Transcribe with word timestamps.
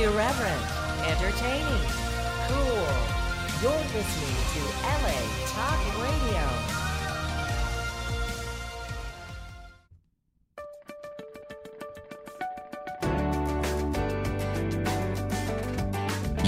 Irreverent, 0.00 0.64
entertaining, 1.04 1.84
cool. 2.48 2.88
You're 3.60 3.84
listening 3.92 4.36
to 4.54 4.60
LA 4.82 5.20
Talk 5.44 5.80
Radio. 6.00 6.44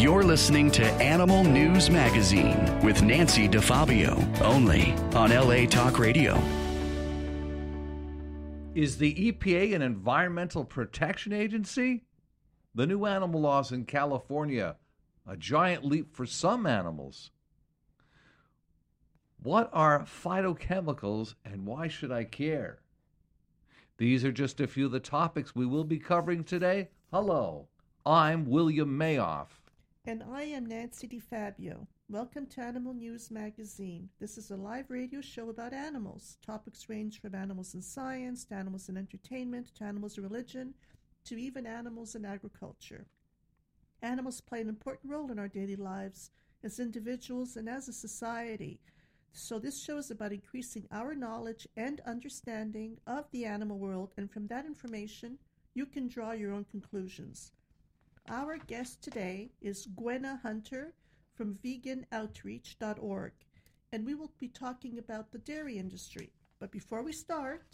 You're 0.00 0.22
listening 0.22 0.70
to 0.70 0.84
Animal 0.94 1.44
News 1.44 1.90
Magazine 1.90 2.80
with 2.80 3.02
Nancy 3.02 3.46
DeFabio, 3.48 4.40
only 4.40 4.94
on 5.14 5.28
LA 5.30 5.66
Talk 5.66 5.98
Radio. 5.98 6.40
Is 8.74 8.96
the 8.96 9.30
EPA 9.30 9.74
an 9.74 9.82
environmental 9.82 10.64
protection 10.64 11.34
agency? 11.34 12.04
The 12.74 12.86
new 12.86 13.04
animal 13.04 13.42
laws 13.42 13.70
in 13.70 13.84
California, 13.84 14.76
a 15.26 15.36
giant 15.36 15.84
leap 15.84 16.10
for 16.10 16.24
some 16.24 16.66
animals. 16.66 17.30
What 19.42 19.68
are 19.74 20.04
phytochemicals 20.04 21.34
and 21.44 21.66
why 21.66 21.88
should 21.88 22.10
I 22.10 22.24
care? 22.24 22.78
These 23.98 24.24
are 24.24 24.32
just 24.32 24.58
a 24.58 24.66
few 24.66 24.86
of 24.86 24.92
the 24.92 25.00
topics 25.00 25.54
we 25.54 25.66
will 25.66 25.84
be 25.84 25.98
covering 25.98 26.44
today. 26.44 26.88
Hello, 27.12 27.68
I'm 28.06 28.46
William 28.46 28.96
Mayoff. 28.98 29.60
And 30.06 30.22
I 30.32 30.44
am 30.44 30.64
Nancy 30.64 31.06
DeFabio. 31.06 31.86
Welcome 32.08 32.46
to 32.46 32.62
Animal 32.62 32.94
News 32.94 33.30
Magazine. 33.30 34.08
This 34.18 34.38
is 34.38 34.50
a 34.50 34.56
live 34.56 34.90
radio 34.90 35.20
show 35.20 35.50
about 35.50 35.74
animals. 35.74 36.38
Topics 36.44 36.88
range 36.88 37.20
from 37.20 37.34
animals 37.34 37.74
in 37.74 37.82
science 37.82 38.46
to 38.46 38.54
animals 38.54 38.88
in 38.88 38.96
entertainment 38.96 39.74
to 39.74 39.84
animals 39.84 40.16
in 40.16 40.24
religion 40.24 40.72
to 41.24 41.40
even 41.40 41.66
animals 41.66 42.14
in 42.14 42.24
agriculture. 42.24 43.06
Animals 44.02 44.40
play 44.40 44.60
an 44.60 44.68
important 44.68 45.12
role 45.12 45.30
in 45.30 45.38
our 45.38 45.48
daily 45.48 45.76
lives 45.76 46.30
as 46.64 46.80
individuals 46.80 47.56
and 47.56 47.68
as 47.68 47.88
a 47.88 47.92
society. 47.92 48.80
So, 49.32 49.58
this 49.58 49.82
show 49.82 49.96
is 49.96 50.10
about 50.10 50.32
increasing 50.32 50.86
our 50.90 51.14
knowledge 51.14 51.66
and 51.76 52.00
understanding 52.06 52.98
of 53.06 53.30
the 53.30 53.44
animal 53.44 53.78
world, 53.78 54.12
and 54.16 54.30
from 54.30 54.46
that 54.48 54.66
information, 54.66 55.38
you 55.74 55.86
can 55.86 56.08
draw 56.08 56.32
your 56.32 56.52
own 56.52 56.64
conclusions. 56.64 57.52
Our 58.28 58.58
guest 58.58 59.02
today 59.02 59.50
is 59.60 59.86
Gwenna 59.86 60.40
Hunter 60.42 60.92
from 61.34 61.58
veganoutreach.org, 61.64 63.32
and 63.92 64.06
we 64.06 64.14
will 64.14 64.32
be 64.38 64.48
talking 64.48 64.98
about 64.98 65.32
the 65.32 65.38
dairy 65.38 65.78
industry. 65.78 66.30
But 66.58 66.70
before 66.70 67.02
we 67.02 67.12
start, 67.12 67.64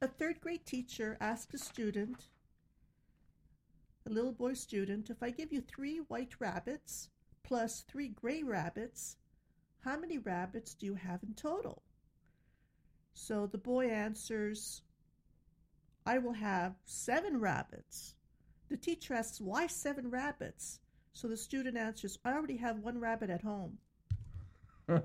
a 0.00 0.08
third 0.08 0.40
grade 0.40 0.66
teacher 0.66 1.16
asked 1.20 1.54
a 1.54 1.58
student, 1.58 2.26
a 4.06 4.10
little 4.10 4.32
boy 4.32 4.54
student, 4.54 5.10
if 5.10 5.22
I 5.22 5.30
give 5.30 5.52
you 5.52 5.60
three 5.60 5.98
white 6.08 6.34
rabbits 6.38 7.08
plus 7.42 7.84
three 7.88 8.08
gray 8.08 8.42
rabbits, 8.42 9.16
how 9.80 9.98
many 9.98 10.18
rabbits 10.18 10.74
do 10.74 10.86
you 10.86 10.94
have 10.94 11.22
in 11.22 11.34
total? 11.34 11.82
So 13.14 13.46
the 13.46 13.58
boy 13.58 13.86
answers, 13.88 14.82
I 16.04 16.18
will 16.18 16.34
have 16.34 16.74
seven 16.84 17.40
rabbits. 17.40 18.14
The 18.68 18.76
teacher 18.76 19.14
asks, 19.14 19.40
Why 19.40 19.66
seven 19.66 20.10
rabbits? 20.10 20.80
So 21.12 21.28
the 21.28 21.36
student 21.36 21.76
answers, 21.76 22.18
I 22.24 22.32
already 22.32 22.58
have 22.58 22.78
one 22.78 23.00
rabbit 23.00 23.30
at 23.30 23.42
home. 23.42 23.78
I 24.88 25.00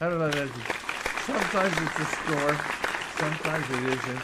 don't 0.00 0.18
know. 0.18 0.48
Sometimes 1.26 1.76
it's 1.78 1.98
a 1.98 2.04
score, 2.04 2.85
sometimes 3.18 3.64
it 3.70 3.84
isn't. 3.84 4.22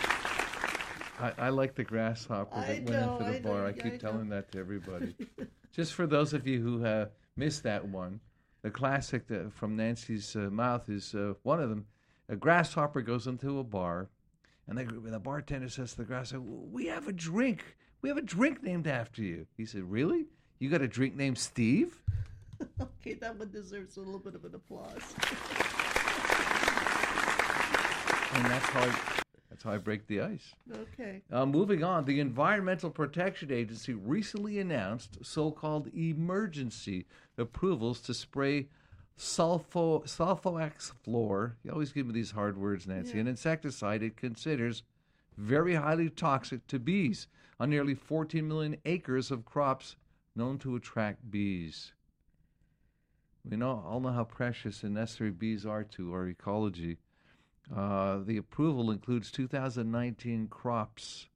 I, 1.21 1.33
I 1.39 1.49
like 1.51 1.75
the 1.75 1.85
grasshopper 1.85 2.61
that 2.61 2.69
I 2.69 2.73
went 2.75 2.91
know, 2.91 3.19
into 3.19 3.31
the 3.31 3.39
I 3.39 3.41
bar. 3.41 3.67
I 3.67 3.69
I 3.69 3.73
keep 3.73 3.93
know. 3.93 3.99
telling 3.99 4.29
that 4.31 4.51
to 4.53 4.59
everybody. 4.59 5.15
Just 5.73 5.95
for 5.95 6.07
those 6.07 6.33
of 6.33 6.47
you 6.47 6.61
who 6.61 6.85
uh, 6.85 7.07
missed 7.37 7.63
that 7.63 7.87
one, 7.87 8.21
the 8.63 8.71
classic 8.71 9.27
that, 9.29 9.53
from 9.53 9.77
Nancy's 9.77 10.35
uh, 10.37 10.51
mouth 10.51 10.89
is 10.89 11.15
uh, 11.15 11.35
one 11.43 11.61
of 11.61 11.71
them. 11.71 11.87
A 12.29 12.37
grasshopper 12.37 13.03
goes 13.03 13.27
into 13.27 13.59
a 13.59 13.65
bar, 13.65 14.09
and 14.67 14.79
the, 14.79 14.85
the 14.85 15.19
bartender 15.19 15.69
says 15.69 15.93
to 15.93 15.99
the 15.99 16.05
grasshopper, 16.05 16.43
"We 16.43 16.87
have 16.87 17.09
a 17.09 17.13
drink. 17.13 17.77
We 18.01 18.09
have 18.09 18.19
a 18.19 18.23
drink 18.23 18.63
named 18.63 18.87
after 18.87 19.23
you." 19.23 19.47
He 19.57 19.65
said, 19.65 19.91
"Really? 19.91 20.27
You 20.59 20.71
got 20.71 20.83
a 20.83 20.89
drink 20.89 21.17
named 21.17 21.39
Steve?" 21.39 22.03
okay, 22.81 23.15
that 23.15 23.37
one 23.39 23.51
deserves 23.51 23.97
a 23.97 24.01
little 24.01 24.21
bit 24.21 24.35
of 24.35 24.45
an 24.45 24.55
applause. 24.55 25.15
And 28.35 28.45
that's 28.47 28.67
how 28.67 28.81
I, 28.81 28.95
that's 29.51 29.63
how 29.63 29.73
I 29.73 29.79
break 29.79 30.07
the 30.07 30.23
ice. 30.23 30.55
okay. 30.73 31.23
Uh, 31.31 31.45
moving 31.47 31.85
on, 31.85 32.05
the 32.05 32.21
Environmental 32.21 32.91
Protection 32.91 33.53
Agency 33.53 33.95
recently 33.95 34.59
announced 34.59 35.19
so-called 35.23 35.89
emergency 35.95 37.07
approvals 37.37 38.01
to 38.03 38.15
spray 38.15 38.69
sulfo 39.19 40.05
sulfoxaflor. 40.05 41.53
You 41.63 41.73
always 41.73 41.93
give 41.93 42.07
me 42.07 42.13
these 42.15 42.31
hard 42.31 42.57
words, 42.57 42.87
Nancy. 42.87 43.15
Yeah. 43.15 43.21
An 43.21 43.29
insecticide 43.29 44.03
it 44.03 44.17
considers 44.17 44.83
very 45.37 45.75
highly 45.75 46.09
toxic 46.11 46.67
to 46.69 46.79
bees 46.79 47.27
on 47.61 47.71
nearly 47.71 47.95
14 47.95 48.47
million 48.47 48.77
acres 48.85 49.31
of 49.31 49.45
crops 49.45 49.97
known 50.35 50.59
to 50.59 50.77
attract 50.77 51.31
bees. 51.31 51.93
We 53.49 53.57
know 53.57 53.85
all 53.87 54.01
know 54.01 54.11
how 54.11 54.25
precious 54.25 54.83
and 54.83 54.95
necessary 54.95 55.31
bees 55.31 55.67
are 55.67 55.85
to 55.85 56.13
our 56.13 56.29
ecology. 56.29 56.99
Uh, 57.75 58.19
the 58.25 58.37
approval 58.37 58.91
includes 58.91 59.31
2019 59.31 60.49
crops. 60.49 61.29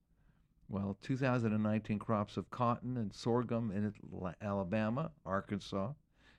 Well, 0.68 0.96
2019 1.02 1.98
crops 1.98 2.36
of 2.36 2.50
cotton 2.50 2.96
and 2.96 3.14
sorghum 3.14 3.70
in 3.70 3.94
Alabama, 4.42 5.12
Arkansas, 5.24 5.92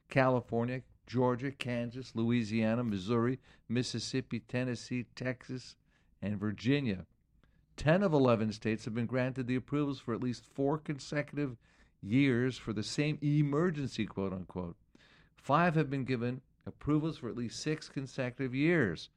California, 0.09 0.81
Georgia, 1.05 1.51
Kansas, 1.51 2.11
Louisiana, 2.13 2.83
Missouri, 2.83 3.39
Mississippi, 3.69 4.41
Tennessee, 4.41 5.05
Texas, 5.15 5.75
and 6.21 6.37
Virginia. 6.37 7.05
10 7.77 8.03
of 8.03 8.11
11 8.11 8.51
states 8.51 8.85
have 8.85 8.93
been 8.95 9.05
granted 9.05 9.47
the 9.47 9.55
approvals 9.55 9.99
for 9.99 10.13
at 10.13 10.21
least 10.21 10.45
four 10.45 10.77
consecutive 10.77 11.55
years 12.01 12.57
for 12.57 12.73
the 12.73 12.83
same 12.83 13.17
emergency, 13.21 14.05
quote 14.05 14.33
unquote. 14.33 14.75
Five 15.35 15.75
have 15.75 15.89
been 15.89 16.03
given 16.03 16.41
approvals 16.65 17.17
for 17.17 17.29
at 17.29 17.37
least 17.37 17.61
six 17.61 17.87
consecutive 17.87 18.53
years. 18.53 19.09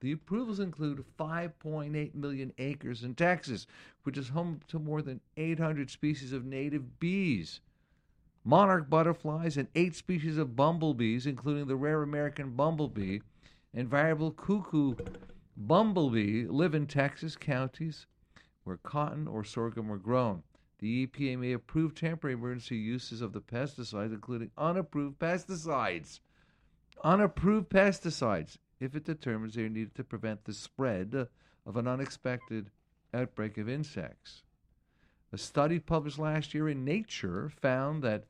The 0.00 0.12
approvals 0.12 0.60
include 0.60 1.04
5.8 1.18 2.14
million 2.14 2.52
acres 2.58 3.02
in 3.02 3.14
Texas, 3.14 3.66
which 4.02 4.18
is 4.18 4.28
home 4.28 4.60
to 4.68 4.78
more 4.78 5.00
than 5.00 5.20
800 5.36 5.90
species 5.90 6.32
of 6.32 6.44
native 6.44 7.00
bees, 7.00 7.60
monarch 8.44 8.90
butterflies, 8.90 9.56
and 9.56 9.68
eight 9.74 9.94
species 9.94 10.36
of 10.36 10.54
bumblebees, 10.54 11.26
including 11.26 11.66
the 11.66 11.76
rare 11.76 12.02
American 12.02 12.50
bumblebee 12.50 13.20
and 13.72 13.88
variable 13.88 14.30
cuckoo 14.30 14.94
bumblebee, 15.56 16.46
live 16.46 16.74
in 16.74 16.86
Texas 16.86 17.36
counties 17.36 18.06
where 18.64 18.76
cotton 18.76 19.26
or 19.26 19.44
sorghum 19.44 19.90
are 19.90 19.96
grown. 19.96 20.42
The 20.78 21.06
EPA 21.06 21.38
may 21.38 21.52
approve 21.52 21.94
temporary 21.94 22.34
emergency 22.34 22.76
uses 22.76 23.22
of 23.22 23.32
the 23.32 23.40
pesticides, 23.40 24.12
including 24.12 24.50
unapproved 24.58 25.18
pesticides. 25.18 26.20
Unapproved 27.02 27.70
pesticides 27.70 28.58
if 28.80 28.94
it 28.94 29.04
determines 29.04 29.54
they 29.54 29.62
are 29.62 29.68
needed 29.68 29.94
to 29.94 30.04
prevent 30.04 30.44
the 30.44 30.52
spread 30.52 31.28
of 31.64 31.76
an 31.76 31.88
unexpected 31.88 32.70
outbreak 33.12 33.58
of 33.58 33.68
insects. 33.68 34.42
A 35.32 35.38
study 35.38 35.78
published 35.78 36.18
last 36.18 36.54
year 36.54 36.68
in 36.68 36.84
Nature 36.84 37.48
found 37.48 38.02
that 38.02 38.24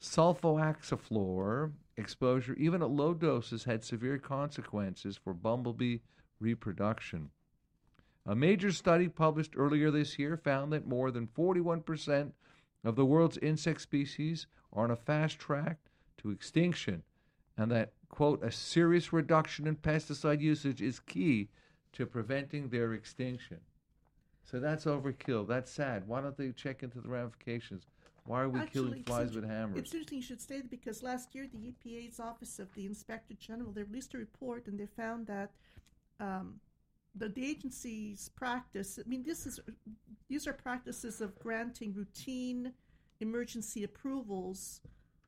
sulfoxaflor 0.00 1.72
exposure, 1.96 2.54
even 2.54 2.82
at 2.82 2.90
low 2.90 3.14
doses, 3.14 3.64
had 3.64 3.84
severe 3.84 4.18
consequences 4.18 5.16
for 5.16 5.34
bumblebee 5.34 5.98
reproduction. 6.40 7.30
A 8.24 8.34
major 8.34 8.70
study 8.70 9.08
published 9.08 9.54
earlier 9.56 9.90
this 9.90 10.18
year 10.18 10.36
found 10.36 10.72
that 10.72 10.86
more 10.86 11.10
than 11.10 11.26
41% 11.26 12.32
of 12.84 12.96
the 12.96 13.04
world's 13.04 13.38
insect 13.38 13.80
species 13.80 14.46
are 14.72 14.84
on 14.84 14.90
a 14.90 14.96
fast 14.96 15.38
track 15.38 15.78
to 16.18 16.30
extinction, 16.30 17.02
and 17.56 17.70
that, 17.70 17.92
quote, 18.12 18.44
a 18.44 18.52
serious 18.52 19.12
reduction 19.12 19.66
in 19.66 19.74
pesticide 19.74 20.40
usage 20.40 20.80
is 20.80 21.00
key 21.00 21.48
to 21.92 22.06
preventing 22.06 22.68
their 22.68 22.92
extinction. 22.92 23.58
So 24.44 24.60
that's 24.60 24.84
overkill. 24.84 25.48
That's 25.48 25.70
sad. 25.70 26.06
Why 26.06 26.20
don't 26.20 26.36
they 26.36 26.52
check 26.52 26.82
into 26.82 27.00
the 27.00 27.08
ramifications? 27.08 27.86
Why 28.24 28.42
are 28.42 28.48
we 28.48 28.60
Actually, 28.60 28.82
killing 28.82 29.02
flies 29.04 29.34
with 29.34 29.48
hammers? 29.48 29.78
It's 29.78 29.92
interesting 29.92 30.18
you 30.18 30.22
should 30.22 30.40
say 30.40 30.58
that 30.58 30.70
because 30.70 31.02
last 31.02 31.34
year 31.34 31.48
the 31.52 31.72
EPA's 31.72 32.20
Office 32.20 32.58
of 32.58 32.72
the 32.74 32.86
Inspector 32.86 33.34
General 33.40 33.72
they 33.72 33.82
released 33.82 34.14
a 34.14 34.18
report 34.18 34.68
and 34.68 34.78
they 34.78 34.86
found 34.86 35.26
that 35.26 35.50
um, 36.20 36.60
the, 37.14 37.30
the 37.30 37.44
agency's 37.44 38.30
practice. 38.36 38.98
I 39.04 39.08
mean, 39.08 39.24
this 39.24 39.46
is 39.46 39.58
these 40.28 40.46
are 40.46 40.52
practices 40.52 41.20
of 41.20 41.38
granting 41.38 41.94
routine 41.94 42.72
emergency 43.20 43.84
approvals 43.84 44.80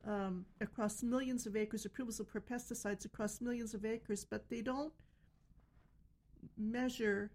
um, 0.07 0.45
across 0.61 1.03
millions 1.03 1.47
of 1.47 1.57
acres, 1.57 1.85
approvals 1.85 2.21
for 2.31 2.41
pesticides 2.41 3.05
across 3.05 3.41
millions 3.41 3.75
of 3.75 3.85
acres, 3.85 4.25
but 4.25 4.49
they 4.49 4.61
don't 4.61 4.93
measure 6.57 7.31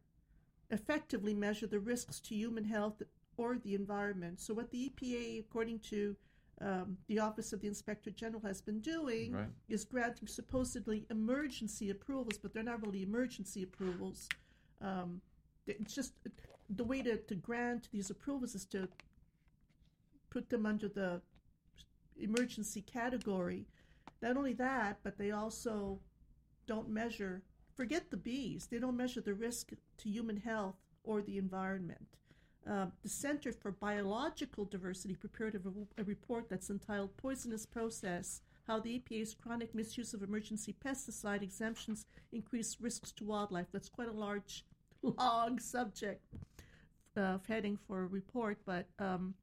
effectively 0.71 1.33
measure 1.33 1.66
the 1.66 1.80
risks 1.80 2.19
to 2.19 2.36
human 2.36 2.63
health 2.63 3.01
or 3.38 3.57
the 3.57 3.74
environment. 3.74 4.39
So, 4.39 4.54
what 4.54 4.69
the 4.69 4.92
EPA, 4.92 5.39
according 5.39 5.80
to 5.80 6.16
um, 6.62 6.98
the 7.07 7.19
Office 7.19 7.54
of 7.54 7.62
the 7.62 7.68
Inspector 7.68 8.12
General, 8.12 8.42
has 8.44 8.62
been 8.62 8.80
doing 8.81 9.31
Right. 9.31 9.48
is 9.69 9.86
granting 9.86 10.27
supposedly 10.27 11.06
emergency 11.10 11.89
approvals, 11.89 12.38
but 12.38 12.54
they're 12.54 12.63
not 12.63 12.86
really 12.86 13.01
emergency 13.01 13.63
approvals. 13.63 14.27
Um, 14.81 15.22
it's 15.65 15.95
just 15.95 16.13
the 16.69 16.83
way 16.83 17.01
to, 17.01 17.18
to 17.18 17.36
grant 17.36 17.89
these 17.92 18.10
approvals 18.10 18.56
is 18.56 18.65
to 18.65 18.88
put 20.30 20.50
them 20.50 20.65
under 20.65 20.88
the 20.88 21.22
emergency 22.19 22.81
category. 22.81 23.66
Not 24.21 24.38
only 24.38 24.54
that, 24.54 25.00
but 25.04 25.18
they 25.18 25.31
also 25.31 26.00
don't 26.68 26.89
measure, 26.89 27.42
forget 27.75 28.12
the 28.12 28.18
bees, 28.18 28.68
they 28.68 28.80
don't 28.80 28.98
measure 28.98 29.21
the 29.21 29.33
risk 29.33 29.71
to 29.98 30.10
human 30.10 30.38
health 30.38 30.75
or 31.04 31.21
the 31.21 31.38
environment. 31.38 32.18
Uh, 32.69 32.88
the 33.01 33.10
Center 33.10 33.51
for 33.51 33.71
Biological 33.71 34.66
Diversity 34.66 35.16
prepared 35.16 35.56
a, 35.56 36.01
a 36.01 36.04
report 36.04 36.50
that's 36.50 36.69
entitled 36.69 37.16
Poisonous 37.18 37.66
Process 37.66 38.42
How 38.68 38.80
the 38.80 39.00
EPA's 39.00 39.33
Chronic 39.33 39.74
Misuse 39.74 40.13
of 40.13 40.22
Emergency 40.22 40.75
Pesticide 40.86 41.42
Exemptions 41.42 42.06
Increase 42.31 42.77
Risks 42.80 43.12
to 43.13 43.24
Wildlife. 43.24 43.68
That's 43.72 43.89
quite 43.89 44.10
a 44.10 44.12
large, 44.12 44.65
long 45.01 45.57
subject 45.57 46.22
uh, 47.18 47.38
heading 47.48 47.77
for 47.88 48.04
a 48.04 48.07
report, 48.07 48.57
but 48.65 48.86
um, 49.00 49.33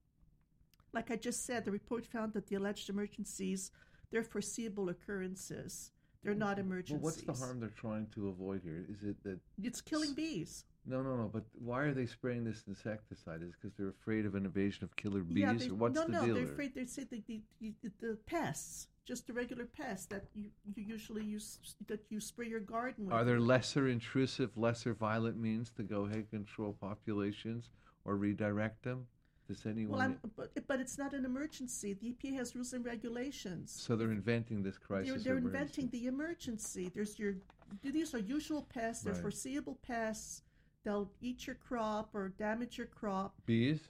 like 0.97 1.11
I 1.11 1.17
just 1.17 1.45
said, 1.45 1.65
the 1.65 1.71
report 1.81 2.05
found 2.07 2.33
that 2.33 2.47
the 2.49 2.57
alleged 2.57 2.89
emergencies, 2.89 3.71
they're 4.11 4.25
foreseeable 4.35 4.89
occurrences. 4.89 5.93
They're 6.23 6.35
not 6.47 6.57
Well, 6.57 6.67
emergencies. 6.67 7.05
what's 7.05 7.23
the 7.31 7.35
harm 7.35 7.61
they're 7.61 7.81
trying 7.87 8.07
to 8.17 8.29
avoid 8.29 8.63
here? 8.69 8.83
Is 8.95 9.03
it 9.11 9.17
that 9.27 9.39
It's 9.63 9.81
killing 9.83 10.15
bees. 10.15 10.65
no, 10.87 11.03
no, 11.03 11.13
no? 11.23 11.29
But 11.37 11.45
why 11.69 11.81
are 11.87 11.95
they 12.01 12.07
spraying 12.07 12.45
this 12.45 12.61
insecticide? 12.67 13.43
Is 13.43 13.53
because 13.57 13.75
they're 13.77 13.95
afraid 14.01 14.25
of 14.29 14.35
an 14.35 14.45
invasion 14.51 14.83
of 14.85 14.91
killer 14.97 15.23
bees, 15.23 15.39
yeah, 15.45 15.53
they, 15.53 15.69
or 15.69 15.75
what's 15.83 15.95
no, 16.01 16.05
the 16.07 16.13
no, 16.13 16.25
deal? 16.25 16.35
they're 16.37 16.45
afraid. 16.55 16.75
They 16.75 16.87
say 16.87 17.05
the, 17.05 17.21
the, 17.29 17.39
the, 17.61 17.73
the 18.01 18.17
pests, 18.27 18.89
just 19.05 19.27
the 19.27 19.35
regular 19.43 19.67
pests 19.67 20.07
that 20.07 20.25
you, 20.35 20.47
you 20.75 20.83
usually 20.97 21.25
use 21.25 21.59
that 21.91 22.03
you 22.13 22.19
spray 22.21 22.49
your 22.49 22.61
garden 22.77 23.05
with. 23.07 23.15
Are 23.15 23.25
there 23.31 23.41
lesser 23.55 23.85
intrusive, 23.89 24.51
lesser 24.57 24.95
violent 24.95 25.37
means 25.49 25.71
to 25.79 25.83
go 25.95 25.99
ahead 26.07 26.25
and 26.25 26.31
control 26.31 26.73
populations 26.89 27.63
or 28.07 28.17
redirect 28.17 28.83
them? 28.89 29.07
Does 29.47 29.65
anyone? 29.67 30.19
Well, 30.23 30.33
but, 30.37 30.67
but 30.67 30.81
it's 30.81 30.99
not 30.99 31.13
an 31.13 31.25
emergency. 31.25 31.93
The 31.95 32.13
EPA 32.15 32.35
has 32.39 32.55
rules 32.57 32.73
and 32.73 32.85
regulations. 32.85 33.71
so 33.73 33.95
they're 33.95 34.11
inventing 34.11 34.63
this 34.63 34.77
crisis. 34.79 35.23
They're, 35.23 35.35
they're 35.35 35.39
inventing 35.39 35.89
the 35.91 36.07
emergency. 36.07 36.91
There's 36.93 37.19
your 37.19 37.35
these 37.83 38.15
are 38.15 38.19
usual 38.19 38.63
pests. 38.63 39.05
They're 39.05 39.13
Right. 39.15 39.23
foreseeable 39.23 39.79
pests. 39.83 40.43
They'll 40.85 41.11
eat 41.21 41.47
your 41.47 41.57
crop 41.57 42.15
or 42.15 42.29
damage 42.31 42.79
your 42.79 42.87
crop. 42.89 43.35
bees. 43.47 43.81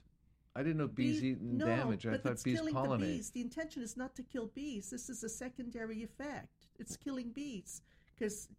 I 0.55 0.63
didn't 0.63 0.77
know 0.77 0.87
bees 0.87 1.21
Bee- 1.21 1.27
eat 1.29 1.37
and 1.39 1.57
no, 1.59 1.65
damage. 1.67 2.07
I 2.07 2.11
but 2.11 2.23
thought 2.23 2.31
it's 2.33 2.43
bees 2.43 2.57
killing 2.57 2.73
pollinate. 2.73 2.99
the 2.99 3.05
bees. 3.05 3.29
The 3.29 3.41
intention 3.41 3.83
is 3.83 3.95
not 3.97 4.15
to 4.15 4.23
kill 4.23 4.47
bees. 4.47 4.89
This 4.89 5.07
is 5.09 5.23
a 5.23 5.29
secondary 5.29 6.01
effect. 6.03 6.67
It's 6.79 6.97
killing 6.97 7.29
bees 7.29 7.81
because 8.15 8.49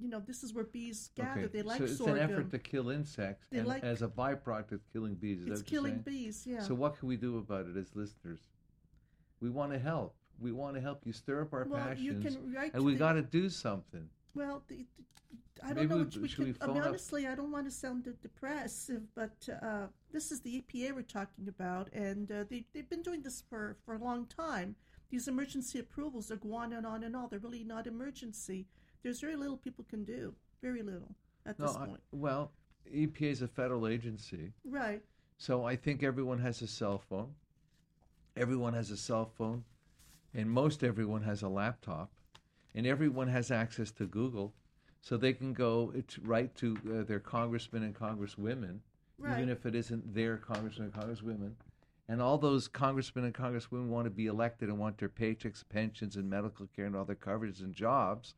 you 0.00 0.08
know 0.08 0.20
this 0.20 0.42
is 0.42 0.52
where 0.54 0.64
bees 0.64 1.10
gather. 1.14 1.42
Okay, 1.42 1.46
They 1.48 1.62
like 1.62 1.78
so 1.78 1.84
it's 1.84 1.98
sorghum. 1.98 2.16
an 2.16 2.22
effort 2.30 2.50
to 2.50 2.58
kill 2.58 2.90
insects, 2.90 3.46
They 3.50 3.58
and 3.58 3.68
like- 3.68 3.82
as 3.82 4.02
a 4.02 4.08
byproduct 4.08 4.72
of 4.72 4.80
killing 4.92 5.14
bees. 5.14 5.42
Is 5.42 5.60
it's 5.60 5.62
killing 5.62 5.98
bees. 5.98 6.46
Yeah. 6.46 6.62
So 6.62 6.74
what 6.74 6.98
can 6.98 7.08
we 7.08 7.16
do 7.16 7.38
about 7.38 7.66
it 7.66 7.76
as 7.76 7.94
listeners? 7.94 8.40
We 9.40 9.50
want 9.50 9.72
to 9.72 9.78
help. 9.78 10.14
We 10.40 10.52
want 10.52 10.74
to 10.76 10.80
help 10.80 11.02
you 11.04 11.12
stir 11.12 11.42
up 11.42 11.52
our 11.52 11.64
well, 11.64 11.80
passions, 11.84 12.36
and 12.74 12.84
we 12.84 12.94
got 12.94 13.12
to 13.12 13.22
do 13.22 13.48
something. 13.48 14.08
Well, 14.34 14.62
the, 14.68 14.86
the- 14.96 15.04
I 15.64 15.68
don't 15.68 15.76
Maybe 15.76 15.88
know 15.90 15.98
what 15.98 16.14
we 16.16 16.22
we 16.22 16.28
could. 16.28 16.56
I 16.60 16.66
mean, 16.66 16.82
honestly, 16.82 17.28
I 17.28 17.36
don't 17.36 17.52
want 17.52 17.66
to 17.66 17.70
sound 17.70 18.02
de- 18.04 18.12
depressive, 18.14 19.02
but 19.14 19.48
uh, 19.62 19.86
this 20.10 20.32
is 20.32 20.40
the 20.40 20.60
EPA 20.60 20.92
we're 20.92 21.02
talking 21.02 21.46
about, 21.46 21.92
and 21.92 22.32
uh, 22.32 22.44
they 22.50 22.64
they've 22.72 22.88
been 22.88 23.02
doing 23.02 23.22
this 23.22 23.44
for 23.48 23.76
for 23.84 23.94
a 23.94 23.98
long 23.98 24.26
time. 24.26 24.74
These 25.10 25.28
emergency 25.28 25.78
approvals 25.78 26.30
are 26.32 26.36
going 26.36 26.54
on 26.54 26.72
and 26.72 26.86
on 26.86 27.04
and 27.04 27.14
on. 27.14 27.28
They're 27.30 27.38
really 27.38 27.62
not 27.62 27.86
emergency. 27.86 28.66
There's 29.02 29.20
very 29.20 29.36
little 29.36 29.56
people 29.56 29.84
can 29.88 30.04
do. 30.04 30.34
Very 30.62 30.82
little 30.82 31.14
at 31.44 31.58
No, 31.58 31.66
this 31.66 31.76
I- 31.76 31.86
point. 31.86 32.00
well, 32.12 32.52
EPA 32.86 33.30
is 33.30 33.42
a 33.42 33.48
federal 33.48 33.86
agency, 33.88 34.52
Right. 34.64 35.02
so 35.36 35.64
I 35.64 35.76
think 35.76 36.02
everyone 36.02 36.38
has 36.40 36.62
a 36.62 36.66
cell 36.66 36.98
phone. 36.98 37.34
Everyone 38.36 38.74
has 38.74 38.90
a 38.90 38.96
cell 38.96 39.26
phone, 39.26 39.64
and 40.34 40.50
most 40.50 40.82
everyone 40.84 41.22
has 41.22 41.42
a 41.42 41.48
laptop, 41.48 42.10
and 42.74 42.86
everyone 42.86 43.28
has 43.28 43.50
access 43.50 43.90
to 43.92 44.06
Google, 44.06 44.54
so 45.00 45.16
they 45.16 45.32
can 45.32 45.52
go 45.52 45.92
right 46.22 46.54
to 46.56 46.76
uh, 46.90 47.02
their 47.02 47.20
congressmen 47.20 47.82
and 47.82 47.94
congresswomen, 47.94 48.80
Right. 49.18 49.36
even 49.38 49.48
if 49.48 49.66
it 49.66 49.74
isn't 49.74 50.14
their 50.14 50.36
congressmen 50.38 50.90
and 50.92 50.94
congresswomen. 50.94 51.54
And 52.08 52.20
all 52.22 52.38
those 52.38 52.68
congressmen 52.68 53.24
and 53.24 53.34
congresswomen 53.34 53.88
want 53.88 54.06
to 54.06 54.10
be 54.10 54.26
elected 54.26 54.68
and 54.68 54.78
want 54.78 54.98
their 54.98 55.08
paychecks, 55.08 55.66
pensions, 55.68 56.16
and 56.16 56.28
medical 56.28 56.66
care 56.68 56.86
and 56.86 56.96
all 56.96 57.04
their 57.04 57.16
coverages 57.16 57.60
and 57.60 57.74
jobs. 57.74 58.34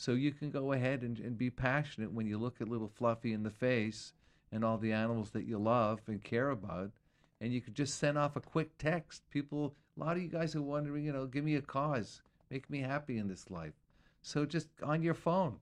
So 0.00 0.12
you 0.12 0.32
can 0.32 0.50
go 0.50 0.72
ahead 0.72 1.02
and, 1.02 1.18
and 1.18 1.36
be 1.36 1.50
passionate 1.50 2.10
when 2.10 2.26
you 2.26 2.38
look 2.38 2.62
at 2.62 2.70
little 2.70 2.88
Fluffy 2.88 3.34
in 3.34 3.42
the 3.42 3.50
face 3.50 4.14
and 4.50 4.64
all 4.64 4.78
the 4.78 4.94
animals 4.94 5.28
that 5.32 5.44
you 5.44 5.58
love 5.58 6.00
and 6.06 6.24
care 6.24 6.48
about. 6.48 6.90
And 7.38 7.52
you 7.52 7.60
could 7.60 7.74
just 7.74 7.98
send 7.98 8.16
off 8.16 8.34
a 8.34 8.40
quick 8.40 8.70
text. 8.78 9.28
People, 9.28 9.74
a 9.98 10.00
lot 10.00 10.16
of 10.16 10.22
you 10.22 10.30
guys 10.30 10.56
are 10.56 10.62
wondering, 10.62 11.04
you 11.04 11.12
know, 11.12 11.26
give 11.26 11.44
me 11.44 11.56
a 11.56 11.60
cause, 11.60 12.22
make 12.50 12.70
me 12.70 12.80
happy 12.80 13.18
in 13.18 13.28
this 13.28 13.50
life. 13.50 13.74
So 14.22 14.46
just 14.46 14.68
on 14.82 15.02
your 15.02 15.12
phone. 15.12 15.56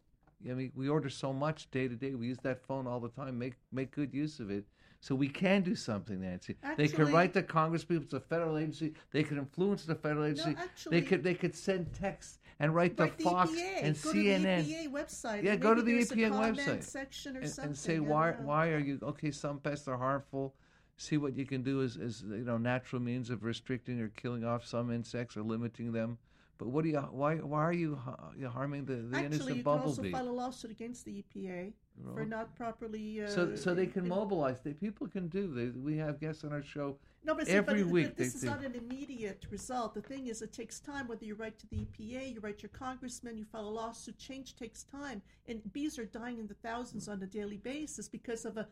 I 0.45 0.55
mean, 0.55 0.73
we 0.75 0.89
order 0.89 1.09
so 1.09 1.33
much 1.33 1.71
day 1.71 1.89
to 1.89 1.97
day. 1.97 2.15
We 2.15 2.29
use 2.29 2.39
that 2.43 2.63
phone 2.63 2.87
all 2.87 3.01
the 3.01 3.09
time. 3.09 3.39
Make 3.39 3.55
make 3.73 3.91
good 3.91 4.15
use 4.15 4.41
of 4.41 4.51
it. 4.51 4.65
So 5.01 5.15
we 5.15 5.29
can 5.29 5.63
do 5.63 5.77
something, 5.77 6.21
Nancy. 6.21 6.57
they 6.77 6.89
can 6.89 7.13
write 7.13 7.33
to 7.35 7.43
Congress 7.43 7.85
people. 7.85 8.05
It's 8.05 8.15
a 8.15 8.21
federal 8.21 8.59
agency. 8.59 8.95
They 9.13 9.23
can 9.23 9.39
influence 9.39 9.85
the 9.85 9.95
federal 9.95 10.25
agency. 10.25 10.57
actually- 10.59 11.01
they 11.01 11.07
could 11.07 11.23
they 11.23 11.35
could 11.35 11.55
send 11.55 11.93
texts 11.93 12.41
and 12.59 12.75
write 12.75 12.97
to 12.97 13.07
Fox 13.07 13.53
EPA. 13.53 13.83
and 13.83 14.03
go 14.03 14.11
CNN. 14.13 14.65
To 14.65 14.69
the 14.69 14.75
EPA 14.75 14.93
website. 14.93 15.43
Yeah, 15.45 15.57
go 15.57 15.75
to 15.75 15.83
the 15.83 15.99
EPA 15.99 16.31
website 16.31 16.83
section 16.83 17.37
or 17.37 17.41
and, 17.41 17.49
something. 17.49 17.71
and 17.71 17.79
say 17.79 18.01
why 18.01 18.33
why 18.33 18.71
are 18.71 18.79
you 18.79 18.99
okay? 19.03 19.31
Some 19.31 19.59
pests 19.61 19.87
are 19.87 19.99
harmful. 19.99 20.55
See 20.97 21.17
what 21.17 21.37
you 21.37 21.47
can 21.47 21.63
do 21.63 21.83
as, 21.83 21.97
as 21.97 22.23
you 22.23 22.45
know 22.45 22.59
natural 22.59 23.01
means 23.01 23.31
of 23.31 23.45
restricting 23.45 24.01
or 24.01 24.09
killing 24.09 24.45
off 24.45 24.67
some 24.67 24.91
insects 24.93 25.37
or 25.37 25.43
limiting 25.43 25.93
them. 25.93 26.19
But 26.59 26.69
what 26.69 26.83
do 26.83 26.91
you 26.91 26.99
why 26.99 27.37
why 27.37 27.61
are 27.61 27.73
you, 27.73 27.95
ha- 28.05 28.31
you 28.37 28.49
harming 28.49 28.85
the, 28.85 28.97
the 28.97 29.17
Actually, 29.17 29.27
innocent 29.27 29.57
you 29.57 29.63
can 29.63 29.73
also 29.73 29.87
bumblebee? 30.03 30.11
file 30.11 30.29
a 30.29 30.31
lawsuit 30.31 30.71
against 30.73 31.05
the 31.05 31.23
EPA 31.23 31.73
for 32.15 32.25
not 32.25 32.55
properly. 32.57 33.23
Uh, 33.23 33.29
so 33.29 33.55
so 33.55 33.75
they 33.75 33.87
can 33.87 34.03
in- 34.03 34.09
mobilize. 34.09 34.61
They, 34.61 34.73
people 34.73 35.07
can 35.07 35.29
do. 35.29 35.55
They, 35.55 35.67
we 35.79 35.97
have 35.99 36.21
guests 36.21 36.43
on 36.43 36.53
our 36.53 36.63
show. 36.63 36.97
No, 37.25 37.35
but 37.35 37.47
see, 37.47 37.53
every 37.53 37.85
but, 37.85 37.93
week 37.93 38.07
but 38.09 38.17
this 38.17 38.33
they 38.33 38.37
is 38.37 38.41
do. 38.43 38.47
not 38.49 38.65
an 38.65 38.75
immediate 38.75 39.47
result. 39.51 39.95
The 39.95 40.03
thing 40.03 40.27
is, 40.27 40.43
it 40.43 40.53
takes 40.53 40.81
time. 40.81 41.07
Whether 41.07 41.27
you 41.27 41.37
write 41.37 41.59
to 41.61 41.67
the 41.69 41.77
EPA, 41.77 42.35
you 42.35 42.41
write 42.41 42.63
your 42.63 42.71
congressman, 42.71 43.39
you 43.39 43.45
file 43.45 43.69
a 43.69 43.71
lawsuit. 43.71 44.19
Change 44.19 44.57
takes 44.57 44.83
time, 44.83 45.23
and 45.47 45.61
bees 45.73 45.97
are 45.99 46.07
dying 46.07 46.39
in 46.41 46.49
the 46.49 46.55
thousands 46.55 47.09
on 47.09 47.23
a 47.23 47.27
daily 47.27 47.59
basis 47.59 48.09
because 48.09 48.45
of 48.45 48.57
a 48.57 48.67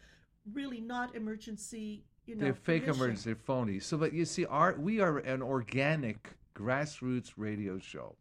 really 0.53 0.81
not 0.81 1.15
emergency. 1.15 2.03
You 2.27 2.35
know, 2.35 2.43
They're 2.43 2.55
fake 2.55 2.89
emergency. 2.89 3.31
They're 3.31 3.37
phony. 3.37 3.79
So, 3.79 3.97
but 3.97 4.13
you 4.13 4.25
see, 4.25 4.45
our 4.47 4.75
we 4.77 4.99
are 5.01 5.19
an 5.19 5.43
organic 5.43 6.36
grassroots 6.57 7.33
radio 7.37 7.79
show. 7.79 8.17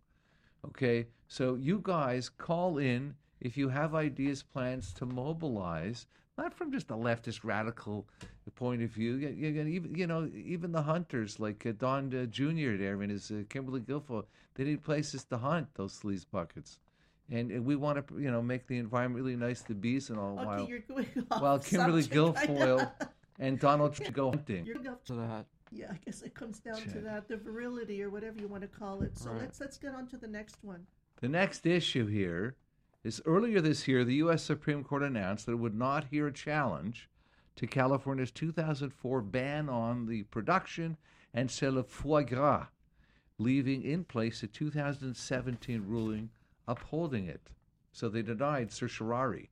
Okay, 0.68 1.08
so 1.28 1.56
you 1.56 1.80
guys 1.84 2.30
call 2.30 2.78
in 2.78 3.16
if 3.40 3.56
you 3.58 3.70
have 3.70 3.94
ideas, 3.94 4.42
plans 4.44 4.94
to 4.94 5.06
mobilize, 5.06 6.08
not 6.38 6.54
from 6.54 6.72
just 6.72 6.90
a 6.90 6.96
leftist 6.96 7.42
radical 7.44 8.08
point 8.56 8.82
of 8.82 8.90
view. 8.90 9.14
You, 9.16 9.30
you, 9.30 9.48
you- 9.50 9.68
even 9.68 9.96
you 9.96 10.08
know 10.08 10.30
even 10.34 10.72
the 10.72 10.82
hunters 10.82 11.40
like 11.40 11.66
uh, 11.66 11.74
Don 11.78 12.14
uh, 12.14 12.26
Jr. 12.26 12.76
there 12.78 13.02
and 13.02 13.12
his 13.12 13.30
uh, 13.32 13.44
Kimberly 13.50 13.82
Guilfoyle, 13.82 14.26
they 14.56 14.64
need 14.64 14.84
places 14.84 15.24
to 15.26 15.38
hunt 15.38 15.68
those 15.76 15.94
sleaze 16.00 16.26
buckets. 16.30 16.80
And, 17.32 17.50
and 17.52 17.66
we 17.66 17.76
want 17.76 18.08
to, 18.08 18.20
you 18.20 18.30
know, 18.30 18.42
make 18.42 18.68
the 18.68 18.78
environment 18.78 19.24
really 19.24 19.36
nice 19.36 19.62
to 19.64 19.74
bees 19.74 20.12
and 20.12 20.20
all. 20.20 20.36
Okay, 20.38 20.46
while 20.46 20.68
you're 20.70 20.80
going 20.88 21.08
off 21.32 21.42
while 21.42 21.60
Kimberly 21.60 22.04
subject. 22.04 22.38
Guilfoyle 22.50 22.92
and 23.40 23.60
Donald 23.60 23.94
Trump 23.98 24.14
go 24.14 24.30
hunting. 24.30 24.64
You're 24.66 24.76
going 24.76 24.90
off 24.90 25.04
to 25.06 25.14
that. 25.14 25.46
Yeah, 25.76 25.92
I 25.92 25.98
guess 26.06 26.22
it 26.22 26.34
comes 26.34 26.60
down 26.60 26.82
to 26.82 27.00
that, 27.02 27.28
the 27.28 27.36
virility 27.38 28.02
or 28.02 28.10
whatever 28.10 28.40
you 28.40 28.48
want 28.48 28.62
to 28.62 28.68
call 28.68 29.02
it. 29.02 29.18
So 29.18 29.32
Right. 29.32 29.42
let's 29.42 29.60
let's 29.60 29.78
get 29.78 29.94
on 29.94 30.08
to 30.08 30.18
the 30.18 30.28
next 30.28 30.64
one. 30.64 30.88
The 31.20 31.28
next 31.28 31.66
issue 31.66 32.06
here 32.06 32.56
is 33.04 33.22
earlier 33.26 33.60
this 33.62 33.88
year, 33.88 34.04
the 34.04 34.16
U.S. 34.16 34.44
Supreme 34.44 34.84
Court 34.84 35.04
announced 35.04 35.46
that 35.46 35.54
it 35.54 35.60
would 35.60 35.76
not 35.76 36.06
hear 36.06 36.28
a 36.28 36.34
challenge 36.34 37.10
to 37.58 37.68
California's 37.68 38.32
2004 38.32 39.22
ban 39.22 39.70
on 39.70 40.06
the 40.08 40.24
production 40.24 40.98
and 41.34 41.52
sale 41.52 41.78
of 41.78 41.88
foie 41.88 42.24
gras, 42.24 42.68
leaving 43.38 43.84
in 43.84 44.04
place 44.06 44.44
a 44.44 44.48
2017 44.48 45.84
ruling 45.86 46.30
upholding 46.68 47.28
it. 47.28 47.52
So 47.92 48.10
they 48.10 48.22
denied 48.22 48.72
certiorari. 48.72 49.50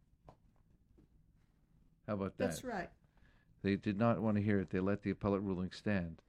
How 2.07 2.15
about 2.15 2.37
that? 2.37 2.45
That's 2.45 2.63
right. 2.63 2.89
They 3.63 3.75
did 3.77 3.97
not 3.97 4.21
want 4.21 4.37
to 4.37 4.43
hear 4.43 4.59
it. 4.59 4.69
They 4.69 4.79
let 4.79 5.01
the 5.01 5.11
appellate 5.11 5.41
ruling 5.41 5.71
stand. 5.71 6.21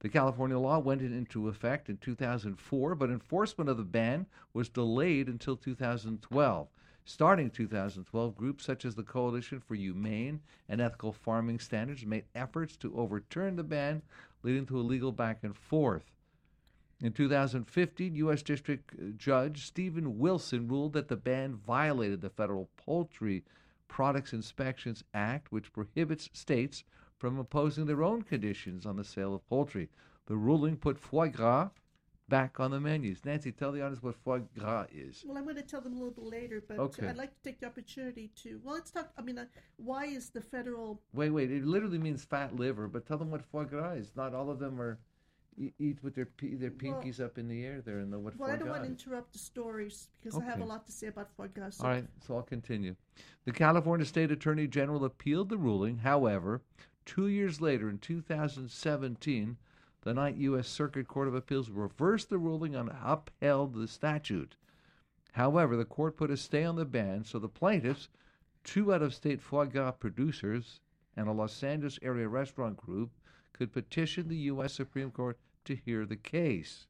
The 0.00 0.08
California 0.08 0.58
law 0.58 0.78
went 0.78 1.02
into 1.02 1.48
effect 1.48 1.88
in 1.90 1.98
2004, 1.98 2.94
but 2.94 3.10
enforcement 3.10 3.68
of 3.68 3.76
the 3.76 3.84
ban 3.84 4.26
was 4.54 4.70
delayed 4.70 5.28
until 5.28 5.56
2012. 5.56 6.68
Starting 7.04 7.50
2012, 7.50 8.36
groups 8.36 8.64
such 8.64 8.84
as 8.84 8.94
the 8.94 9.02
Coalition 9.02 9.60
for 9.60 9.74
Humane 9.74 10.40
and 10.68 10.80
Ethical 10.80 11.12
Farming 11.12 11.58
Standards 11.58 12.06
made 12.06 12.24
efforts 12.34 12.76
to 12.78 12.96
overturn 12.96 13.56
the 13.56 13.62
ban, 13.62 14.02
leading 14.42 14.66
to 14.66 14.78
a 14.78 14.82
legal 14.82 15.12
back 15.12 15.40
and 15.42 15.56
forth. 15.56 16.04
In 17.02 17.12
2015, 17.12 18.14
U.S. 18.14 18.42
District 18.42 19.16
Judge 19.16 19.66
Stephen 19.66 20.18
Wilson 20.18 20.68
ruled 20.68 20.92
that 20.92 21.08
the 21.08 21.16
ban 21.16 21.54
violated 21.54 22.20
the 22.20 22.30
Federal 22.30 22.68
Poultry 22.76 23.44
Products 23.90 24.32
Inspections 24.32 25.02
Act, 25.12 25.50
which 25.50 25.72
prohibits 25.72 26.30
states 26.32 26.84
from 27.18 27.38
imposing 27.38 27.84
their 27.86 28.02
own 28.02 28.22
conditions 28.22 28.86
on 28.86 28.96
the 28.96 29.04
sale 29.04 29.34
of 29.34 29.46
poultry. 29.48 29.90
The 30.26 30.36
ruling 30.36 30.76
put 30.76 30.96
foie 30.98 31.28
gras 31.28 31.70
back 32.28 32.60
on 32.60 32.70
the 32.70 32.78
menus. 32.80 33.24
Nancy, 33.24 33.50
tell 33.50 33.72
the 33.72 33.82
audience 33.82 34.00
what 34.02 34.14
foie 34.14 34.38
gras 34.56 34.86
is. 34.94 35.24
Well, 35.26 35.36
I'm 35.36 35.42
going 35.42 35.56
to 35.56 35.62
tell 35.62 35.80
them 35.80 35.94
a 35.94 35.96
little 35.96 36.12
bit 36.12 36.24
later, 36.24 36.62
but 36.66 36.78
Okay. 36.78 37.08
I'd 37.08 37.16
like 37.16 37.34
to 37.34 37.42
take 37.42 37.58
the 37.60 37.66
opportunity 37.66 38.30
to. 38.42 38.60
Well, 38.62 38.74
let's 38.74 38.92
talk. 38.92 39.10
I 39.18 39.22
mean, 39.22 39.36
uh, 39.38 39.46
why 39.76 40.06
is 40.06 40.30
the 40.30 40.40
federal? 40.40 41.02
Wait, 41.12 41.30
wait. 41.30 41.50
It 41.50 41.66
literally 41.66 41.98
means 41.98 42.24
fat 42.24 42.54
liver, 42.54 42.86
but 42.86 43.04
tell 43.04 43.18
them 43.18 43.30
what 43.32 43.42
foie 43.44 43.64
gras 43.64 43.94
is. 43.94 44.12
Not 44.14 44.34
all 44.34 44.50
of 44.50 44.60
them 44.60 44.80
are 44.80 44.98
eat 45.56 46.02
with 46.02 46.14
their 46.14 46.28
their 46.40 46.70
Well- 46.70 47.02
pinkies 47.02 47.20
up 47.20 47.38
in 47.38 47.48
the 47.48 47.64
air 47.64 47.80
there 47.80 47.98
and 47.98 48.10
know 48.10 48.18
what 48.18 48.36
Well, 48.36 48.50
I 48.50 48.56
don't 48.56 48.68
gras 48.68 48.72
want 48.72 48.84
to 48.84 48.90
interrupt 48.90 49.32
the 49.32 49.38
stories 49.38 50.08
because 50.20 50.38
I 50.38 50.44
have 50.44 50.60
a 50.60 50.64
lot 50.64 50.86
to 50.86 50.92
say 50.92 51.08
about 51.08 51.30
foie 51.32 51.48
gras. 51.48 51.80
All 51.80 51.88
right, 51.90 52.06
so 52.20 52.36
I'll 52.36 52.42
continue. 52.42 52.96
The 53.44 53.52
California 53.52 54.06
State 54.06 54.30
Attorney 54.30 54.66
General 54.66 55.04
appealed 55.04 55.48
the 55.48 55.58
ruling. 55.58 55.98
However, 55.98 56.62
two 57.04 57.26
years 57.26 57.60
later, 57.60 57.88
in 57.88 57.98
2017, 57.98 59.58
the 60.02 60.14
Ninth 60.14 60.38
U.S. 60.38 60.68
Circuit 60.68 61.08
Court 61.08 61.28
of 61.28 61.34
Appeals 61.34 61.70
reversed 61.70 62.30
the 62.30 62.38
ruling 62.38 62.74
and 62.74 62.90
upheld 63.02 63.74
the 63.74 63.88
statute. 63.88 64.56
However, 65.32 65.76
the 65.76 65.84
court 65.84 66.16
put 66.16 66.30
a 66.30 66.36
stay 66.36 66.64
on 66.64 66.76
the 66.76 66.84
ban, 66.84 67.24
so 67.24 67.38
the 67.38 67.48
plaintiffs, 67.48 68.08
two 68.64 68.92
out 68.92 69.02
of 69.02 69.14
state 69.14 69.40
foie 69.40 69.66
gras 69.66 69.92
producers, 69.92 70.80
and 71.16 71.28
a 71.28 71.32
Los 71.32 71.62
Angeles 71.62 71.98
area 72.02 72.28
restaurant 72.28 72.76
group 72.76 73.10
could 73.60 73.72
petition 73.74 74.26
the 74.26 74.36
U.S. 74.36 74.72
Supreme 74.72 75.10
Court 75.10 75.38
to 75.66 75.76
hear 75.76 76.06
the 76.06 76.16
case. 76.16 76.86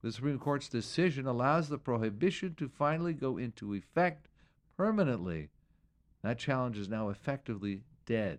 The 0.00 0.12
Supreme 0.12 0.38
Court's 0.38 0.68
decision 0.68 1.26
allows 1.26 1.68
the 1.68 1.76
prohibition 1.76 2.54
to 2.58 2.68
finally 2.68 3.12
go 3.12 3.36
into 3.36 3.74
effect 3.74 4.28
permanently. 4.76 5.48
That 6.22 6.38
challenge 6.38 6.78
is 6.78 6.88
now 6.88 7.08
effectively 7.08 7.82
dead. 8.06 8.38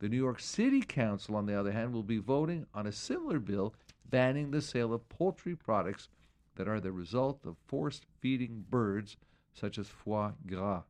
The 0.00 0.08
New 0.08 0.16
York 0.16 0.40
City 0.40 0.80
Council, 0.80 1.36
on 1.36 1.46
the 1.46 1.56
other 1.56 1.70
hand, 1.70 1.92
will 1.92 2.02
be 2.02 2.18
voting 2.18 2.66
on 2.74 2.88
a 2.88 2.92
similar 2.92 3.38
bill 3.38 3.72
banning 4.04 4.50
the 4.50 4.60
sale 4.60 4.92
of 4.92 5.08
poultry 5.08 5.54
products 5.54 6.08
that 6.56 6.66
are 6.66 6.80
the 6.80 6.90
result 6.90 7.46
of 7.46 7.54
forced 7.68 8.06
feeding 8.18 8.64
birds, 8.68 9.16
such 9.52 9.78
as 9.78 9.86
foie 9.86 10.32
gras. 10.48 10.82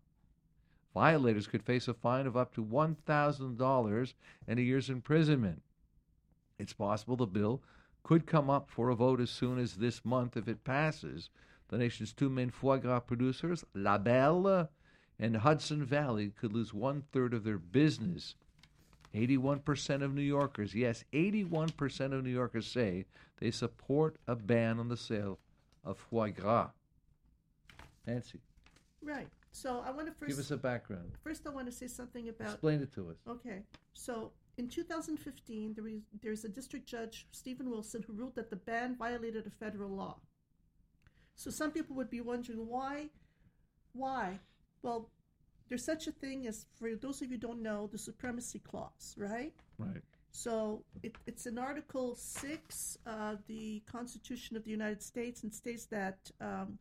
Violators 0.94 1.48
could 1.48 1.64
face 1.64 1.88
a 1.88 1.94
fine 1.94 2.26
of 2.26 2.36
up 2.36 2.54
to 2.54 2.64
$1,000 2.64 4.14
and 4.46 4.58
a 4.58 4.62
year's 4.62 4.88
imprisonment. 4.88 5.62
It's 6.58 6.72
possible 6.72 7.16
the 7.16 7.26
bill 7.26 7.60
could 8.04 8.26
come 8.26 8.48
up 8.48 8.70
for 8.70 8.90
a 8.90 8.94
vote 8.94 9.20
as 9.20 9.30
soon 9.30 9.58
as 9.58 9.74
this 9.74 10.04
month 10.04 10.36
if 10.36 10.46
it 10.46 10.62
passes. 10.62 11.30
The 11.68 11.78
nation's 11.78 12.12
two 12.12 12.28
main 12.28 12.50
foie 12.50 12.76
gras 12.76 13.00
producers, 13.00 13.64
La 13.74 13.98
Belle 13.98 14.68
and 15.18 15.36
Hudson 15.38 15.84
Valley, 15.84 16.30
could 16.38 16.52
lose 16.52 16.72
one 16.72 17.02
third 17.12 17.34
of 17.34 17.42
their 17.42 17.58
business. 17.58 18.36
81% 19.14 20.02
of 20.02 20.14
New 20.14 20.22
Yorkers, 20.22 20.74
yes, 20.74 21.04
81% 21.12 22.12
of 22.12 22.24
New 22.24 22.30
Yorkers 22.30 22.66
say 22.66 23.06
they 23.40 23.50
support 23.50 24.16
a 24.26 24.36
ban 24.36 24.78
on 24.78 24.88
the 24.88 24.96
sale 24.96 25.38
of 25.84 25.98
foie 25.98 26.30
gras. 26.30 26.70
Nancy, 28.06 28.40
right. 29.02 29.28
So 29.54 29.84
I 29.86 29.92
want 29.92 30.08
to 30.08 30.12
first. 30.12 30.30
give 30.30 30.38
us 30.40 30.50
a 30.50 30.56
background. 30.56 31.12
First, 31.22 31.46
I 31.46 31.50
want 31.50 31.66
to 31.66 31.72
say 31.72 31.86
something 31.86 32.28
about. 32.28 32.54
Explain 32.54 32.82
it 32.82 32.92
to 32.94 33.10
us. 33.10 33.16
Okay, 33.28 33.60
so 33.92 34.32
in 34.58 34.68
2015, 34.68 35.74
there 35.74 35.84
was, 35.84 35.92
there's 36.20 36.44
a 36.44 36.48
district 36.48 36.86
judge, 36.88 37.28
Stephen 37.30 37.70
Wilson, 37.70 38.02
who 38.04 38.14
ruled 38.14 38.34
that 38.34 38.50
the 38.50 38.56
ban 38.56 38.96
violated 38.98 39.46
a 39.46 39.50
federal 39.50 39.90
law. 39.90 40.16
So 41.36 41.50
some 41.50 41.70
people 41.70 41.94
would 41.94 42.10
be 42.10 42.20
wondering 42.20 42.66
why, 42.66 43.10
why? 43.92 44.40
Well, 44.82 45.08
there's 45.68 45.84
such 45.84 46.08
a 46.08 46.12
thing 46.12 46.48
as, 46.48 46.66
for 46.76 46.90
those 46.96 47.22
of 47.22 47.28
you 47.28 47.34
who 47.34 47.38
don't 47.38 47.62
know, 47.62 47.88
the 47.92 47.98
supremacy 47.98 48.58
clause, 48.58 49.14
right? 49.16 49.54
Right. 49.78 50.02
So 50.32 50.82
it, 51.04 51.14
it's 51.28 51.46
in 51.46 51.58
Article 51.58 52.16
6 52.16 52.98
of 53.06 53.38
the 53.46 53.84
Constitution 53.86 54.56
of 54.56 54.64
the 54.64 54.70
United 54.72 55.00
States 55.00 55.44
and 55.44 55.54
states 55.54 55.86
that, 55.86 56.18
um, 56.40 56.76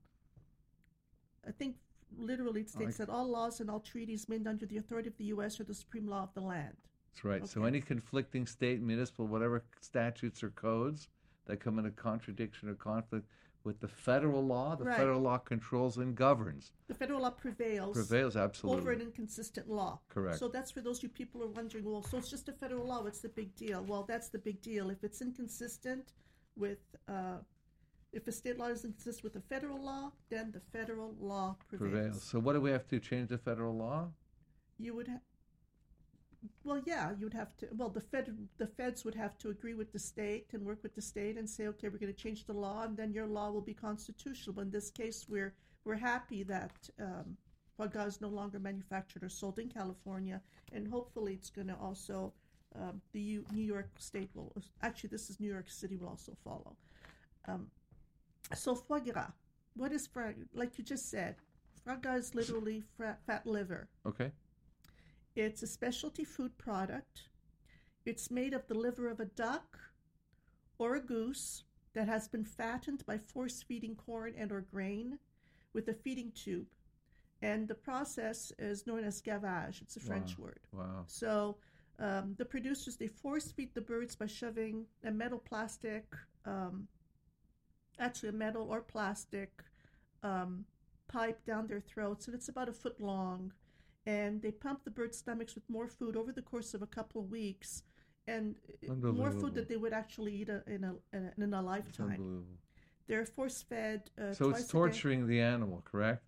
I 1.48 1.52
think 1.52 1.76
literally 2.18 2.62
it 2.62 2.70
states 2.70 2.98
that 2.98 3.10
all 3.10 3.28
laws 3.28 3.60
and 3.60 3.70
all 3.70 3.80
treaties 3.80 4.28
made 4.30 4.48
under 4.48 4.66
the 4.66 4.78
authority 4.78 5.08
of 5.10 5.18
the 5.18 5.26
U.S. 5.26 5.60
are 5.60 5.64
the 5.64 5.74
supreme 5.74 6.08
law 6.08 6.24
of 6.24 6.34
the 6.34 6.42
land. 6.42 6.76
That's 7.14 7.24
right. 7.24 7.48
So 7.48 7.64
any 7.64 7.80
conflicting 7.82 8.48
state, 8.48 8.82
municipal, 8.82 9.28
whatever 9.28 9.64
statutes 9.82 10.44
or 10.44 10.50
codes 10.52 11.10
that 11.46 11.60
come 11.60 11.78
into 11.78 11.92
contradiction 11.92 12.70
or 12.70 12.76
conflict 12.76 13.28
with 13.64 13.80
the 13.80 13.88
federal 13.88 14.46
law, 14.46 14.76
the 14.76 14.84
Right. 14.84 14.98
federal 14.98 15.22
law 15.22 15.38
controls 15.38 15.98
and 15.98 16.16
governs. 16.16 16.72
The 16.88 16.94
federal 16.96 17.22
law 17.22 17.30
prevails, 17.30 17.96
Prevails 17.96 18.36
absolutely. 18.36 18.82
over 18.82 18.92
an 18.92 19.02
inconsistent 19.02 19.70
law. 19.70 20.02
Correct. 20.10 20.38
So 20.38 20.50
that's 20.50 20.72
for 20.72 20.82
those 20.82 21.02
you 21.02 21.08
people 21.10 21.40
who 21.40 21.48
are 21.48 21.52
wondering, 21.52 21.86
well, 21.86 22.04
so 22.04 22.18
it's 22.18 22.30
just 22.30 22.50
a 22.50 22.54
federal 22.54 22.86
law. 22.86 23.04
What's 23.04 23.22
the 23.22 23.30
big 23.30 23.56
deal? 23.56 23.84
Well, 23.86 24.04
that's 24.04 24.28
the 24.30 24.40
big 24.40 24.62
deal. 24.62 24.90
If 24.90 25.04
it's 25.04 25.22
inconsistent 25.22 26.12
with, 26.58 26.80
uh, 27.08 27.38
if 28.14 28.28
a 28.28 28.32
state 28.32 28.58
law 28.58 28.68
doesn't 28.68 28.92
inconsistent 28.92 29.24
with 29.24 29.34
the 29.34 29.42
federal 29.42 29.84
law, 29.84 30.12
then 30.30 30.52
the 30.52 30.62
federal 30.78 31.16
law 31.20 31.58
prevails. 31.68 31.92
prevails. 31.92 32.24
So 32.24 32.40
what 32.40 32.54
do 32.54 32.62
we 32.62 32.72
have 32.72 32.88
to 32.90 33.00
change 33.00 33.30
the 33.30 33.38
federal 33.38 33.76
law? 33.76 34.10
You 34.80 34.96
would 34.96 35.08
have. 35.08 35.22
Well, 36.64 36.82
yeah, 36.86 37.12
you'd 37.18 37.34
have 37.34 37.56
to. 37.58 37.68
Well, 37.72 37.90
the 37.90 38.02
Fed, 38.02 38.36
the 38.58 38.68
feds 38.68 39.04
would 39.06 39.16
have 39.16 39.38
to 39.40 39.50
agree 39.50 39.74
with 39.74 39.92
the 39.92 40.00
state 40.00 40.48
and 40.54 40.64
work 40.64 40.84
with 40.84 40.94
the 40.94 41.02
state 41.02 41.38
and 41.38 41.50
say, 41.50 41.68
okay, 41.68 41.90
we're 41.90 41.98
going 41.98 42.14
to 42.14 42.22
change 42.22 42.46
the 42.46 42.54
law, 42.54 42.84
and 42.84 42.96
then 42.98 43.14
your 43.14 43.28
law 43.28 43.50
will 43.50 43.62
be 43.62 43.74
constitutional. 43.74 44.54
But 44.56 44.64
in 44.64 44.72
this 44.72 44.90
case, 44.92 45.26
we're 45.28 45.54
we're 45.86 45.96
happy 45.96 46.44
that 46.44 46.74
um, 47.00 47.38
is 47.80 48.22
no 48.22 48.28
longer 48.28 48.60
manufactured 48.60 49.24
or 49.24 49.30
sold 49.30 49.58
in 49.58 49.70
California, 49.70 50.42
and 50.74 50.88
hopefully, 50.88 51.34
it's 51.34 51.50
going 51.50 51.68
to 51.68 51.76
also 51.76 52.34
um, 52.76 53.02
the 53.14 53.22
U- 53.22 53.46
New 53.54 53.64
York 53.64 53.90
State 53.98 54.30
will 54.34 54.54
actually 54.82 55.10
this 55.10 55.30
is 55.30 55.40
New 55.40 55.52
York 55.52 55.70
City 55.70 55.96
will 55.96 56.10
also 56.10 56.34
follow. 56.44 56.76
Um, 57.48 57.68
so 58.56 58.76
foie 58.76 59.00
gras, 59.00 59.32
what 59.76 59.92
is 59.92 60.08
foie? 60.08 60.34
Like 60.54 60.78
you 60.78 60.84
just 60.84 61.10
said, 61.10 61.36
foie 61.86 61.96
gras 61.96 62.16
is 62.16 62.36
literally 62.36 62.84
fat 62.98 63.46
liver. 63.46 63.90
Okay. 64.06 64.32
It's 65.36 65.64
a 65.64 65.68
specialty 65.68 66.24
food 66.24 66.58
product. 66.58 67.24
It's 68.06 68.30
made 68.30 68.54
of 68.54 68.68
the 68.68 68.76
liver 68.76 69.10
of 69.10 69.20
a 69.20 69.26
duck 69.26 69.80
or 70.78 70.96
a 70.96 71.00
goose 71.02 71.64
that 71.94 72.08
has 72.08 72.28
been 72.28 72.44
fattened 72.44 73.06
by 73.06 73.18
force 73.18 73.64
feeding 73.64 73.96
corn 73.96 74.34
and 74.38 74.52
or 74.52 74.62
grain 74.62 75.20
with 75.74 75.88
a 75.88 75.94
feeding 75.94 76.32
tube. 76.36 76.68
And 77.42 77.68
the 77.68 77.76
process 77.76 78.52
is 78.58 78.88
known 78.88 79.04
as 79.04 79.22
gavage. 79.22 79.82
It's 79.82 79.98
a 79.98 80.00
French 80.00 80.38
Wow. 80.38 80.46
word. 80.46 80.60
Wow. 80.72 81.04
So 81.08 81.58
um, 82.00 82.36
the 82.38 82.46
producers 82.46 82.96
they 82.98 83.08
force 83.08 83.52
feed 83.52 83.74
the 83.74 83.82
birds 83.82 84.16
by 84.16 84.28
shoving 84.28 84.86
a 85.04 85.12
metal 85.12 85.40
plastic, 85.40 86.06
um, 86.46 86.88
actually 88.00 88.30
a 88.30 88.34
metal 88.34 88.68
or 88.70 88.82
plastic 88.82 89.64
um, 90.24 90.66
pipe 91.08 91.44
down 91.46 91.68
their 91.68 91.80
throats, 91.82 92.28
and 92.28 92.36
it's 92.36 92.50
about 92.50 92.70
a 92.70 92.74
foot 92.74 93.00
long. 93.00 93.54
And 94.06 94.42
they 94.42 94.52
pump 94.52 94.84
the 94.84 94.92
birds' 94.92 95.18
stomachs 95.18 95.56
with 95.56 95.64
more 95.70 95.88
food 95.88 96.16
over 96.18 96.32
the 96.34 96.42
course 96.42 96.74
of 96.74 96.82
a 96.82 96.88
couple 96.88 97.22
of 97.22 97.30
weeks, 97.32 97.84
and 98.28 98.56
uh, 98.90 98.94
more 99.12 99.32
food 99.32 99.54
that 99.56 99.70
they 99.70 99.78
would 99.78 99.94
actually 99.94 100.34
eat 100.36 100.50
a, 100.50 100.62
in 100.68 100.84
a 100.84 100.96
in 101.16 101.32
a, 101.38 101.44
in 101.44 101.54
a 101.54 101.62
lifetime. 101.62 102.44
They're 103.08 103.26
force 103.26 103.62
fed. 103.62 104.10
Uh, 104.18 104.34
So 104.34 104.50
twice 104.50 104.62
it's 104.62 104.70
a 104.70 104.74
day. 104.74 104.80
torturing 104.80 105.28
the 105.28 105.40
animal, 105.42 105.82
correct? 105.86 106.24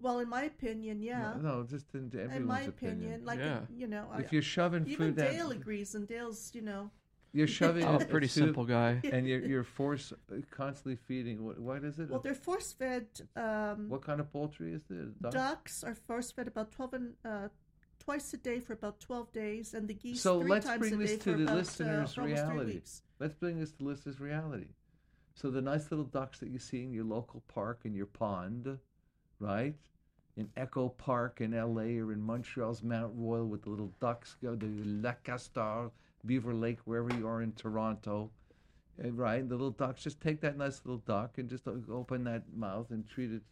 Well, 0.00 0.20
in 0.20 0.28
my 0.28 0.42
opinion, 0.44 1.02
yeah. 1.02 1.34
No, 1.42 1.58
no, 1.58 1.64
just 1.64 1.94
in 1.94 2.06
everyone's 2.06 2.36
in 2.36 2.46
my 2.46 2.60
opinion. 2.60 2.98
opinion, 2.98 3.24
like 3.24 3.38
Yeah. 3.40 3.60
you 3.74 3.86
know, 3.88 4.08
I- 4.12 4.20
if 4.20 4.32
you're 4.32 4.42
shoving 4.42 4.86
even 4.86 5.08
food 5.08 5.16
down, 5.16 5.32
Dale 5.32 5.50
agrees, 5.50 5.94
and 5.94 6.06
Dale's 6.06 6.50
you 6.54 6.62
know. 6.62 6.90
You're 7.38 7.46
shoving 7.46 7.84
I'm 7.84 7.94
a 7.94 7.98
a 7.98 8.04
pretty 8.04 8.28
soup 8.28 8.44
simple 8.46 8.64
guy. 8.64 9.00
and 9.04 9.26
you're 9.26 9.40
you're 9.40 9.64
force 9.64 10.12
uh, 10.12 10.36
constantly 10.50 10.96
feeding. 10.96 11.44
What 11.44 11.58
what 11.58 11.84
is 11.84 11.98
it? 11.98 12.10
Well, 12.10 12.20
they're 12.20 12.34
force 12.34 12.72
fed. 12.72 13.06
Um, 13.36 13.88
what 13.88 14.02
kind 14.02 14.20
of 14.20 14.30
poultry 14.32 14.72
is 14.72 14.82
this? 14.90 15.08
Duck? 15.20 15.32
ducks 15.32 15.84
are 15.84 15.94
force 15.94 16.30
fed 16.30 16.48
about 16.48 16.72
twelve 16.72 16.94
and 16.94 17.14
uh, 17.24 17.48
twice 17.98 18.32
a 18.34 18.36
day 18.36 18.58
for 18.60 18.72
about 18.72 19.00
twelve 19.00 19.32
days, 19.32 19.74
and 19.74 19.88
the 19.88 19.94
geese 19.94 20.20
So 20.20 20.40
three 20.40 20.50
let's 20.50 20.66
times 20.66 20.80
bring 20.80 20.94
a 20.94 20.96
this 20.96 21.10
day 21.12 21.16
to 21.18 21.22
for 21.32 21.36
the 21.38 21.44
about, 21.44 21.56
listener's 21.56 21.88
uh, 21.88 21.92
almost 21.96 22.14
three 22.14 22.32
reality. 22.32 22.74
weeks. 22.74 23.02
Let's 23.20 23.34
bring 23.34 23.58
this 23.60 23.72
to 23.72 23.84
listeners' 23.84 24.20
reality. 24.20 24.68
So 25.34 25.50
the 25.50 25.62
nice 25.62 25.90
little 25.90 26.06
ducks 26.06 26.40
that 26.40 26.48
you 26.50 26.58
see 26.58 26.82
in 26.82 26.92
your 26.92 27.04
local 27.04 27.42
park 27.46 27.80
in 27.84 27.94
your 27.94 28.06
pond, 28.06 28.78
right? 29.38 29.76
In 30.36 30.48
Echo 30.56 30.88
Park 30.88 31.40
in 31.40 31.52
L.A. 31.54 31.98
or 31.98 32.12
in 32.12 32.20
Montreal's 32.20 32.82
Mount 32.82 33.12
Royal 33.16 33.46
with 33.46 33.62
the 33.62 33.70
little 33.70 33.92
ducks, 34.00 34.36
go 34.42 34.54
the 34.56 34.66
Lac 34.84 35.22
Castor, 35.24 35.90
Beaver 36.28 36.54
Lake, 36.54 36.78
wherever 36.84 37.12
you 37.18 37.26
are 37.26 37.42
in 37.42 37.52
Toronto, 37.52 38.30
eh, 39.02 39.08
right? 39.10 39.48
The 39.48 39.54
little 39.56 39.70
ducks. 39.72 40.04
Just 40.04 40.20
take 40.20 40.40
that 40.42 40.56
nice 40.56 40.82
little 40.84 40.98
duck 40.98 41.38
and 41.38 41.48
just 41.48 41.66
open 41.66 42.22
that 42.24 42.44
mouth 42.54 42.90
and 42.90 43.08
treat 43.08 43.32
it 43.32 43.42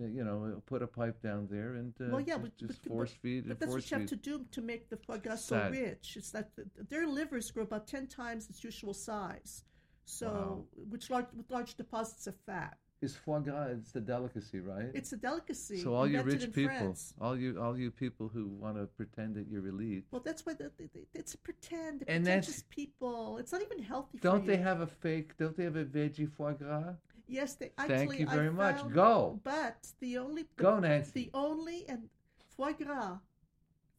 uh, 0.00 0.06
you 0.06 0.24
know, 0.24 0.62
put 0.66 0.82
a 0.82 0.86
pipe 0.86 1.20
down 1.22 1.48
there 1.50 1.74
and 1.74 1.92
uh, 2.00 2.04
well, 2.10 2.20
yeah, 2.20 2.34
just, 2.34 2.42
but, 2.42 2.56
just 2.56 2.82
but, 2.82 2.88
force 2.88 3.10
feed 3.10 3.48
but 3.48 3.58
that's 3.58 3.72
force 3.72 3.84
what 3.84 3.90
you 3.90 3.98
have 3.98 4.08
to 4.08 4.16
do 4.16 4.44
to 4.52 4.60
make 4.60 4.88
the 4.88 4.96
foie 4.96 5.16
gras 5.16 5.36
so 5.36 5.68
rich. 5.70 6.16
It's 6.16 6.30
that 6.30 6.50
their 6.88 7.06
livers 7.06 7.50
grow 7.50 7.64
about 7.64 7.86
ten 7.86 8.06
times 8.06 8.48
its 8.48 8.62
usual 8.62 8.94
size, 8.94 9.64
so 10.04 10.28
Wow. 10.28 10.64
which 10.88 11.10
large 11.10 11.26
with 11.36 11.50
large 11.50 11.74
deposits 11.74 12.26
of 12.26 12.36
fat. 12.46 12.78
Is 13.00 13.14
foie 13.14 13.38
gras? 13.38 13.68
It's 13.78 13.94
a 13.94 14.00
delicacy, 14.00 14.58
right? 14.58 14.90
It's 14.92 15.12
a 15.12 15.16
delicacy. 15.16 15.78
so 15.82 15.94
all 15.94 16.06
you 16.08 16.20
rich 16.22 16.50
people, 16.52 16.74
France. 16.78 17.14
all 17.20 17.36
you 17.36 17.60
all 17.62 17.78
you 17.78 17.92
people 17.92 18.26
who 18.28 18.48
want 18.48 18.76
to 18.76 18.86
pretend 18.86 19.36
that 19.36 19.46
you're 19.48 19.68
elite, 19.68 20.04
Well, 20.10 20.20
that's 20.24 20.44
why 20.44 20.54
the, 20.54 20.72
the, 20.76 20.88
the- 20.92 21.06
it's 21.14 21.34
a 21.34 21.38
pretend. 21.38 22.02
And 22.08 22.26
that's- 22.26 22.64
people. 22.70 23.38
It's 23.38 23.52
not 23.52 23.62
even 23.62 23.80
healthy. 23.82 24.18
don't 24.18 24.44
they 24.44 24.56
you. 24.56 24.62
have 24.64 24.80
a 24.80 24.86
fake? 24.88 25.36
Don't 25.38 25.56
they 25.56 25.62
have 25.64 25.76
a 25.76 25.84
veggie 25.84 26.28
foie 26.28 26.54
gras? 26.54 26.94
Yes, 27.28 27.54
they 27.54 27.70
actually. 27.78 27.96
Thank 28.06 28.20
you 28.20 28.26
I 28.28 28.34
very 28.34 28.50
much. 28.50 28.78
found- 28.80 28.94
Go. 28.94 29.40
But 29.44 29.86
the 30.00 30.18
only 30.18 30.48
Go, 30.56 30.80
Nancy. 30.80 31.12
The 31.14 31.30
only 31.34 31.88
and 31.88 32.08
foie 32.56 32.72
gras, 32.72 33.18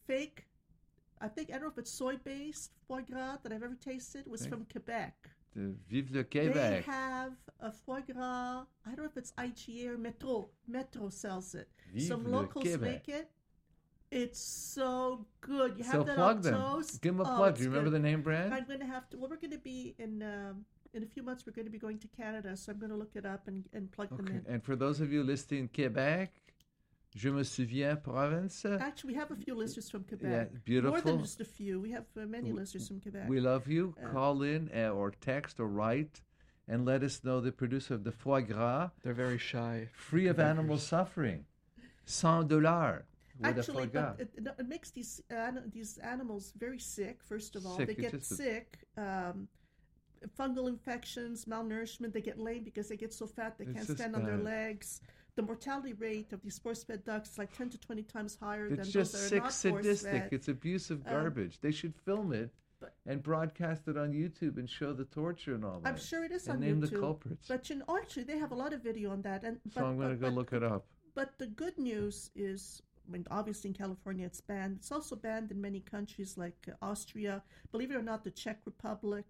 fake. 0.08 0.46
I 1.22 1.28
think 1.30 1.50
I 1.50 1.54
don't 1.54 1.64
know 1.64 1.70
if 1.70 1.78
it's 1.78 1.92
soy 1.92 2.18
based 2.18 2.72
foie 2.86 3.02
gras 3.10 3.38
that 3.44 3.54
I've 3.54 3.64
ever 3.64 3.76
tasted 3.76 4.28
was 4.28 4.46
from 4.46 4.66
Quebec. 4.66 5.16
The 5.56 5.74
Vive 5.90 6.12
le 6.12 6.24
They 6.24 6.82
have 6.86 7.34
a 7.60 7.72
foie 7.72 8.02
gras. 8.02 8.66
I 8.86 8.90
don't 8.96 9.00
know 9.00 9.06
if 9.06 9.18
it's 9.18 9.32
IGA 9.34 9.88
or 9.88 9.98
Metro. 9.98 10.50
Metro 10.68 11.10
sells 11.10 11.56
it. 11.56 11.68
Vive 11.94 12.04
Some 12.08 12.32
locals 12.32 12.66
Québec. 12.66 12.82
make 12.82 13.10
it. 13.10 13.30
It's 14.12 14.40
so 14.40 15.26
good. 15.42 15.78
You 15.78 15.84
have 15.84 15.94
so 15.94 16.04
that 16.04 16.16
plug 16.16 16.36
on 16.38 16.42
them. 16.42 16.54
toast. 16.56 17.02
Give 17.02 17.16
them 17.16 17.26
a 17.26 17.32
Oh, 17.32 17.36
plug. 17.38 17.58
Do 17.58 17.64
you 17.64 17.70
remember 17.70 17.90
good. 17.92 18.02
the 18.02 18.08
name 18.08 18.22
brand? 18.22 18.54
I'm 18.54 18.66
going 18.66 18.80
to 18.80 18.86
have 18.86 19.10
to. 19.12 19.18
Well, 19.18 19.30
we're 19.30 19.38
going 19.38 19.52
to 19.52 19.58
be 19.60 19.96
in 20.00 20.24
um, 20.24 20.66
in 20.94 21.04
a 21.04 21.06
few 21.06 21.22
months. 21.22 21.44
We're 21.46 21.54
going 21.54 21.66
to 21.68 21.72
be 21.72 21.78
going 21.78 22.00
to 22.00 22.08
Canada, 22.08 22.56
so 22.58 22.72
I'm 22.72 22.80
going 22.80 22.90
to 22.92 22.98
look 22.98 23.12
it 23.16 23.26
up 23.26 23.48
and, 23.48 23.66
and 23.74 23.92
plug 23.92 24.10
them 24.16 24.28
in. 24.28 24.44
And 24.52 24.64
for 24.64 24.76
those 24.76 25.00
of 25.00 25.12
you 25.12 25.22
listening 25.24 25.62
in 25.62 25.68
Quebec, 25.68 26.32
Je 27.16 27.30
me 27.30 27.44
souviens 27.44 27.96
province. 27.96 28.66
Actually, 28.66 29.14
we 29.14 29.20
have 29.20 29.32
a 29.32 29.36
few 29.36 29.56
listeners 29.56 29.90
from 29.90 30.04
Quebec. 30.04 30.32
Yeah, 30.52 30.60
beautiful. 30.64 30.92
More 30.92 31.02
than 31.02 31.20
just 31.20 31.42
a 31.42 31.46
few. 31.46 31.80
We 31.80 31.92
have 31.92 32.06
uh, 32.16 32.26
many 32.26 32.52
listeners 32.52 32.88
from 32.88 33.02
Quebec. 33.02 33.28
We 33.28 33.40
love 33.40 33.68
you. 33.68 33.96
Uh, 34.04 34.10
Call 34.10 34.44
in 34.44 34.70
uh, 34.76 34.90
or 34.90 35.12
text 35.12 35.60
or 35.60 35.68
write 35.68 36.22
and 36.68 36.86
let 36.86 37.02
us 37.04 37.24
know 37.24 37.42
the 37.42 37.52
producer 37.52 37.96
of 37.96 38.04
the 38.04 38.12
foie 38.12 38.42
gras, 38.42 38.92
They're 39.04 39.14
very 39.14 39.40
shy. 39.40 39.90
free 39.94 40.28
of 40.28 40.40
animal 40.40 40.78
suffering. 40.78 41.46
Cent 42.06 42.48
dollars 42.48 43.04
Actually, 43.42 43.88
but 43.88 44.20
it, 44.20 44.30
it 44.60 44.68
makes 44.68 44.92
these 44.92 45.22
an, 45.30 45.64
these 45.74 45.98
animals 46.00 46.54
very 46.58 46.80
sick. 46.80 47.24
First 47.24 47.56
of 47.56 47.66
all, 47.66 47.78
Sick, 47.78 47.88
they 47.88 47.94
get 47.96 48.12
just 48.12 48.36
sick. 48.36 48.80
Um, 48.98 49.48
fungal 50.38 50.68
infections, 50.68 51.46
malnourishment. 51.46 52.12
They 52.12 52.22
get 52.22 52.38
lame 52.38 52.64
because 52.64 52.90
they 52.90 52.98
get 52.98 53.14
so 53.14 53.26
fat 53.26 53.58
they 53.58 53.64
It's 53.66 53.74
can't 53.74 53.88
just 53.88 53.98
stand 53.98 54.16
on 54.16 54.26
their 54.26 54.36
bad. 54.36 54.44
legs. 54.44 55.02
The 55.40 55.46
mortality 55.46 55.94
rate 55.94 56.34
of 56.34 56.42
these 56.42 56.60
force-fed 56.60 57.06
ducks 57.06 57.32
is 57.32 57.38
like 57.38 57.56
ten 57.58 57.70
to 57.70 57.78
twenty 57.80 58.04
times 58.04 58.36
higher 58.42 58.68
It's 58.68 58.76
than 58.76 58.92
just 58.92 59.14
those 59.14 59.30
that 59.30 59.38
are 59.38 59.44
not 59.44 59.54
sadistic. 59.54 60.28
It's 60.34 60.50
abusive 60.50 61.08
Um, 61.08 61.14
garbage. 61.14 61.62
they 61.62 61.72
should 61.72 61.96
film 61.96 62.34
it 62.34 62.54
but- 62.82 62.94
and 63.06 63.24
broadcast 63.24 63.88
it 63.88 63.96
on 63.96 64.12
YouTube 64.12 64.58
and 64.58 64.70
show 64.70 64.92
the 64.92 65.06
torture 65.06 65.56
and 65.56 65.64
all 65.64 65.80
that. 65.80 65.88
I'm 65.88 65.98
sure 65.98 66.26
it 66.26 66.34
is 66.34 66.50
on 66.50 66.58
YouTube. 66.58 66.64
and 66.64 66.64
on 66.66 66.70
name 66.80 66.82
YouTube. 66.82 66.90
the 66.92 67.00
culprits. 67.00 67.48
But 67.48 67.70
you 67.70 67.78
know, 67.78 67.86
actually, 68.02 68.24
they 68.26 68.38
have 68.38 68.52
a 68.52 68.56
lot 68.56 68.74
of 68.74 68.84
video 68.84 69.12
on 69.12 69.22
that. 69.22 69.46
And 69.46 69.62
so 69.74 69.86
I'm 69.86 69.96
going 69.98 70.10
to 70.10 70.18
go 70.18 70.28
but- 70.28 70.34
look 70.34 70.52
it 70.52 70.62
up. 70.62 70.86
But 71.16 71.38
the 71.38 71.48
good 71.48 71.78
news 71.78 72.32
is, 72.36 72.82
I 73.08 73.12
mean, 73.12 73.26
obviously 73.32 73.70
in 73.70 73.76
California 73.76 74.26
it's 74.26 74.42
banned. 74.42 74.76
It's 74.80 74.92
also 74.92 75.16
banned 75.16 75.52
in 75.52 75.62
many 75.62 75.80
countries 75.80 76.38
like 76.38 76.68
uh, 76.68 76.74
Austria, 76.86 77.44
believe 77.72 77.92
it 77.92 77.96
or 77.96 78.04
not, 78.04 78.26
the 78.26 78.32
Czech 78.32 78.60
Republic, 78.66 79.26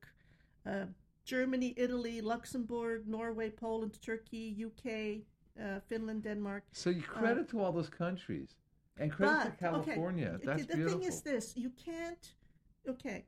uh, 0.65 0.87
Germany, 1.23 1.75
Italy, 1.77 2.19
Luxembourg, 2.21 3.07
Norway, 3.07 3.51
Poland, 3.51 4.01
Turkey, 4.01 4.65
UK, 4.65 5.21
uh, 5.59 5.79
Finland, 5.87 6.23
Denmark. 6.23 6.63
So 6.71 6.89
you 6.89 7.01
credit 7.01 7.49
to 7.49 7.59
all 7.61 7.71
those 7.71 7.89
countries 7.89 8.55
and 8.97 9.11
credit 9.11 9.33
uh, 9.33 9.43
But 9.43 9.51
to 9.51 9.57
California. 9.57 10.31
okay, 10.35 10.45
That's 10.45 10.65
the 10.65 10.75
beautiful. 10.75 10.99
thing 10.99 11.07
is 11.07 11.21
this: 11.21 11.53
you 11.55 11.71
can't, 11.85 12.33
okay, 12.87 13.25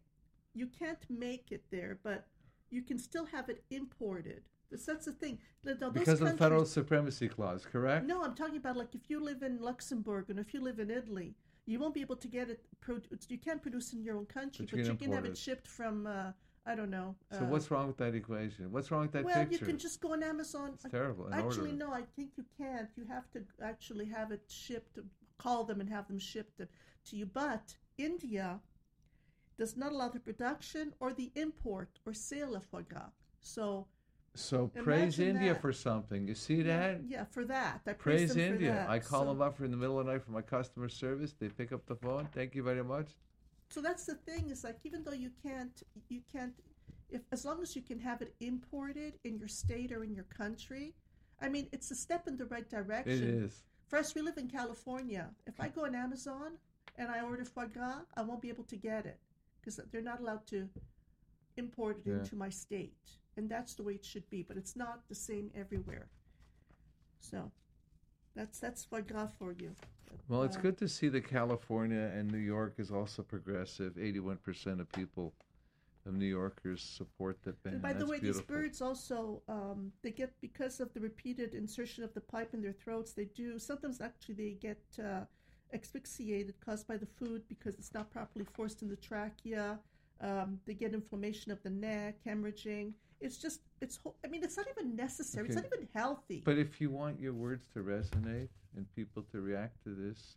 you 0.53 0.67
can't 0.67 1.03
make 1.09 1.51
it 1.51 1.63
there, 1.71 1.99
but 2.03 2.27
you 2.69 2.81
can 2.81 2.97
still 2.97 3.25
have 3.25 3.49
it 3.49 3.63
imported. 3.69 4.43
That's, 4.71 5.05
the 5.05 5.11
thing. 5.11 5.37
Those 5.63 5.91
because 5.91 6.21
of 6.21 6.29
the 6.31 6.37
federal 6.37 6.65
supremacy 6.65 7.27
clause, 7.27 7.65
correct? 7.65 8.05
No, 8.07 8.23
I'm 8.23 8.35
talking 8.35 8.55
about 8.55 8.77
like 8.77 8.95
if 8.95 9.09
you 9.09 9.19
live 9.21 9.43
in 9.43 9.59
Luxembourg 9.59 10.29
and 10.29 10.39
if 10.39 10.53
you 10.53 10.61
live 10.61 10.79
in 10.79 10.89
Italy, 10.89 11.35
you 11.65 11.77
won't 11.77 11.93
be 11.93 11.99
able 11.99 12.15
to 12.15 12.27
get 12.29 12.49
it. 12.49 12.63
You 13.27 13.37
can't 13.37 13.61
produce 13.61 13.91
in 13.91 14.01
your 14.01 14.15
own 14.15 14.27
country, 14.27 14.65
But 14.65 14.71
you 14.71 14.77
but 14.77 14.83
can 14.85 14.91
you 14.93 14.97
can 15.07 15.11
have 15.11 15.25
it 15.25 15.31
it. 15.31 15.37
shipped 15.37 15.67
from. 15.67 16.07
Uh, 16.07 16.31
I 16.65 16.75
don't 16.75 16.91
know. 16.91 17.15
So 17.31 17.39
uh, 17.39 17.45
what's 17.45 17.71
wrong 17.71 17.87
with 17.87 17.97
that 17.97 18.13
equation? 18.13 18.71
What's 18.71 18.91
wrong 18.91 19.01
with 19.03 19.11
that 19.13 19.23
well, 19.25 19.35
picture? 19.45 19.53
you 19.57 19.65
can 19.65 19.77
just 19.79 19.99
go 19.99 20.13
on 20.13 20.21
Amazon. 20.21 20.71
It's 20.75 20.85
terrible. 20.91 21.25
and 21.25 21.33
Actually, 21.33 21.71
order 21.71 21.85
no, 21.85 21.93
I 21.93 22.03
think 22.15 22.31
you 22.37 22.45
can't. 22.57 22.89
You 22.95 23.05
have 23.05 23.31
to 23.31 23.41
actually 23.63 24.05
have 24.05 24.31
it 24.31 24.43
shipped. 24.47 24.99
Call 25.39 25.63
them 25.63 25.79
and 25.81 25.89
have 25.89 26.07
them 26.07 26.19
shipped 26.19 26.59
to, 26.59 27.15
you. 27.15 27.25
But 27.25 27.75
India 27.97 28.59
does 29.57 29.75
not 29.75 29.91
allow 29.91 30.09
the 30.09 30.19
production 30.19 30.93
or 30.99 31.13
the 31.13 31.31
import 31.35 31.99
or 32.05 32.13
sale 32.13 32.55
of 32.55 32.63
foie 32.65 32.83
gras. 32.87 33.09
So 33.39 33.87
So 34.35 34.67
praise 34.67 35.19
India 35.19 35.53
that. 35.53 35.61
for 35.61 35.73
something. 35.73 36.27
You 36.27 36.35
see 36.35 36.61
that? 36.61 37.01
yeah, 37.07 37.25
for 37.25 37.43
that, 37.45 37.81
I 37.87 37.93
praise, 37.93 38.33
Praise 38.33 38.37
India. 38.37 38.85
I 38.87 38.99
call 38.99 39.21
So- 39.21 39.25
them 39.33 39.41
up 39.41 39.59
in 39.61 39.71
the 39.71 39.77
middle 39.77 39.99
of 39.99 40.05
the 40.05 40.11
night 40.11 40.21
for 40.23 40.31
my 40.31 40.43
customer 40.43 40.89
service. 40.89 41.33
They 41.39 41.49
pick 41.49 41.71
up 41.71 41.87
the 41.87 41.95
phone. 41.95 42.27
Thank 42.33 42.53
you 42.53 42.61
very 42.61 42.83
much. 42.83 43.09
So 43.71 43.81
that's 43.81 44.05
the 44.05 44.15
thing 44.27 44.49
is 44.49 44.63
like 44.63 44.77
even 44.83 45.03
though 45.05 45.13
you 45.25 45.31
can't 45.45 45.77
you 46.09 46.21
can't 46.31 46.53
if 47.09 47.21
as 47.31 47.45
long 47.45 47.61
as 47.61 47.75
you 47.75 47.81
can 47.81 47.99
have 47.99 48.21
it 48.21 48.33
imported 48.51 49.13
in 49.23 49.37
your 49.37 49.47
state 49.47 49.91
or 49.95 50.03
in 50.03 50.13
your 50.13 50.25
country 50.41 50.93
i 51.41 51.47
mean 51.49 51.67
it's 51.71 51.89
a 51.91 51.95
step 51.95 52.27
in 52.27 52.35
the 52.37 52.45
right 52.45 52.69
direction 52.69 53.43
is. 53.45 53.63
for 53.87 53.97
us 53.99 54.13
we 54.15 54.21
live 54.21 54.37
in 54.37 54.47
california 54.59 55.25
if 55.47 55.59
i 55.59 55.67
go 55.69 55.85
on 55.85 55.95
amazon 55.95 56.51
and 56.97 57.07
i 57.09 57.21
order 57.21 57.45
foie 57.45 57.65
gras 57.75 58.01
i 58.17 58.21
won't 58.21 58.41
be 58.41 58.49
able 58.49 58.63
to 58.65 58.75
get 58.75 59.05
it 59.05 59.19
because 59.59 59.79
they're 59.91 60.01
not 60.11 60.19
allowed 60.19 60.45
to 60.47 60.67
import 61.57 61.97
it 61.99 62.09
Yeah. 62.09 62.15
into 62.19 62.35
my 62.35 62.49
state 62.49 62.93
and 63.37 63.49
that's 63.49 63.73
the 63.75 63.83
way 63.83 63.93
it 63.93 64.05
should 64.05 64.29
be 64.29 64.41
but 64.43 64.57
it's 64.57 64.75
not 64.75 64.97
the 65.07 65.15
same 65.15 65.49
everywhere 65.55 66.07
so 67.19 67.51
that's 68.35 68.59
that's 68.59 68.83
foie 68.83 69.01
gras 69.01 69.29
for 69.39 69.51
you 69.53 69.71
Well, 70.29 70.43
it's 70.43 70.57
Uh, 70.57 70.61
good 70.67 70.77
to 70.83 70.87
see 70.87 71.09
that 71.09 71.25
California 71.27 72.05
and 72.15 72.31
New 72.31 72.45
York 72.55 72.73
is 72.83 72.89
also 72.91 73.21
progressive. 73.23 73.91
81% 73.95 74.79
of 74.79 74.87
people, 74.91 75.33
of 76.05 76.13
New 76.13 76.31
Yorkers, 76.39 76.81
support 76.99 77.35
the 77.43 77.53
ban. 77.63 77.73
And 77.73 77.81
by 77.81 77.93
the 77.93 78.05
way, 78.11 78.19
beautiful. 78.19 78.41
these 78.41 78.47
birds 78.55 78.81
also 78.81 79.41
um, 79.47 79.91
they 80.03 80.11
get 80.11 80.31
because 80.47 80.75
of 80.83 80.87
the 80.93 80.99
repeated 80.99 81.53
insertion 81.63 82.03
of 82.03 82.11
the 82.13 82.21
pipe 82.21 82.51
in 82.53 82.61
their 82.61 82.77
throats. 82.83 83.09
They 83.13 83.25
do 83.43 83.47
sometimes 83.59 83.99
actually 84.09 84.35
they 84.43 84.51
get 84.69 84.83
uh, 84.99 85.25
asphyxiated 85.73 86.55
caused 86.65 86.87
by 86.87 86.97
the 86.97 87.09
food 87.19 87.41
because 87.47 87.75
it's 87.79 87.93
not 87.93 88.11
properly 88.11 88.45
forced 88.57 88.81
in 88.83 88.89
the 88.89 88.95
trachea. 89.09 89.79
Um, 90.21 90.59
they 90.65 90.73
get 90.83 90.93
inflammation 90.93 91.51
of 91.51 91.59
the 91.63 91.69
neck, 91.87 92.15
hemorrhaging. 92.25 92.93
It's 93.21 93.37
just 93.37 93.61
it's. 93.81 93.99
Ho- 94.03 94.15
I 94.25 94.27
mean, 94.27 94.43
it's 94.43 94.57
not 94.57 94.67
even 94.69 94.95
necessary. 94.95 95.47
It's 95.47 95.55
not 95.55 95.65
even 95.65 95.87
healthy. 95.93 96.41
But 96.43 96.57
if 96.57 96.81
you 96.81 96.89
want 96.89 97.19
your 97.19 97.33
words 97.33 97.65
to 97.73 97.79
resonate 97.79 98.49
and 98.75 98.85
people 98.95 99.23
to 99.31 99.41
react 99.41 99.83
to 99.83 99.95
this 99.95 100.35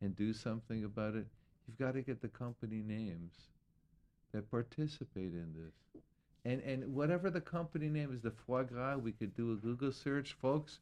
and 0.00 0.14
do 0.16 0.32
something 0.32 0.84
about 0.84 1.14
it, 1.14 1.26
you've 1.66 1.78
got 1.78 1.94
to 1.94 2.02
get 2.02 2.20
the 2.20 2.28
company 2.28 2.82
names 2.86 3.34
that 4.32 4.50
participate 4.50 5.32
in 5.32 5.54
this. 5.56 6.02
And 6.44 6.60
and 6.62 6.94
whatever 6.94 7.30
the 7.30 7.40
company 7.40 7.88
name 7.88 8.12
is, 8.12 8.20
the 8.20 8.30
foie 8.30 8.64
gras, 8.64 8.96
we 8.96 9.12
could 9.12 9.34
do 9.34 9.52
a 9.52 9.56
Google 9.56 9.92
search, 9.92 10.36
folks. 10.40 10.80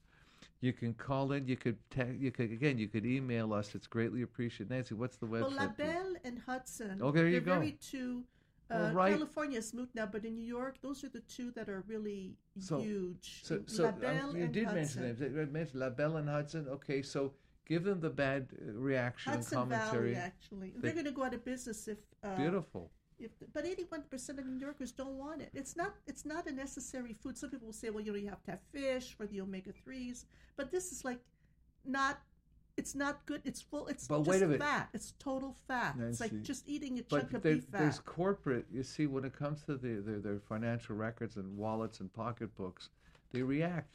You 0.61 0.73
can 0.73 0.95
call 0.95 1.33
in. 1.33 1.47
You 1.47 1.57
could 1.57 1.77
te- 1.91 2.17
you 2.19 2.33
could 2.33 2.51
again. 2.51 2.79
You 2.79 2.89
could 2.89 3.07
email 3.07 3.53
us. 3.53 3.75
It's 3.75 3.87
greatly 3.87 4.23
appreciated. 4.23 4.71
Nancy, 4.71 4.95
what's 4.95 5.17
the 5.17 5.27
well, 5.27 5.51
website? 5.51 5.77
please? 5.77 5.87
Labelle 5.87 6.15
and 6.25 6.39
Hudson. 6.47 7.01
Oh, 7.01 7.13
there 7.13 7.29
you 7.29 7.41
go. 7.41 7.55
Very 7.55 7.73
two. 7.73 8.25
Uh, 8.73 8.91
right- 8.93 9.13
California 9.13 9.59
is 9.59 9.75
moot 9.75 9.91
now, 9.95 10.07
but 10.07 10.25
in 10.25 10.35
New 10.35 10.45
York, 10.59 10.81
those 10.81 11.05
are 11.05 11.09
the 11.09 11.21
two 11.21 11.51
that 11.53 11.69
are 11.69 11.83
really 11.87 12.37
So- 12.59 12.81
huge. 12.81 13.43
So, 13.45 13.63
so 13.67 13.89
um, 13.89 13.95
you 14.37 14.45
and 14.45 14.53
did 14.53 14.65
Hudson. 14.65 15.03
mention 15.03 15.03
names. 15.03 15.21
You 15.21 15.47
mentioned 15.53 15.81
LaBelle 15.81 16.17
and 16.17 16.29
Hudson. 16.29 16.69
Okay, 16.69 17.03
so 17.03 17.35
give 17.67 17.85
them 17.85 18.01
the 18.01 18.11
bad 18.11 18.49
uh, 18.53 18.73
reaction 18.73 19.33
Hudson 19.33 19.59
and 19.59 19.71
commentary. 19.71 20.15
Valley, 20.15 20.25
actually. 20.25 20.71
They- 20.71 20.81
They're 20.81 20.93
going 21.01 21.05
to 21.07 21.13
go 21.13 21.25
out 21.25 21.35
of 21.35 21.45
business 21.45 21.89
if. 21.89 21.99
Uh, 22.23 22.37
Beautiful. 22.37 22.91
If, 23.19 23.31
but 23.53 23.65
81% 23.65 24.39
of 24.39 24.47
New 24.47 24.59
Yorkers 24.59 24.91
don't 24.91 25.17
want 25.17 25.43
it. 25.43 25.51
It's 25.55 25.77
not. 25.77 25.95
It's 26.07 26.25
not 26.25 26.49
a 26.49 26.53
necessary 26.53 27.13
food. 27.13 27.39
Some 27.39 27.51
people 27.51 27.67
will 27.67 27.73
say, 27.73 27.91
well, 27.91 28.03
you 28.03 28.13
know, 28.13 28.19
you 28.19 28.29
have 28.29 28.43
to 28.45 28.51
have 28.53 28.61
fish 28.73 29.15
for 29.17 29.27
the 29.29 29.41
omega 29.41 29.73
threes, 29.73 30.27
but 30.57 30.71
this 30.73 30.91
is 30.93 31.05
like 31.05 31.21
not. 31.85 32.21
It's 32.77 32.95
not 32.95 33.25
good. 33.27 33.43
It's 33.45 33.61
full. 33.61 33.87
It's 33.87 34.07
But 34.09 34.19
just 34.19 34.31
wait 34.31 34.43
a 34.43 34.47
minute. 34.47 34.61
fat. 34.63 34.89
It's 34.95 35.13
total 35.19 35.57
fat. 35.69 35.97
It's 36.01 36.21
like 36.21 36.43
just 36.43 36.67
eating 36.67 36.99
a 36.99 37.03
chunk 37.03 37.35
of 37.35 37.43
there, 37.43 37.55
beef 37.57 37.71
there's 37.71 37.99
corporate. 37.99 38.67
You 38.73 38.83
see, 38.83 39.07
when 39.07 39.25
it 39.25 39.37
comes 39.37 39.63
to 39.65 39.77
the, 39.77 40.01
their 40.01 40.19
their 40.21 40.39
financial 40.39 40.97
records 40.97 41.37
and 41.37 41.57
wallets 41.57 42.01
and 42.01 42.13
pocketbooks, 42.13 42.89
they 43.33 43.43
react. 43.43 43.89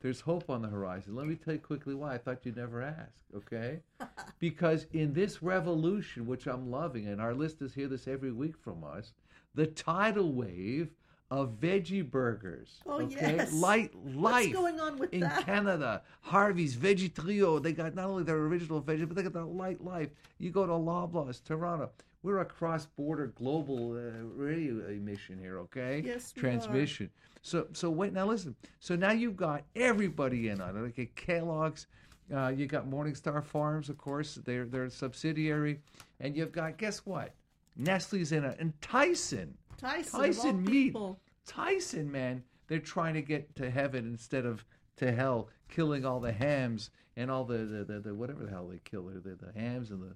There's 0.00 0.20
hope 0.20 0.50
on 0.50 0.62
the 0.62 0.68
horizon. 0.68 1.14
Let 1.14 1.26
me 1.26 1.36
tell 1.36 1.54
you 1.54 1.60
quickly 1.60 1.94
why. 1.94 2.14
I 2.14 2.18
thought 2.18 2.44
you'd 2.44 2.56
never 2.56 2.82
ask. 2.82 3.12
Okay, 3.34 3.80
because 4.38 4.86
in 4.92 5.14
this 5.14 5.42
revolution, 5.42 6.26
which 6.26 6.46
I'm 6.46 6.70
loving, 6.70 7.06
and 7.08 7.20
our 7.20 7.32
listeners 7.32 7.72
hear 7.72 7.88
this 7.88 8.06
every 8.06 8.32
week 8.32 8.56
from 8.58 8.84
us, 8.84 9.14
the 9.54 9.66
tidal 9.66 10.32
wave 10.32 10.90
of 11.32 11.58
veggie 11.58 12.08
burgers. 12.08 12.82
Oh, 12.84 13.00
okay? 13.00 13.36
yes. 13.36 13.54
Light 13.54 13.90
life. 14.14 14.44
What's 14.44 14.52
going 14.52 14.80
on 14.80 14.98
with 14.98 15.14
in 15.14 15.20
that? 15.20 15.46
Canada? 15.46 16.02
Harvey's 16.20 16.76
Veggie 16.76 17.12
Trio. 17.14 17.58
They 17.58 17.72
got 17.72 17.94
not 17.94 18.06
only 18.06 18.22
their 18.22 18.36
original 18.36 18.82
veggie, 18.82 19.08
but 19.08 19.16
they 19.16 19.22
got 19.22 19.32
the 19.32 19.46
Lightlife. 19.46 20.10
You 20.38 20.50
go 20.50 20.66
to 20.66 20.72
Loblaws, 20.72 21.42
Toronto. 21.42 21.90
We're 22.22 22.40
a 22.40 22.44
cross-border 22.44 23.28
global 23.28 23.94
uh, 23.94 24.24
radio 24.36 24.86
emission 24.88 25.38
here, 25.38 25.58
okay? 25.60 26.02
Yes, 26.04 26.34
we 26.36 26.42
Transmission. 26.42 27.10
So, 27.40 27.66
so 27.72 27.88
wait. 27.88 28.12
Now 28.12 28.26
listen. 28.26 28.54
So 28.78 28.94
now 28.94 29.12
you've 29.12 29.36
got 29.36 29.64
everybody 29.74 30.48
in 30.50 30.60
on 30.60 30.76
it. 30.76 30.80
Okay, 30.80 31.10
Kellogg's. 31.16 31.86
Uh, 32.32 32.48
you 32.48 32.66
got 32.66 32.88
Morningstar 32.88 33.42
Farms, 33.42 33.88
of 33.88 33.96
course. 33.96 34.38
They're 34.44 34.66
they're 34.66 34.84
a 34.84 34.90
subsidiary, 34.90 35.80
and 36.20 36.36
you've 36.36 36.52
got 36.52 36.76
guess 36.76 37.06
what? 37.06 37.34
Nestle's 37.76 38.32
in 38.32 38.44
it, 38.44 38.58
and 38.60 38.78
Tyson. 38.82 39.56
Tyson, 39.78 40.20
Tyson 40.20 40.62
meat. 40.64 40.70
people. 40.88 41.20
Tyson, 41.46 42.10
man, 42.10 42.42
they're 42.68 42.78
trying 42.78 43.14
to 43.14 43.22
get 43.22 43.54
to 43.56 43.70
heaven 43.70 44.06
instead 44.06 44.46
of 44.46 44.64
to 44.96 45.12
hell, 45.12 45.48
killing 45.68 46.04
all 46.04 46.20
the 46.20 46.32
hams 46.32 46.90
and 47.16 47.30
all 47.30 47.44
the 47.44 47.58
the, 47.58 47.84
the, 47.84 48.00
the 48.00 48.14
whatever 48.14 48.44
the 48.44 48.50
hell 48.50 48.68
they 48.68 48.78
kill 48.84 49.04
the, 49.04 49.20
the, 49.20 49.34
the 49.36 49.52
hams 49.58 49.90
and 49.90 50.02
the 50.02 50.14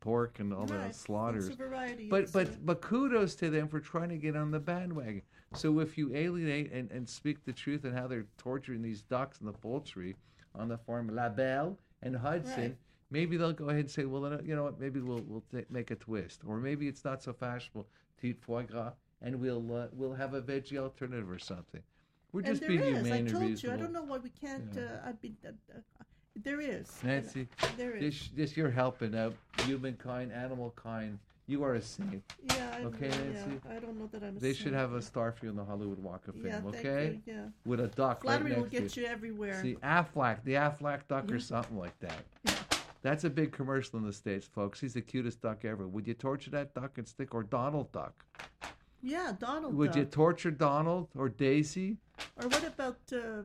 pork 0.00 0.38
and 0.40 0.52
all 0.52 0.66
Right. 0.66 0.92
the 0.92 0.98
slaughters. 0.98 1.48
Variety. 1.48 2.08
But 2.08 2.32
but 2.32 2.64
but 2.64 2.80
kudos 2.80 3.34
to 3.36 3.50
them 3.50 3.68
for 3.68 3.80
trying 3.80 4.08
to 4.08 4.16
get 4.16 4.36
on 4.36 4.50
the 4.50 4.60
bandwagon. 4.60 5.22
So 5.54 5.80
if 5.80 5.98
you 5.98 6.14
alienate 6.14 6.72
and, 6.72 6.90
and 6.90 7.06
speak 7.08 7.44
the 7.44 7.52
truth 7.52 7.84
and 7.84 7.94
how 7.96 8.06
they're 8.06 8.26
torturing 8.38 8.80
these 8.82 9.02
ducks 9.02 9.38
and 9.40 9.48
the 9.48 9.52
poultry 9.52 10.16
on 10.54 10.68
the 10.68 10.78
farm 10.78 11.08
La 11.14 11.28
Belle 11.28 11.78
and 12.02 12.16
Hudson, 12.16 12.62
Right. 12.62 12.76
Maybe 13.12 13.36
they'll 13.36 13.52
go 13.52 13.68
ahead 13.68 13.80
and 13.80 13.90
say, 13.90 14.04
well, 14.06 14.22
then, 14.22 14.40
you 14.44 14.56
know 14.56 14.64
what? 14.64 14.80
Maybe 14.80 15.00
we'll 15.00 15.22
we'll 15.28 15.44
make 15.70 15.90
a 15.90 15.96
twist, 15.96 16.40
or 16.46 16.56
maybe 16.56 16.88
it's 16.88 17.04
not 17.04 17.22
so 17.22 17.32
fashionable 17.32 17.86
to 18.20 18.26
eat 18.26 18.40
foie 18.40 18.62
gras, 18.62 18.92
and 19.20 19.38
we'll 19.38 19.74
uh, 19.74 19.86
we'll 19.92 20.14
have 20.14 20.34
a 20.34 20.42
veggie 20.42 20.78
alternative 20.78 21.30
or 21.30 21.38
something. 21.38 21.82
We're 22.32 22.40
and 22.40 22.48
just 22.48 22.60
there 22.62 22.70
being 22.70 22.82
is. 22.82 22.96
humane 22.96 23.12
I 23.12 23.16
and 23.18 23.28
told 23.28 23.62
you. 23.62 23.72
I 23.72 23.76
don't 23.76 23.92
know 23.92 24.02
why 24.02 24.18
we 24.18 24.30
can't. 24.30 24.72
Yeah. 24.74 24.82
Uh, 24.82 25.08
I've 25.08 25.20
been. 25.20 25.36
Uh, 25.44 25.50
uh, 25.74 26.04
there 26.42 26.60
is. 26.60 26.90
Nancy, 27.02 27.46
There 27.76 27.94
is. 27.94 28.00
this 28.00 28.30
this 28.34 28.56
you're 28.56 28.70
helping 28.70 29.14
out 29.14 29.34
humankind, 29.66 30.32
animal 30.32 30.72
kind. 30.76 31.18
You 31.46 31.64
are 31.64 31.74
a 31.74 31.82
saint. 31.82 32.22
Yeah. 32.54 32.70
I'm, 32.76 32.86
Okay, 32.86 33.10
yeah, 33.34 33.44
I 33.70 33.78
don't 33.80 33.98
know 33.98 34.08
that 34.12 34.22
I'm. 34.22 34.36
A 34.36 34.40
They 34.40 34.54
should 34.54 34.72
have 34.72 34.94
a 34.94 35.02
star 35.02 35.32
for 35.32 35.44
you 35.44 35.50
in 35.50 35.56
the 35.56 35.64
Hollywood 35.64 35.98
Walk 35.98 36.26
of 36.28 36.36
Fame. 36.36 36.46
Yeah. 36.46 36.60
Okay, 36.64 37.20
you. 37.26 37.34
Yeah. 37.34 37.44
with 37.66 37.80
a 37.80 37.88
duck 37.88 38.22
Flattery 38.22 38.52
right 38.52 38.60
will 38.60 38.66
get 38.66 38.96
you 38.96 39.04
everywhere. 39.04 39.60
See, 39.60 39.74
Aflac, 39.82 40.44
the 40.44 40.54
Aflac 40.54 41.00
duck 41.08 41.30
or 41.30 41.40
something 41.40 41.76
like 41.76 41.98
that. 42.00 42.24
That's 43.02 43.24
a 43.24 43.30
big 43.30 43.52
commercial 43.52 43.98
in 43.98 44.06
the 44.06 44.12
States, 44.12 44.46
folks. 44.46 44.80
He's 44.80 44.94
the 44.94 45.02
cutest 45.02 45.42
duck 45.42 45.64
ever. 45.64 45.88
Would 45.88 46.06
you 46.06 46.14
torture 46.14 46.50
that 46.50 46.74
duck 46.74 46.98
and 46.98 47.06
stick, 47.06 47.34
or 47.34 47.42
Donald 47.42 47.90
Duck? 47.92 48.24
yeah, 49.02 49.32
Donald. 49.38 49.74
Would 49.74 49.96
you 49.96 50.04
torture 50.04 50.52
Donald 50.52 51.08
or 51.16 51.28
Daisy? 51.28 51.96
Or 52.40 52.48
what 52.48 52.64
about 52.64 52.98
uh, 53.12 53.42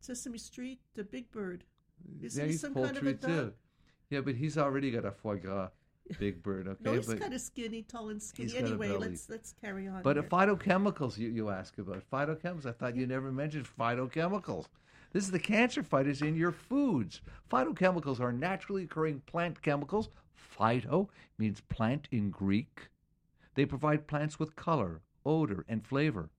Sesame 0.00 0.38
Street, 0.38 0.80
the 0.94 1.04
Big 1.04 1.30
Bird? 1.30 1.64
Isn't 2.22 2.40
yeah, 2.40 2.46
he 2.46 2.52
he's 2.52 2.60
some 2.60 2.74
kind 2.74 2.96
of 2.96 3.06
a 3.06 3.12
duck? 3.12 3.30
too. 3.30 3.52
Yeah, 4.10 4.20
but 4.20 4.34
he's 4.34 4.58
already 4.58 4.90
got 4.90 5.04
a 5.04 5.12
foie 5.12 5.36
gras 5.36 5.68
big 6.18 6.42
bird, 6.42 6.66
okay? 6.68 6.78
No, 6.82 6.94
he's 6.94 7.06
but 7.06 7.20
kind 7.20 7.34
of 7.34 7.40
skinny, 7.40 7.82
tall 7.82 8.08
and 8.08 8.22
skinny. 8.22 8.48
He's 8.48 8.54
got 8.54 8.64
a 8.64 8.66
Anyway, 8.66 8.96
let's 8.96 9.28
let's 9.28 9.54
carry 9.60 9.88
on. 9.88 10.02
But 10.02 10.16
phytochemicals, 10.28 11.18
you, 11.18 11.28
you 11.28 11.50
ask 11.50 11.78
about 11.78 12.02
phytochemicals. 12.10 12.66
I 12.66 12.72
thought 12.72 12.96
you 12.96 13.06
never 13.06 13.30
mentioned 13.30 13.66
phytochemicals. 13.78 14.66
This 15.12 15.24
is 15.24 15.32
the 15.32 15.40
cancer 15.40 15.82
fighters 15.82 16.22
in 16.22 16.36
your 16.36 16.52
foods. 16.52 17.20
Phytochemicals 17.50 18.20
are 18.20 18.32
naturally 18.32 18.84
occurring 18.84 19.22
plant 19.26 19.60
chemicals. 19.60 20.08
Phyto 20.56 21.08
means 21.36 21.60
plant 21.62 22.06
in 22.12 22.30
Greek. 22.30 22.88
They 23.54 23.66
provide 23.66 24.06
plants 24.06 24.38
with 24.38 24.54
color, 24.54 25.00
odor, 25.26 25.64
and 25.68 25.84
flavor. 25.84 26.30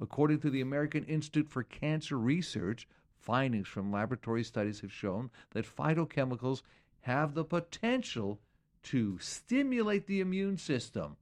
According 0.00 0.38
to 0.40 0.50
the 0.50 0.60
American 0.60 1.04
Institute 1.04 1.48
for 1.48 1.64
Cancer 1.64 2.16
Research, 2.16 2.86
findings 3.18 3.66
from 3.66 3.92
laboratory 3.92 4.44
studies 4.44 4.80
have 4.80 4.92
shown 4.92 5.30
that 5.50 5.66
phytochemicals 5.66 6.62
have 7.02 7.34
the 7.34 7.44
potential 7.44 8.40
to 8.84 9.18
stimulate 9.18 10.06
the 10.06 10.20
immune 10.20 10.58
system. 10.58 11.16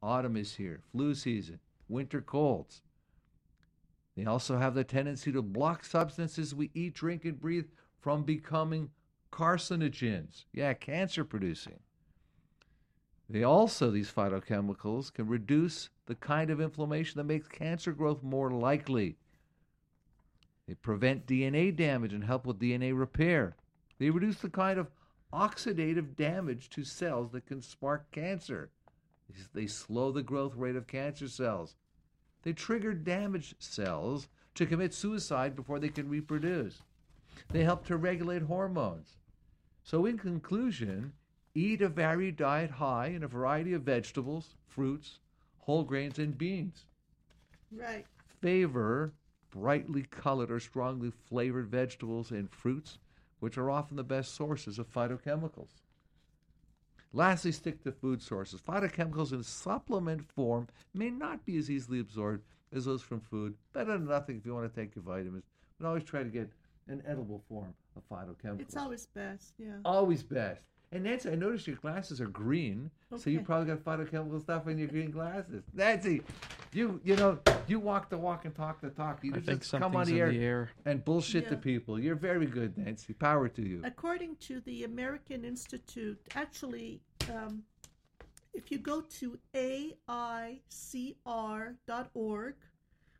Autumn 0.00 0.36
is 0.36 0.54
here, 0.54 0.80
flu 0.92 1.14
season, 1.14 1.58
winter 1.88 2.20
colds. 2.20 2.82
They 4.16 4.24
also 4.26 4.58
have 4.58 4.74
the 4.74 4.84
tendency 4.84 5.32
to 5.32 5.42
block 5.42 5.84
substances 5.84 6.54
we 6.54 6.70
eat, 6.74 6.94
drink, 6.94 7.24
and 7.24 7.40
breathe 7.40 7.66
from 8.00 8.22
becoming 8.22 8.90
carcinogens. 9.32 10.44
Yeah, 10.52 10.72
cancer 10.74 11.24
producing. 11.24 11.80
They 13.28 13.42
also, 13.42 13.90
these 13.90 14.12
phytochemicals, 14.12 15.12
can 15.12 15.26
reduce 15.26 15.88
the 16.06 16.14
kind 16.14 16.50
of 16.50 16.60
inflammation 16.60 17.18
that 17.18 17.24
makes 17.24 17.48
cancer 17.48 17.92
growth 17.92 18.22
more 18.22 18.50
likely. 18.50 19.16
They 20.68 20.74
prevent 20.74 21.26
DNA 21.26 21.74
damage 21.74 22.12
and 22.12 22.24
help 22.24 22.46
with 22.46 22.60
DNA 22.60 22.96
repair. 22.96 23.56
They 23.98 24.10
reduce 24.10 24.38
the 24.38 24.50
kind 24.50 24.78
of 24.78 24.90
oxidative 25.32 26.14
damage 26.16 26.70
to 26.70 26.84
cells 26.84 27.32
that 27.32 27.46
can 27.46 27.60
spark 27.60 28.10
cancer. 28.12 28.70
They 29.52 29.66
slow 29.66 30.12
the 30.12 30.22
growth 30.22 30.54
rate 30.54 30.76
of 30.76 30.86
cancer 30.86 31.28
cells. 31.28 31.76
They 32.44 32.52
trigger 32.52 32.92
damaged 32.92 33.56
cells 33.58 34.28
to 34.54 34.66
commit 34.66 34.94
suicide 34.94 35.56
before 35.56 35.80
they 35.80 35.88
can 35.88 36.08
reproduce. 36.08 36.82
They 37.50 37.64
help 37.64 37.86
to 37.86 37.96
regulate 37.96 38.42
hormones. 38.42 39.16
So, 39.82 40.06
in 40.06 40.18
conclusion, 40.18 41.14
eat 41.54 41.80
a 41.80 41.88
varied 41.88 42.36
diet 42.36 42.70
high 42.70 43.08
in 43.08 43.22
a 43.22 43.28
variety 43.28 43.72
of 43.72 43.82
vegetables, 43.82 44.56
fruits, 44.68 45.18
whole 45.58 45.84
grains, 45.84 46.18
and 46.18 46.36
beans. 46.36 46.84
right. 47.72 48.06
Favor 48.40 49.14
brightly 49.50 50.02
colored 50.02 50.50
or 50.50 50.60
strongly 50.60 51.10
flavored 51.10 51.68
vegetables 51.68 52.30
and 52.30 52.50
fruits, 52.50 52.98
which 53.40 53.56
are 53.56 53.70
often 53.70 53.96
the 53.96 54.04
best 54.04 54.34
sources 54.34 54.78
of 54.78 54.92
phytochemicals. 54.92 55.80
Lastly, 57.16 57.52
stick 57.52 57.80
to 57.84 57.92
food 57.92 58.20
sources. 58.20 58.60
Phytochemicals 58.60 59.32
in 59.32 59.44
supplement 59.44 60.20
form 60.32 60.66
may 60.94 61.10
not 61.10 61.46
be 61.46 61.56
as 61.56 61.70
easily 61.70 62.00
absorbed 62.00 62.42
as 62.72 62.86
those 62.86 63.02
from 63.02 63.20
food. 63.20 63.54
Better 63.72 63.92
than 63.92 64.06
nothing 64.06 64.36
if 64.36 64.44
you 64.44 64.52
want 64.52 64.72
to 64.72 64.80
take 64.80 64.96
your 64.96 65.04
vitamins, 65.04 65.44
but 65.78 65.86
always 65.86 66.02
try 66.02 66.24
to 66.24 66.28
get 66.28 66.50
an 66.88 67.04
edible 67.06 67.40
form 67.48 67.72
of 67.96 68.02
phytochemicals. 68.08 68.60
It's 68.62 68.76
always 68.76 69.06
best. 69.06 69.54
Yeah. 69.58 69.76
Always 69.84 70.24
best. 70.24 70.64
And 70.94 71.02
Nancy, 71.02 71.28
I 71.28 71.34
noticed 71.34 71.66
your 71.66 71.74
glasses 71.76 72.20
are 72.20 72.28
green, 72.28 72.88
so 73.16 73.28
you 73.28 73.40
probably 73.40 73.74
got 73.74 73.84
phytochemical 73.84 74.40
stuff 74.40 74.68
in 74.68 74.78
your 74.78 74.86
green 74.86 75.10
glasses. 75.10 75.64
Nancy, 75.74 76.22
you 76.72 77.00
you 77.02 77.16
know 77.16 77.40
you 77.66 77.80
walk 77.80 78.10
the 78.10 78.16
walk 78.16 78.44
and 78.44 78.54
talk 78.54 78.80
the 78.80 78.90
talk. 78.90 79.18
You 79.24 79.32
I 79.32 79.40
just 79.40 79.48
think 79.48 79.68
come 79.82 79.96
on 79.96 80.06
something's 80.06 80.08
the 80.08 80.14
in 80.14 80.20
air, 80.20 80.30
the 80.30 80.44
air. 80.44 80.70
and 80.84 81.04
bullshit 81.04 81.50
the 81.50 81.56
people. 81.56 81.98
You're 81.98 82.14
very 82.14 82.46
good, 82.46 82.78
Nancy. 82.78 83.12
Power 83.12 83.48
to 83.48 83.62
you. 83.62 83.80
According 83.82 84.36
to 84.42 84.60
the 84.60 84.84
American 84.84 85.44
Institute, 85.44 86.20
actually, 86.36 87.00
um, 87.28 87.64
if 88.52 88.70
you 88.70 88.78
go 88.78 89.00
to 89.00 89.36
AICR.org, 89.52 90.60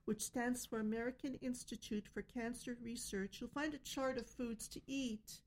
which 0.05 0.23
stands 0.23 0.65
for 0.65 0.79
American 0.79 1.35
Institute 1.43 2.07
for 2.15 2.23
Cancer 2.23 2.77
Research, 2.81 3.39
you'll 3.41 3.51
find 3.51 3.75
a 3.75 3.79
chart 3.79 4.17
of 4.17 4.29
foods 4.29 4.69
to 4.69 4.81
eat 4.87 5.41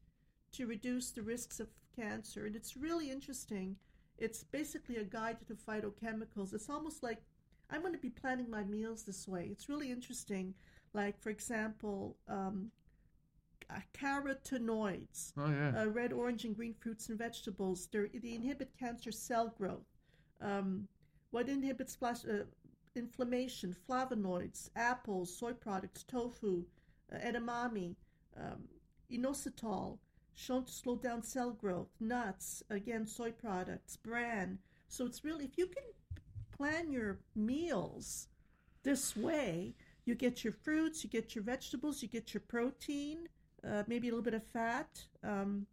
to 0.52 0.68
reduce 0.68 1.12
the 1.12 1.22
risks 1.22 1.62
of 1.62 1.70
cancer. 2.00 2.46
And 2.46 2.56
it's 2.56 2.76
really 2.78 3.10
interesting. 3.12 3.76
It's 4.18 4.44
basically 4.44 4.98
a 4.98 5.04
guide 5.04 5.38
to 5.48 5.56
phytochemicals. 5.56 6.54
It's 6.54 6.70
almost 6.70 7.04
like 7.04 7.20
I'm 7.70 7.82
going 7.82 7.94
to 7.94 8.00
be 8.00 8.10
planning 8.10 8.50
my 8.50 8.64
meals 8.64 9.04
this 9.04 9.28
way. 9.28 9.50
It's 9.52 9.70
really 9.70 9.92
interesting. 9.92 10.54
Like, 10.94 11.20
for 11.22 11.30
example, 11.30 12.18
um, 12.28 12.72
uh, 13.70 13.80
carotenoids 13.94 15.34
Oh 15.38 15.50
yeah. 15.50 15.82
uh, 15.82 15.86
red, 15.88 16.14
orange, 16.14 16.46
and 16.46 16.56
green 16.56 16.74
fruits 16.74 17.10
and 17.10 17.18
vegetables. 17.18 17.88
They're, 17.92 18.08
they 18.14 18.34
inhibit 18.34 18.72
cancer 18.80 19.12
cell 19.12 19.54
growth. 19.58 19.86
Um, 20.42 20.88
what 21.32 21.50
inhibits 21.50 21.96
flash, 21.96 22.24
uh, 22.26 22.46
inflammation? 22.96 23.76
Flavonoids, 23.88 24.70
apples, 24.76 25.38
soy 25.38 25.54
products, 25.54 26.04
tofu, 26.04 26.64
uh, 27.14 27.18
edamame, 27.18 27.96
um, 28.38 28.64
inositol, 29.12 29.98
shown 30.38 30.64
to 30.64 30.72
slow 30.72 30.96
down 30.96 31.24
cell 31.24 31.52
growth. 31.52 31.90
Nuts, 32.00 32.62
again, 32.70 33.08
soy 33.08 33.32
products, 33.32 33.98
bran. 33.98 34.60
So 34.88 35.06
it's 35.06 35.26
really, 35.26 35.46
if 35.46 35.58
you 35.58 35.66
can 35.66 35.84
plan 36.56 36.92
your 36.92 37.20
meals 37.36 38.28
this 38.84 39.18
way, 39.18 39.74
you 40.06 40.16
get 40.16 40.44
your 40.44 40.54
fruits, 40.54 41.04
you 41.04 41.10
get 41.10 41.34
your 41.36 41.44
vegetables, 41.44 42.02
you 42.02 42.08
get 42.08 42.34
your 42.34 42.42
protein, 42.48 43.28
uh, 43.68 43.84
maybe 43.88 44.08
a 44.08 44.12
little 44.12 44.24
bit 44.24 44.36
of 44.36 44.44
fat. 44.44 45.02
Um, 45.24 45.66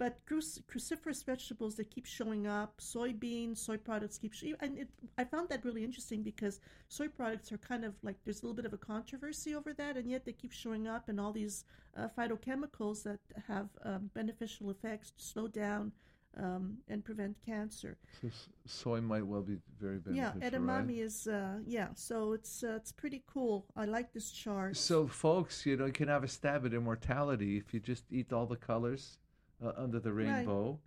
but 0.00 0.18
cruciferous 0.26 1.22
vegetables 1.22 1.74
that 1.74 1.90
keep 1.90 2.06
showing 2.06 2.46
up, 2.46 2.80
soybeans, 2.80 3.58
soy 3.58 3.76
products 3.76 4.16
keep, 4.16 4.32
sh- 4.32 4.54
and 4.60 4.78
it, 4.78 4.88
I 5.18 5.24
found 5.24 5.50
that 5.50 5.62
really 5.62 5.84
interesting 5.84 6.22
because 6.22 6.58
soy 6.88 7.08
products 7.08 7.52
are 7.52 7.58
kind 7.58 7.84
of 7.84 7.92
like 8.02 8.16
there's 8.24 8.40
a 8.42 8.46
little 8.46 8.56
bit 8.56 8.64
of 8.64 8.72
a 8.72 8.78
controversy 8.78 9.54
over 9.54 9.74
that, 9.74 9.98
and 9.98 10.10
yet 10.10 10.24
they 10.24 10.32
keep 10.32 10.52
showing 10.52 10.88
up, 10.88 11.10
and 11.10 11.20
all 11.20 11.32
these 11.32 11.66
uh, 11.98 12.08
phytochemicals 12.16 13.02
that 13.02 13.20
have 13.46 13.68
um, 13.84 14.10
beneficial 14.14 14.70
effects 14.70 15.10
to 15.10 15.22
slow 15.22 15.46
down 15.46 15.92
um, 16.38 16.78
and 16.88 17.04
prevent 17.04 17.36
cancer. 17.44 17.98
So 18.22 18.28
soy 18.64 19.02
might 19.02 19.26
well 19.26 19.42
be 19.42 19.58
very 19.78 19.98
Yeah, 20.10 20.30
beneficial, 20.32 20.60
right? 20.60 20.86
edamame 20.86 20.98
is 20.98 21.26
uh, 21.26 21.58
yeah. 21.66 21.88
So 21.94 22.32
it's 22.32 22.64
uh, 22.64 22.76
it's 22.76 22.92
pretty 22.92 23.22
cool. 23.26 23.66
I 23.76 23.84
like 23.84 24.14
this 24.14 24.30
chart. 24.30 24.78
So, 24.78 25.06
folks, 25.08 25.66
you 25.66 25.76
know, 25.76 25.84
you 25.84 25.92
can 25.92 26.08
have 26.08 26.24
a 26.24 26.28
stab 26.28 26.64
at 26.64 26.72
immortality 26.72 27.58
if 27.58 27.74
you 27.74 27.80
just 27.80 28.04
eat 28.10 28.32
all 28.32 28.46
the 28.46 28.56
colors 28.56 29.18
uh, 29.64 29.72
under 29.76 30.00
the 30.00 30.12
Right. 30.12 30.26
rainbow 30.38 30.78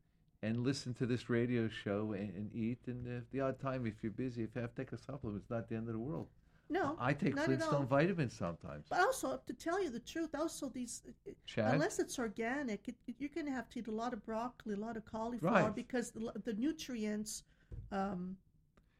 and 0.41 0.57
listen 0.63 0.93
to 0.95 1.05
this 1.05 1.29
radio 1.29 1.67
show 1.69 2.13
and, 2.13 2.29
and 2.36 2.53
eat. 2.53 2.79
And 2.88 3.07
if 3.07 3.29
the 3.31 3.41
odd 3.41 3.59
time, 3.59 3.86
if 3.86 3.95
you're 4.01 4.12
busy, 4.12 4.43
if 4.43 4.49
you 4.55 4.62
have 4.62 4.73
to 4.75 4.81
take 4.81 4.91
a 4.91 4.97
supplement, 4.97 5.41
it's 5.41 5.49
not 5.49 5.69
the 5.69 5.75
end 5.75 5.88
of 5.88 5.93
the 5.93 5.99
world. 5.99 6.27
no, 6.69 6.95
I 6.99 7.13
take 7.13 7.36
not 7.36 7.43
at 7.43 7.49
all. 7.51 7.57
Flintstone 7.57 7.88
vitamins 7.88 8.33
sometimes. 8.36 8.86
But 8.89 8.99
also, 8.99 9.39
to 9.45 9.53
tell 9.53 9.81
you 9.83 9.89
the 9.89 9.99
truth, 9.99 10.31
also 10.36 10.69
these, 10.69 11.03
Chad? 11.45 11.73
unless 11.73 11.99
it's 11.99 12.17
organic, 12.19 12.88
it, 12.88 12.95
you're 13.19 13.29
going 13.33 13.45
to 13.45 13.51
have 13.53 13.69
to 13.69 13.79
eat 13.79 13.88
a 13.88 13.91
lot 13.91 14.12
of 14.13 14.25
broccoli, 14.25 14.73
a 14.73 14.77
lot 14.77 14.97
of 14.97 15.05
cauliflower, 15.05 15.63
Right. 15.65 15.75
because 15.75 16.12
the, 16.12 16.31
the 16.43 16.53
nutrients 16.53 17.43
um, 17.91 18.36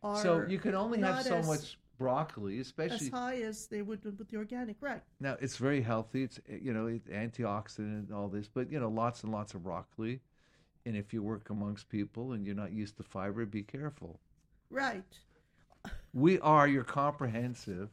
are 0.04 0.22
So 0.22 0.46
you 0.48 0.60
can 0.60 0.76
only 0.76 1.00
have 1.02 1.24
so 1.24 1.38
as- 1.38 1.48
much 1.48 1.80
broccoli, 2.04 2.60
especially 2.60 3.08
as 3.08 3.10
high 3.10 3.38
as 3.38 3.68
they 3.68 3.82
would 3.82 4.04
with 4.04 4.30
the 4.30 4.38
organic, 4.38 4.76
right? 4.82 5.02
now. 5.22 5.38
It's 5.40 5.56
very 5.56 5.82
healthy. 5.82 6.24
It's 6.24 6.38
uh, 6.50 6.58
you 6.62 6.74
know 6.74 6.88
it's 6.88 7.08
antioxidant 7.08 8.08
and 8.08 8.14
all 8.14 8.28
this, 8.28 8.48
but 8.48 8.70
you 8.70 8.80
know 8.80 8.90
lots 8.90 9.24
and 9.24 9.32
lots 9.32 9.54
of 9.54 9.64
broccoli. 9.64 10.20
And 10.86 10.98
if 10.98 11.14
you 11.14 11.24
work 11.24 11.50
amongst 11.50 11.88
people 11.88 12.34
and 12.34 12.46
you're 12.46 12.56
not 12.56 12.74
used 12.74 12.98
to 12.98 13.04
fiber, 13.04 13.46
be 13.46 13.64
careful. 13.64 14.20
Right. 14.70 15.04
We 16.14 16.40
are 16.42 16.68
your 16.68 16.84
comprehensive 16.84 17.90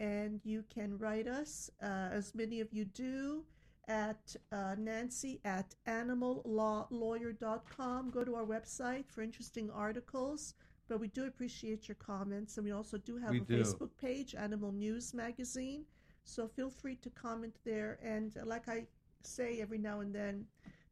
and 0.00 0.40
you 0.42 0.64
can 0.68 0.98
write 0.98 1.28
us, 1.28 1.70
uh, 1.80 2.08
as 2.10 2.34
many 2.34 2.60
of 2.60 2.72
you 2.72 2.86
do, 2.86 3.44
at 3.86 4.34
uh, 4.50 4.74
Nancy 4.76 5.38
at 5.44 5.76
animallawlawyer.com. 5.86 8.10
Go 8.10 8.24
to 8.24 8.34
our 8.34 8.44
website 8.44 9.04
for 9.08 9.22
interesting 9.22 9.70
articles. 9.70 10.54
But 10.88 11.00
we 11.00 11.08
do 11.08 11.26
appreciate 11.26 11.88
your 11.88 11.94
comments, 11.96 12.56
and 12.56 12.64
we 12.66 12.72
also 12.72 12.98
do 12.98 13.16
have 13.16 13.30
We 13.30 13.38
a 13.40 13.44
do. 13.44 13.62
Facebook 13.62 13.90
page, 14.00 14.34
Animal 14.34 14.72
News 14.72 15.14
Magazine. 15.14 15.84
So 16.24 16.46
feel 16.46 16.70
free 16.70 16.96
to 16.96 17.10
comment 17.10 17.54
there. 17.64 17.98
And 18.02 18.36
uh, 18.36 18.44
like 18.44 18.68
I 18.68 18.86
say 19.22 19.60
every 19.60 19.78
now 19.78 20.00
and 20.00 20.14
then, 20.14 20.44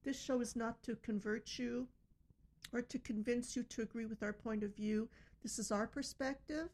this 0.02 0.20
show 0.20 0.40
is 0.40 0.56
not 0.56 0.82
to 0.84 0.96
convert 0.96 1.58
you 1.58 1.86
or 2.72 2.80
to 2.80 2.98
convince 2.98 3.54
you 3.54 3.62
to 3.64 3.82
agree 3.82 4.06
with 4.06 4.22
our 4.22 4.32
point 4.32 4.62
of 4.62 4.74
view. 4.74 5.08
This 5.42 5.58
is 5.58 5.70
our 5.70 5.86
perspective, 5.86 6.68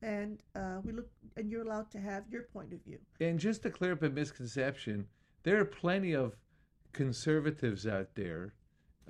and 0.00 0.42
uh, 0.54 0.78
we 0.84 0.92
look, 0.92 1.08
and 1.36 1.50
you're 1.50 1.62
allowed 1.62 1.90
to 1.90 1.98
have 1.98 2.24
your 2.30 2.42
point 2.44 2.72
of 2.72 2.80
view. 2.82 2.98
And 3.20 3.38
just 3.38 3.62
to 3.62 3.70
clear 3.70 3.92
up 3.92 4.02
a 4.02 4.08
misconception, 4.08 5.06
there 5.42 5.60
are 5.60 5.64
plenty 5.64 6.14
of 6.14 6.36
conservatives 6.92 7.86
out 7.86 8.14
there. 8.14 8.54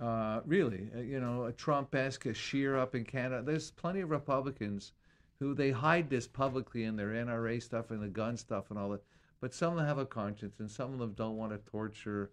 Uh, 0.01 0.41
really, 0.45 0.89
uh, 0.97 1.01
you 1.01 1.21
know, 1.21 1.45
a 1.45 1.53
Trump-esque, 1.53 2.27
a 2.27 2.35
Scheer 2.35 2.77
up 2.77 2.95
in 2.95 3.05
Canada. 3.05 3.43
There's 3.43 3.71
plenty 3.71 4.01
of 4.01 4.11
Republicans 4.11 4.93
who 5.39 5.55
they 5.55 5.71
hide 5.71 6.11
this 6.11 6.27
publicly 6.27 6.85
in 6.85 6.97
their 6.97 7.11
NRA 7.11 7.63
stuff 7.63 7.91
and 7.91 8.03
the 8.03 8.09
gun 8.09 8.37
stuff 8.37 8.71
and 8.71 8.79
all 8.79 8.91
that. 8.91 9.05
But 9.41 9.55
some 9.55 9.73
of 9.73 9.79
them 9.79 9.87
have 9.87 9.99
a 9.99 10.07
conscience, 10.07 10.59
and 10.59 10.71
some 10.71 10.93
of 10.93 10.99
them 10.99 11.13
don't 11.13 11.37
want 11.37 11.53
to 11.53 11.71
torture 11.71 12.31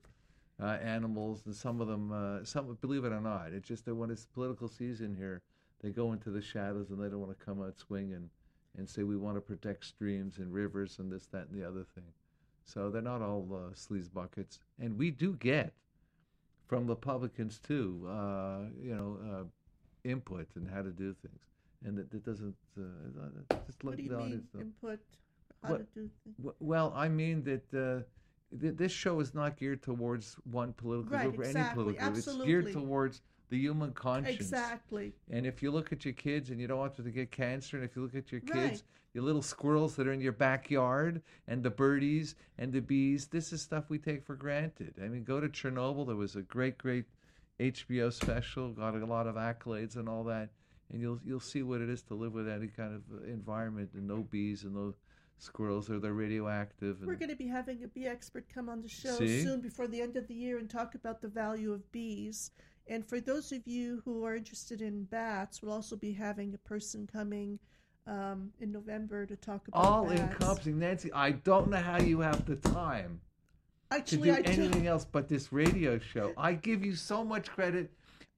uh, 0.61 0.77
animals, 0.81 1.43
and 1.45 1.55
some 1.55 1.81
of 1.81 1.87
them, 1.87 2.11
uh, 2.11 2.43
some 2.43 2.77
believe 2.81 3.05
it 3.05 3.11
or 3.11 3.21
not, 3.21 3.51
it's 3.51 3.67
just 3.67 3.85
that 3.85 3.95
when 3.95 4.09
it's 4.09 4.25
political 4.25 4.67
season 4.67 5.15
here, 5.15 5.41
they 5.81 5.89
go 5.89 6.13
into 6.13 6.29
the 6.29 6.41
shadows 6.41 6.89
and 6.89 6.99
they 6.99 7.09
don't 7.09 7.19
want 7.19 7.37
to 7.37 7.45
come 7.45 7.61
out 7.61 7.77
swinging 7.77 8.29
and 8.77 8.87
say 8.87 9.03
we 9.03 9.17
want 9.17 9.35
to 9.35 9.41
protect 9.41 9.85
streams 9.85 10.37
and 10.37 10.53
rivers 10.53 10.99
and 10.99 11.11
this, 11.11 11.25
that, 11.27 11.47
and 11.49 11.59
the 11.59 11.67
other 11.67 11.85
thing. 11.95 12.05
So 12.63 12.89
they're 12.89 13.01
not 13.01 13.21
all 13.21 13.47
uh, 13.51 13.73
sleaze 13.73 14.11
buckets, 14.11 14.59
and 14.79 14.97
we 14.97 15.11
do 15.11 15.33
get 15.33 15.73
from 16.71 16.87
Republicans 16.87 17.59
too, 17.59 18.07
uh, 18.09 18.59
you 18.81 18.95
know, 18.95 19.17
uh, 19.29 19.43
input 20.09 20.47
and 20.55 20.65
how 20.73 20.81
to 20.81 20.89
do 20.89 21.13
things, 21.21 21.41
and 21.83 21.97
that, 21.97 22.09
that 22.11 22.23
doesn't 22.23 22.55
uh, 22.79 22.81
just 23.67 23.83
What 23.83 23.89
let 23.91 23.97
do 23.97 24.03
you 24.03 24.11
mean 24.11 24.43
input? 24.57 25.01
How 25.61 25.71
What- 25.71 25.93
to 25.93 25.99
do 25.99 26.09
things? 26.23 26.53
Well, 26.61 26.93
I 26.95 27.09
mean 27.09 27.43
that 27.43 27.65
uh, 27.73 28.57
th- 28.61 28.77
this 28.77 28.91
show 28.93 29.19
is 29.19 29.33
not 29.35 29.57
geared 29.57 29.83
towards 29.83 30.35
one 30.49 30.71
political 30.71 31.11
Right, 31.17 31.23
group 31.25 31.39
or 31.39 31.43
any 31.43 31.59
exactly, 31.59 31.83
political 31.83 32.07
group. 32.07 32.17
It's 32.25 32.37
geared 32.45 32.71
towards 32.71 33.21
the 33.51 33.57
human 33.57 33.91
conscience. 33.91 34.37
Exactly. 34.37 35.13
And 35.29 35.45
if 35.45 35.61
you 35.61 35.71
look 35.71 35.91
at 35.91 36.05
your 36.05 36.13
kids 36.13 36.49
and 36.49 36.59
you 36.59 36.67
don't 36.67 36.79
want 36.79 36.95
them 36.95 37.05
to 37.05 37.11
get 37.11 37.31
cancer, 37.31 37.75
and 37.77 37.85
if 37.85 37.95
you 37.95 38.01
look 38.01 38.15
at 38.15 38.31
your 38.31 38.41
kids, 38.41 38.55
Right. 38.55 38.83
your 39.13 39.25
little 39.25 39.41
squirrels 39.41 39.97
that 39.97 40.07
are 40.07 40.13
in 40.13 40.21
your 40.21 40.31
backyard, 40.31 41.21
and 41.47 41.61
the 41.61 41.69
birdies 41.69 42.35
and 42.57 42.71
the 42.71 42.79
bees, 42.79 43.27
this 43.27 43.51
is 43.51 43.61
stuff 43.61 43.89
we 43.89 43.99
take 43.99 44.23
for 44.23 44.35
granted. 44.37 44.95
I 45.03 45.09
mean, 45.09 45.25
go 45.25 45.41
to 45.41 45.49
Chernobyl. 45.49 46.07
There 46.07 46.15
was 46.15 46.37
a 46.37 46.41
great, 46.41 46.77
great 46.77 47.05
HBO 47.59 48.11
special, 48.11 48.71
got 48.71 48.95
a 48.95 49.05
lot 49.05 49.27
of 49.27 49.35
accolades 49.35 49.97
and 49.97 50.07
all 50.07 50.23
that, 50.23 50.49
and 50.89 51.01
you'll 51.01 51.19
you'll 51.23 51.41
see 51.41 51.61
what 51.61 51.81
it 51.81 51.89
is 51.89 52.01
to 52.03 52.15
live 52.15 52.33
with 52.33 52.47
any 52.47 52.67
kind 52.67 52.95
of 52.95 53.27
environment 53.27 53.89
and 53.93 54.07
no 54.07 54.23
bees 54.23 54.63
and 54.63 54.73
no 54.73 54.95
squirrels 55.39 55.89
or 55.89 55.99
they're 55.99 56.13
radioactive. 56.13 56.99
And 56.99 57.07
We're 57.07 57.15
going 57.15 57.29
to 57.29 57.35
be 57.35 57.47
having 57.47 57.83
a 57.83 57.87
bee 57.87 58.05
expert 58.05 58.45
come 58.53 58.69
on 58.69 58.81
the 58.81 58.87
show 58.87 59.17
See? 59.17 59.43
soon 59.43 59.59
before 59.59 59.87
the 59.87 59.99
end 60.01 60.15
of 60.15 60.27
the 60.27 60.35
year 60.35 60.57
and 60.59 60.69
talk 60.69 60.95
about 60.95 61.21
the 61.21 61.27
value 61.27 61.73
of 61.73 61.91
bees. 61.91 62.51
And 62.87 63.07
for 63.07 63.19
those 63.19 63.51
of 63.51 63.65
you 63.65 64.01
who 64.03 64.25
are 64.25 64.35
interested 64.35 64.81
in 64.81 65.05
bats, 65.05 65.61
we'll 65.61 65.73
also 65.73 65.95
be 65.95 66.11
having 66.11 66.53
a 66.53 66.57
person 66.57 67.07
coming 67.11 67.59
um, 68.07 68.51
in 68.59 68.71
November 68.71 69.25
to 69.25 69.35
talk 69.35 69.67
about 69.67 69.79
all 69.79 70.05
bats. 70.05 70.21
encompassing. 70.21 70.79
Nancy, 70.79 71.13
I 71.13 71.31
don't 71.31 71.69
know 71.69 71.77
how 71.77 71.99
you 71.99 72.19
have 72.19 72.45
the 72.45 72.55
time. 72.57 73.21
to 73.91 73.97
Actually, 73.97 74.31
do 74.31 74.35
I 74.35 74.41
do. 74.41 74.51
anything 74.51 74.87
else 74.87 75.05
but 75.09 75.29
this 75.29 75.53
radio 75.53 75.99
show. 75.99 76.33
I 76.37 76.53
give 76.53 76.83
you 76.83 76.95
so 76.95 77.23
much 77.23 77.49
credit, 77.49 77.91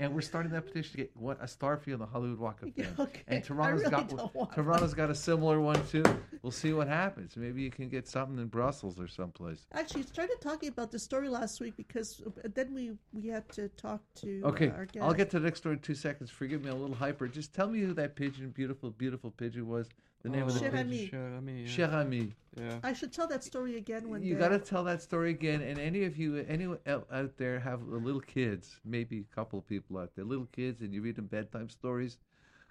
and 0.03 0.13
we're 0.13 0.21
starting 0.21 0.51
that 0.51 0.65
petition 0.65 0.91
to 0.91 0.97
get 0.97 1.11
what 1.15 1.39
a 1.41 1.45
Starfield 1.45 1.99
the 1.99 2.05
Hollywood 2.05 2.37
Walk 2.37 2.61
of 2.61 2.73
Fame. 2.75 2.87
okay. 2.99 3.21
And 3.27 3.37
I 3.37 3.41
Toronto's 3.41 3.79
really 3.79 3.91
got 3.91 4.53
Toronto's 4.53 4.93
got 4.93 5.09
a 5.09 5.15
similar 5.15 5.61
one 5.61 5.81
too. 5.87 6.03
We'll 6.41 6.51
see 6.51 6.73
what 6.73 6.89
happens. 6.89 7.37
Maybe 7.37 7.61
you 7.61 7.71
can 7.71 7.87
get 7.87 8.07
something 8.07 8.37
in 8.37 8.47
Brussels 8.47 8.99
or 8.99 9.07
someplace. 9.07 9.65
Actually, 9.71 10.03
started 10.03 10.41
talking 10.41 10.67
about 10.67 10.91
the 10.91 10.99
story 10.99 11.29
last 11.29 11.61
week 11.61 11.77
because 11.77 12.21
uh, 12.25 12.49
then 12.53 12.73
we 12.73 12.91
we 13.13 13.29
had 13.29 13.47
to 13.53 13.69
talk 13.69 14.01
to 14.15 14.41
Okay, 14.43 14.69
uh, 14.69 14.73
our 14.73 14.85
guest. 14.85 15.05
I'll 15.05 15.13
get 15.13 15.29
to 15.31 15.39
the 15.39 15.45
next 15.45 15.59
story 15.59 15.75
in 15.75 15.81
two 15.81 15.95
seconds. 15.95 16.29
Forgive 16.29 16.63
me, 16.63 16.69
I'm 16.69 16.75
a 16.77 16.79
little 16.79 16.95
hyper. 16.95 17.29
Just 17.29 17.53
tell 17.53 17.69
me 17.69 17.79
who 17.79 17.93
that 17.93 18.17
pigeon, 18.17 18.49
beautiful, 18.49 18.91
beautiful 18.91 19.31
pigeon 19.31 19.67
was. 19.69 19.87
The 20.23 20.29
name 20.29 20.43
of 20.47 20.53
the 20.53 20.59
Cher 20.59 20.71
pigeon. 20.71 20.85
ami. 20.87 21.07
Cher 21.07 21.33
ami, 21.37 21.61
yeah. 21.63 21.67
Cher 21.67 21.91
ami. 21.91 22.33
Yeah. 22.57 22.77
I 22.83 22.93
should 22.93 23.11
tell 23.11 23.27
that 23.27 23.43
story 23.43 23.77
again 23.77 24.09
one 24.09 24.23
You 24.23 24.33
day. 24.35 24.39
got 24.39 24.49
to 24.49 24.59
tell 24.59 24.83
that 24.85 25.01
story 25.01 25.31
again. 25.31 25.61
And 25.61 25.77
any 25.79 26.03
of 26.05 26.15
you, 26.17 26.37
anyone 26.47 26.77
out 26.87 27.07
out 27.11 27.35
there, 27.37 27.59
have 27.59 27.81
little 27.87 28.21
kids, 28.21 28.79
maybe 28.85 29.25
a 29.31 29.35
couple 29.35 29.59
of 29.59 29.67
people 29.67 29.97
out 29.97 30.11
there, 30.15 30.23
little 30.23 30.47
kids, 30.53 30.81
and 30.81 30.93
you 30.93 31.01
read 31.01 31.17
them 31.17 31.25
bedtime 31.25 31.69
stories, 31.69 32.17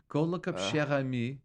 go 0.08 0.22
look 0.22 0.48
up 0.48 0.56
Uh. 0.56 0.70
Cher 0.70 0.86
Ami 0.90 1.38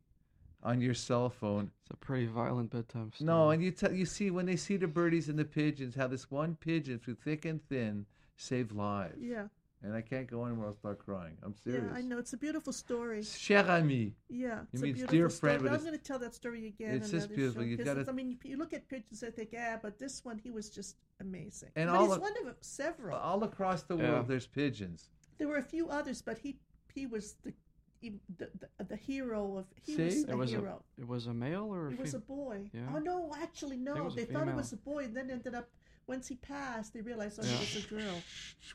on 0.63 0.79
your 0.81 0.93
cell 0.93 1.29
phone. 1.29 1.71
It's 1.81 1.91
a 1.91 1.97
pretty 1.97 2.25
violent 2.27 2.71
bedtime 2.71 3.11
story. 3.13 3.25
No, 3.27 3.49
and 3.51 3.61
you 3.61 3.71
tell 3.71 3.91
you 3.91 4.05
see 4.05 4.31
when 4.31 4.45
they 4.45 4.55
see 4.55 4.77
the 4.77 4.87
birdies 4.87 5.27
and 5.29 5.37
the 5.37 5.45
pigeons, 5.45 5.93
how 5.95 6.07
this 6.07 6.31
one 6.31 6.55
pigeon 6.55 6.99
through 6.99 7.15
thick 7.15 7.43
and 7.45 7.59
thin 7.67 8.05
saved 8.37 8.71
lives. 8.71 9.17
Yeah, 9.19 9.47
And 9.83 9.93
I 9.93 10.01
can't 10.01 10.27
go 10.29 10.43
anywhere. 10.45 10.67
I'll 10.67 10.73
start 10.73 10.97
crying. 10.97 11.37
I'm 11.43 11.55
serious. 11.55 11.83
yeah, 11.83 11.89
serious. 11.89 12.05
I 12.05 12.07
know 12.09 12.17
it's 12.17 12.33
a 12.33 12.37
beautiful 12.37 12.73
story. 12.73 13.21
Cher 13.23 13.63
Ami. 13.69 14.15
Yeah, 14.27 14.61
it's 14.73 14.81
means 14.81 14.97
a 14.97 14.99
dear 15.01 15.07
beautiful 15.07 15.35
story. 15.37 15.51
friend, 15.51 15.63
But 15.63 15.69
but 15.69 15.75
I'm 15.79 15.85
going 15.85 15.97
to 15.97 16.03
tell 16.03 16.17
that 16.19 16.33
story 16.33 16.67
again. 16.67 16.95
it's 16.95 17.05
on 17.07 17.11
just 17.11 17.25
another 17.27 17.35
beautiful. 17.35 17.61
show, 17.61 17.67
You 17.67 17.77
'cause 17.77 17.85
gotta- 17.85 17.99
it's- 18.01 18.11
I 18.13 18.15
mean, 18.15 18.39
you 18.43 18.57
look 18.57 18.73
at 18.73 18.87
pictures, 18.89 19.23
I 19.23 19.29
think, 19.29 19.51
yeah, 19.53 19.77
but 19.81 19.99
this 19.99 20.25
one, 20.25 20.39
he 20.39 20.49
was 20.49 20.69
just 20.71 20.97
amazing. 21.19 21.69
And 21.75 21.89
but 21.91 21.95
all 21.95 22.05
he's 22.07 22.15
of- 22.15 22.21
one 22.21 22.47
of 22.47 22.55
several. 22.61 23.17
All 23.17 23.43
across 23.43 23.83
the 23.83 23.95
Yeah. 23.97 24.13
world, 24.13 24.27
there's 24.27 24.47
pigeons. 24.47 25.09
there 25.37 25.47
were 25.47 25.57
a 25.57 25.63
few 25.63 25.87
others, 25.89 26.23
but 26.23 26.39
he 26.39 26.59
he 26.95 27.05
was 27.05 27.35
the 27.43 27.53
he, 27.99 28.19
the, 28.37 28.49
the, 28.77 28.83
the 28.85 28.95
hero 28.95 29.57
of 29.57 29.65
he 29.83 29.95
was 29.95 30.13
See? 30.15 30.23
the 30.23 30.31
It 30.31 30.35
was 30.35 30.53
a 30.53 30.79
it 30.97 31.07
was 31.07 31.27
a 31.27 31.33
male 31.33 31.65
or 31.65 31.87
a 31.87 31.91
It 31.91 31.99
was 31.99 32.13
a 32.15 32.19
boy. 32.19 32.69
Yeah. 32.73 32.91
Oh 32.93 32.97
no, 32.99 33.31
actually 33.35 33.77
no. 33.77 34.09
They 34.09 34.25
thought 34.25 34.47
it 34.47 34.55
was 34.55 34.73
a 34.73 34.77
boy, 34.77 35.05
and 35.05 35.15
then 35.15 35.29
ended 35.29 35.53
up 35.53 35.69
once 36.07 36.27
he 36.27 36.35
passed, 36.35 36.93
they 36.93 37.01
realized 37.01 37.39
oh, 37.41 37.45
Yeah. 37.45 37.53
it 37.55 37.59
was 37.59 37.85
a 37.85 37.87
girl. 37.87 38.21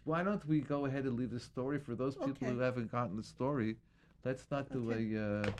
Why 0.04 0.22
don't 0.22 0.46
we 0.46 0.60
go 0.60 0.84
ahead 0.86 1.04
and 1.04 1.16
leave 1.18 1.30
the 1.30 1.40
story 1.40 1.78
for 1.78 1.94
those 1.94 2.14
people 2.14 2.30
Okay. 2.32 2.46
who 2.50 2.58
haven't 2.58 2.92
gotten 2.92 3.16
the 3.16 3.22
story? 3.22 3.76
Let's 4.24 4.50
not 4.50 4.70
do 4.70 4.92
Okay. 4.92 5.14
a, 5.14 5.40
uh, 5.40 5.52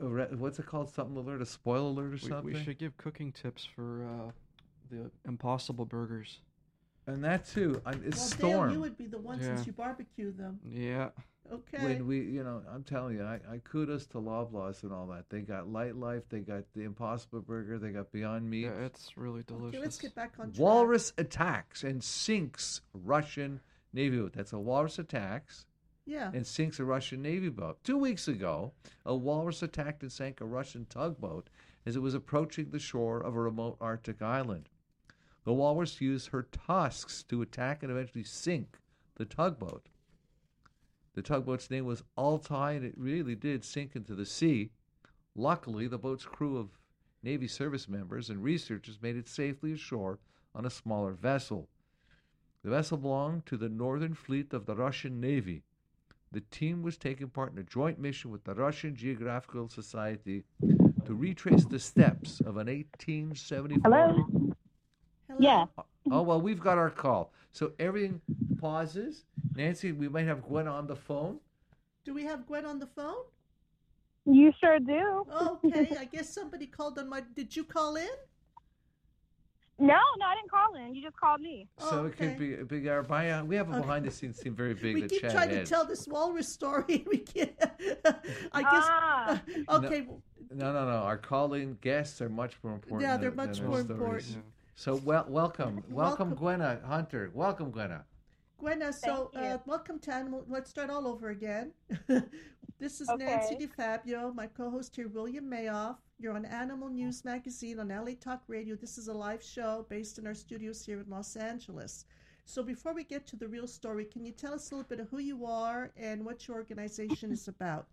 a 0.00 0.06
re- 0.08 0.34
what's 0.36 0.58
it 0.58 0.66
called? 0.66 0.90
Something 0.90 1.16
alert, 1.16 1.40
a 1.40 1.46
spoil 1.46 1.88
alert 1.88 2.06
or 2.08 2.10
We, 2.10 2.18
something. 2.18 2.44
we 2.54 2.62
should 2.62 2.78
give 2.78 2.96
cooking 2.98 3.32
tips 3.32 3.64
for 3.64 4.04
uh, 4.04 4.30
the 4.90 5.10
Impossible 5.26 5.86
Burgers. 5.86 6.40
And 7.06 7.24
that 7.24 7.46
too. 7.46 7.80
I- 7.86 7.92
It's 7.94 8.18
well, 8.18 8.26
storm. 8.26 8.68
Dale, 8.68 8.72
you 8.74 8.80
would 8.80 8.98
be 8.98 9.06
the 9.06 9.18
one 9.18 9.38
Yeah. 9.40 9.46
since 9.56 9.66
you 9.66 9.72
barbecue 9.72 10.30
them. 10.32 10.60
Yeah. 10.64 11.10
Okay. 11.52 11.82
when 11.84 12.06
we, 12.06 12.20
you 12.20 12.44
know, 12.44 12.62
I'm 12.72 12.84
telling 12.84 13.16
you, 13.16 13.24
I, 13.24 13.40
I 13.50 13.58
kudos 13.64 14.06
to 14.08 14.18
Loblaws 14.18 14.82
and 14.84 14.92
all 14.92 15.06
that. 15.08 15.28
They 15.30 15.40
got 15.40 15.66
Lightlife, 15.66 16.22
they 16.28 16.40
got 16.40 16.64
the 16.74 16.82
Impossible 16.84 17.40
Burger, 17.40 17.78
they 17.78 17.90
got 17.90 18.12
Beyond 18.12 18.48
Meat. 18.48 18.66
Yeah, 18.66 18.84
it's 18.86 19.16
really 19.16 19.42
delicious. 19.42 19.68
okay, 19.76 19.78
let's 19.78 19.98
get 19.98 20.14
back 20.14 20.34
on 20.38 20.52
track. 20.52 20.60
Walrus 20.60 21.12
attacks 21.18 21.82
and 21.82 22.02
sinks 22.02 22.80
Russian 22.94 23.60
Navy 23.92 24.18
boat. 24.18 24.32
That's 24.34 24.52
a 24.52 24.58
walrus 24.58 24.98
attacks 25.00 25.66
Yeah. 26.06 26.30
and 26.32 26.46
sinks 26.46 26.78
a 26.78 26.84
Russian 26.84 27.20
Navy 27.22 27.48
boat. 27.48 27.78
Two 27.82 27.98
weeks 27.98 28.28
ago, 28.28 28.72
a 29.04 29.16
walrus 29.16 29.62
attacked 29.62 30.02
and 30.02 30.12
sank 30.12 30.40
a 30.40 30.44
Russian 30.44 30.86
tugboat 30.88 31.50
as 31.84 31.96
it 31.96 32.00
was 32.02 32.14
approaching 32.14 32.70
the 32.70 32.78
shore 32.78 33.20
of 33.20 33.34
a 33.34 33.40
remote 33.40 33.76
Arctic 33.80 34.22
island. 34.22 34.68
The 35.44 35.52
walrus 35.54 36.00
used 36.00 36.28
her 36.28 36.42
tusks 36.44 37.22
to 37.24 37.42
attack 37.42 37.82
and 37.82 37.90
eventually 37.90 38.22
sink 38.24 38.78
the 39.16 39.24
tugboat. 39.24 39.88
The 41.20 41.34
tugboat's 41.34 41.70
name 41.70 41.84
was 41.84 42.02
Altai, 42.16 42.72
and 42.72 42.82
it 42.82 42.94
really 42.96 43.34
did 43.34 43.62
sink 43.62 43.94
into 43.94 44.14
the 44.14 44.24
sea. 44.24 44.70
Luckily, 45.36 45.86
the 45.86 45.98
boat's 45.98 46.24
crew 46.24 46.56
of 46.56 46.78
Navy 47.22 47.46
service 47.46 47.90
members 47.90 48.30
and 48.30 48.42
researchers 48.42 49.02
made 49.02 49.16
it 49.16 49.28
safely 49.28 49.74
ashore 49.74 50.18
on 50.54 50.64
a 50.64 50.70
smaller 50.70 51.12
vessel. 51.12 51.68
The 52.64 52.70
vessel 52.70 52.96
belonged 52.96 53.44
to 53.44 53.58
the 53.58 53.68
Northern 53.68 54.14
Fleet 54.14 54.54
of 54.54 54.64
the 54.64 54.74
Russian 54.74 55.20
Navy. 55.20 55.62
The 56.32 56.40
team 56.40 56.82
was 56.82 56.96
taking 56.96 57.28
part 57.28 57.52
in 57.52 57.58
a 57.58 57.64
joint 57.64 57.98
mission 57.98 58.30
with 58.30 58.44
the 58.44 58.54
Russian 58.54 58.96
Geographical 58.96 59.68
Society 59.68 60.44
to 61.04 61.14
retrace 61.14 61.66
the 61.66 61.78
steps 61.78 62.40
of 62.40 62.56
an 62.56 62.68
1874. 62.68 63.82
Hello? 63.84 64.26
Hello? 65.28 65.38
Yeah. 65.38 65.66
Oh, 66.10 66.22
well, 66.22 66.40
we've 66.40 66.60
got 66.60 66.78
our 66.78 66.88
call. 66.88 67.30
So 67.52 67.72
everything 67.78 68.22
pauses. 68.58 69.26
Nancy, 69.54 69.92
we 69.92 70.08
might 70.08 70.26
have 70.26 70.42
Gwen 70.42 70.68
on 70.68 70.86
the 70.86 70.96
phone. 70.96 71.38
Do 72.04 72.14
we 72.14 72.24
have 72.24 72.46
Gwen 72.46 72.64
on 72.64 72.78
the 72.78 72.86
phone? 72.86 73.24
You 74.26 74.52
sure 74.60 74.78
do. 74.78 75.24
Okay. 75.64 75.96
I 76.00 76.04
guess 76.04 76.32
somebody 76.32 76.66
called 76.66 76.98
on 76.98 77.08
my. 77.08 77.22
Did 77.34 77.54
you 77.56 77.64
call 77.64 77.96
in? 77.96 78.06
No, 79.78 79.94
no, 80.18 80.26
I 80.26 80.34
didn't 80.34 80.50
call 80.50 80.74
in. 80.74 80.94
You 80.94 81.02
just 81.02 81.16
called 81.16 81.40
me. 81.40 81.66
So 81.78 82.04
it 82.04 82.08
Okay. 82.10 82.28
could 82.28 82.38
be 82.38 82.54
a 82.54 82.64
big 82.64 82.86
hour. 82.86 83.02
By, 83.02 83.30
uh, 83.30 83.44
we 83.44 83.56
have 83.56 83.68
a 83.70 83.72
Okay. 83.72 83.80
behind 83.80 84.04
the 84.04 84.10
scenes 84.10 84.38
team 84.38 84.54
very 84.54 84.74
big 84.74 84.94
we 84.94 85.08
keep 85.08 85.22
chat 85.22 85.30
trying 85.32 85.48
heads. 85.48 85.70
to 85.70 85.74
tell 85.74 85.86
this 85.86 86.06
walrus 86.06 86.48
story. 86.48 86.84
and 86.88 87.06
We 87.06 87.18
can't. 87.18 87.52
I 88.52 88.62
Ah. 88.62 89.42
guess. 89.46 89.56
okay. 89.70 90.06
No, 90.50 90.72
no, 90.72 90.84
no. 90.84 90.96
Our 90.98 91.16
calling 91.16 91.78
guests 91.80 92.20
are 92.20 92.28
much 92.28 92.56
more 92.62 92.74
important. 92.74 93.08
Yeah, 93.08 93.16
they're 93.16 93.30
than- 93.30 93.36
much 93.48 93.58
than 93.58 93.68
more 93.68 93.80
important. 93.80 94.28
Yeah. 94.28 94.36
So 94.74 94.96
well, 94.96 95.24
welcome, 95.28 95.76
welcome, 95.90 95.94
Welcome. 96.30 96.34
Gwenna 96.34 96.80
Hunter. 96.86 97.30
Welcome, 97.34 97.70
Gwenna. 97.70 98.04
Gwenna, 98.60 98.92
so 98.92 99.30
uh, 99.34 99.56
welcome 99.64 99.98
to 100.00 100.12
Animal. 100.12 100.44
Let's 100.46 100.68
start 100.68 100.90
all 100.90 101.08
over 101.08 101.30
again. 101.30 101.72
this 102.78 103.00
is 103.00 103.08
Okay. 103.08 103.24
Nancy 103.24 103.56
DiFabio, 103.56 104.34
my 104.34 104.46
co-host 104.48 104.94
here, 104.94 105.08
William 105.08 105.48
Mayoff. 105.48 105.96
You're 106.18 106.34
on 106.34 106.44
Animal 106.44 106.90
News 106.90 107.24
Magazine 107.24 107.78
on 107.78 107.88
LA 107.88 108.12
Talk 108.20 108.42
Radio. 108.48 108.76
This 108.76 108.98
is 108.98 109.08
a 109.08 109.14
live 109.14 109.42
show 109.42 109.86
based 109.88 110.18
in 110.18 110.26
our 110.26 110.34
studios 110.34 110.84
here 110.84 111.00
in 111.00 111.08
Los 111.08 111.36
Angeles. 111.36 112.04
So 112.44 112.62
before 112.62 112.92
we 112.92 113.02
get 113.02 113.26
to 113.28 113.36
the 113.36 113.48
real 113.48 113.66
story, 113.66 114.04
can 114.04 114.26
you 114.26 114.32
tell 114.32 114.52
us 114.52 114.70
a 114.70 114.74
little 114.74 114.88
bit 114.88 115.00
of 115.00 115.08
who 115.08 115.20
you 115.20 115.46
are 115.46 115.90
and 115.96 116.22
what 116.22 116.46
your 116.46 116.58
organization 116.58 117.32
is 117.32 117.48
about? 117.48 117.86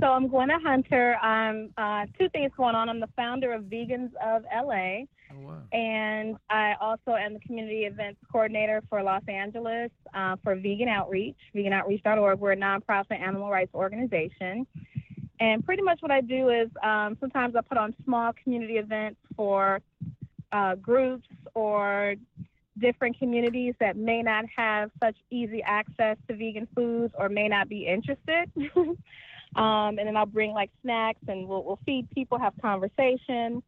So 0.00 0.06
I'm 0.06 0.28
Gwenna 0.28 0.58
Hunter. 0.62 1.16
I'm 1.16 1.70
uh, 1.76 2.06
two 2.18 2.30
things 2.30 2.50
going 2.56 2.74
on. 2.74 2.88
I'm 2.88 3.00
the 3.00 3.08
founder 3.14 3.52
of 3.52 3.64
Vegans 3.64 4.12
of 4.24 4.42
LA, 4.44 5.04
Oh 5.36 5.48
wow. 5.48 5.62
and 5.72 6.36
I 6.50 6.74
also 6.80 7.14
am 7.14 7.34
the 7.34 7.40
community 7.40 7.84
events 7.84 8.20
coordinator 8.30 8.82
for 8.88 9.02
Los 9.02 9.22
Angeles 9.28 9.90
uh, 10.14 10.36
for 10.42 10.54
Vegan 10.54 10.88
Outreach, 10.88 11.36
veganoutreach.org. 11.54 12.38
We're 12.38 12.52
a 12.52 12.56
nonprofit 12.56 13.20
animal 13.20 13.50
rights 13.50 13.74
organization. 13.74 14.66
And 15.40 15.64
pretty 15.64 15.82
much 15.82 16.00
what 16.00 16.10
I 16.10 16.20
do 16.20 16.50
is 16.50 16.68
um, 16.82 17.16
sometimes 17.20 17.56
I 17.56 17.60
put 17.60 17.76
on 17.76 17.94
small 18.04 18.32
community 18.42 18.74
events 18.74 19.18
for 19.36 19.80
uh, 20.52 20.76
groups 20.76 21.26
or 21.54 22.14
different 22.78 23.18
communities 23.18 23.74
that 23.80 23.96
may 23.96 24.22
not 24.22 24.44
have 24.56 24.90
such 25.02 25.16
easy 25.30 25.62
access 25.62 26.16
to 26.28 26.36
vegan 26.36 26.68
foods 26.74 27.12
or 27.18 27.28
may 27.28 27.48
not 27.48 27.68
be 27.68 27.86
interested. 27.86 28.50
um, 28.76 28.96
and 29.56 29.98
then 29.98 30.16
I'll 30.16 30.26
bring 30.26 30.52
like 30.52 30.70
snacks 30.82 31.20
and 31.28 31.48
we'll, 31.48 31.64
we'll 31.64 31.78
feed 31.84 32.08
people, 32.10 32.38
have 32.38 32.54
conversation. 32.60 33.62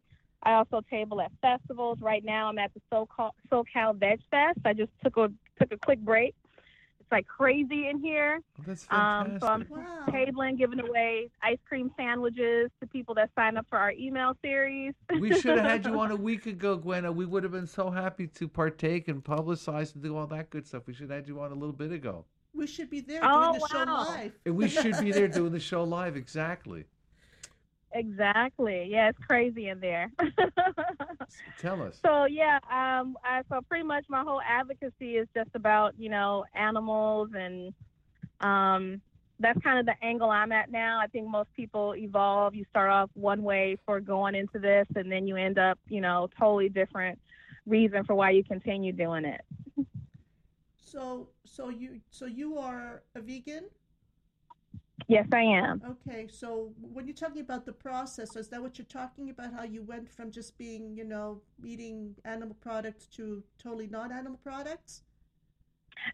I 0.46 0.52
also 0.54 0.80
table 0.88 1.20
at 1.20 1.32
festivals. 1.42 1.98
Right 2.00 2.24
now, 2.24 2.48
I'm 2.48 2.58
at 2.58 2.70
the 2.72 2.80
SoCal, 2.92 3.32
SoCal 3.50 3.96
Veg 3.98 4.20
Fest. 4.30 4.60
I 4.64 4.72
just 4.72 4.92
took 5.02 5.16
a 5.16 5.28
took 5.60 5.72
a 5.72 5.76
quick 5.78 5.98
break. 5.98 6.36
It's 7.00 7.10
like 7.10 7.26
crazy 7.26 7.88
in 7.88 7.98
here. 7.98 8.38
Oh, 8.58 8.62
that's 8.64 8.86
Um, 8.90 9.38
fantastic. 9.38 9.40
so 9.40 9.46
I'm 9.48 9.66
Wow. 9.68 10.06
tabling, 10.08 10.56
giving 10.56 10.78
away 10.80 11.30
ice 11.42 11.58
cream 11.68 11.90
sandwiches 11.96 12.70
to 12.80 12.86
people 12.86 13.12
that 13.16 13.30
sign 13.34 13.56
up 13.56 13.66
for 13.68 13.76
our 13.78 13.90
email 13.92 14.36
series. 14.40 14.94
we 15.20 15.34
should 15.40 15.56
have 15.58 15.66
had 15.66 15.84
you 15.84 15.98
on 16.00 16.12
a 16.12 16.16
week 16.16 16.46
ago, 16.46 16.76
Gwenna. 16.78 17.10
We 17.12 17.26
would 17.26 17.42
have 17.42 17.52
been 17.52 17.66
so 17.66 17.90
happy 17.90 18.28
to 18.28 18.46
partake 18.46 19.08
and 19.08 19.24
publicize 19.24 19.94
and 19.94 20.02
do 20.02 20.16
all 20.16 20.28
that 20.28 20.50
good 20.50 20.64
stuff. 20.66 20.84
We 20.86 20.94
should 20.94 21.10
have 21.10 21.18
had 21.18 21.28
you 21.28 21.40
on 21.40 21.50
a 21.50 21.54
little 21.56 21.72
bit 21.74 21.90
ago. 21.90 22.24
We 22.54 22.68
should 22.68 22.88
be 22.88 23.00
there 23.00 23.20
Oh, 23.24 23.50
doing 23.52 23.60
the 23.60 23.68
show 23.68 23.84
wow. 23.84 24.04
live. 24.08 24.32
And 24.46 24.56
we 24.56 24.68
should 24.68 24.98
be 25.00 25.10
there 25.10 25.28
doing 25.40 25.52
the 25.52 25.60
show 25.60 25.82
live. 25.82 26.16
Exactly. 26.16 26.84
Exactly. 27.96 28.88
Yeah, 28.90 29.08
it's 29.08 29.18
crazy 29.26 29.68
in 29.68 29.80
there. 29.80 30.12
Tell 31.58 31.82
us. 31.82 31.98
so 32.04 32.26
yeah, 32.26 32.58
um, 32.70 33.16
I, 33.24 33.40
so 33.48 33.60
pretty 33.68 33.84
much 33.84 34.04
my 34.08 34.22
whole 34.22 34.40
advocacy 34.46 35.16
is 35.16 35.26
just 35.34 35.50
about 35.54 35.94
you 35.98 36.10
know 36.10 36.44
animals 36.54 37.30
and 37.34 37.72
um, 38.42 39.00
that's 39.40 39.58
kind 39.62 39.78
of 39.78 39.86
the 39.86 39.94
angle 40.04 40.28
I'm 40.28 40.52
at 40.52 40.70
now. 40.70 41.00
I 41.02 41.06
think 41.06 41.26
most 41.26 41.48
people 41.56 41.94
evolve. 41.96 42.54
You 42.54 42.66
start 42.68 42.90
off 42.90 43.10
one 43.14 43.42
way 43.42 43.78
for 43.86 43.98
going 44.00 44.34
into 44.34 44.58
this, 44.58 44.86
and 44.94 45.10
then 45.10 45.26
you 45.26 45.36
end 45.36 45.58
up 45.58 45.78
you 45.88 46.02
know 46.02 46.28
totally 46.38 46.68
different 46.68 47.18
reason 47.66 48.04
for 48.04 48.14
why 48.14 48.30
you 48.30 48.44
continue 48.44 48.92
doing 48.92 49.24
it. 49.24 49.40
So, 50.76 51.28
so 51.44 51.68
you, 51.70 52.00
so 52.10 52.26
you 52.26 52.58
are 52.58 53.02
a 53.14 53.20
vegan. 53.20 53.64
Yes, 55.08 55.26
I 55.32 55.40
am. 55.40 55.82
Okay, 56.06 56.26
so 56.30 56.72
when 56.80 57.06
you're 57.06 57.14
talking 57.14 57.42
about 57.42 57.64
the 57.66 57.72
process, 57.72 58.34
is 58.34 58.48
that 58.48 58.60
what 58.60 58.78
you're 58.78 58.86
talking 58.86 59.30
about? 59.30 59.52
How 59.52 59.62
you 59.62 59.82
went 59.82 60.10
from 60.10 60.30
just 60.30 60.56
being, 60.58 60.96
you 60.96 61.04
know, 61.04 61.42
eating 61.64 62.14
animal 62.24 62.56
products 62.60 63.06
to 63.16 63.42
totally 63.58 63.86
non-animal 63.86 64.40
products? 64.42 65.02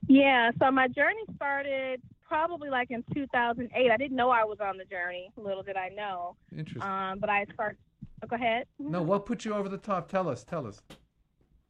Yeah, 0.08 0.50
so 0.58 0.70
my 0.70 0.88
journey 0.88 1.22
started 1.36 2.02
probably 2.26 2.70
like 2.70 2.90
in 2.90 3.04
2008. 3.14 3.90
I 3.90 3.96
didn't 3.96 4.16
know 4.16 4.30
I 4.30 4.44
was 4.44 4.58
on 4.60 4.78
the 4.78 4.84
journey. 4.84 5.30
Little 5.36 5.62
did 5.62 5.76
I 5.76 5.88
know. 5.88 6.36
Interesting. 6.50 6.82
Um, 6.82 7.18
but 7.18 7.30
I 7.30 7.46
started. 7.54 7.78
Oh, 8.22 8.26
go 8.26 8.36
ahead. 8.36 8.66
no, 8.78 9.02
what 9.02 9.26
put 9.26 9.44
you 9.44 9.54
over 9.54 9.68
the 9.68 9.78
top? 9.78 10.08
Tell 10.08 10.28
us. 10.28 10.44
Tell 10.44 10.66
us. 10.66 10.80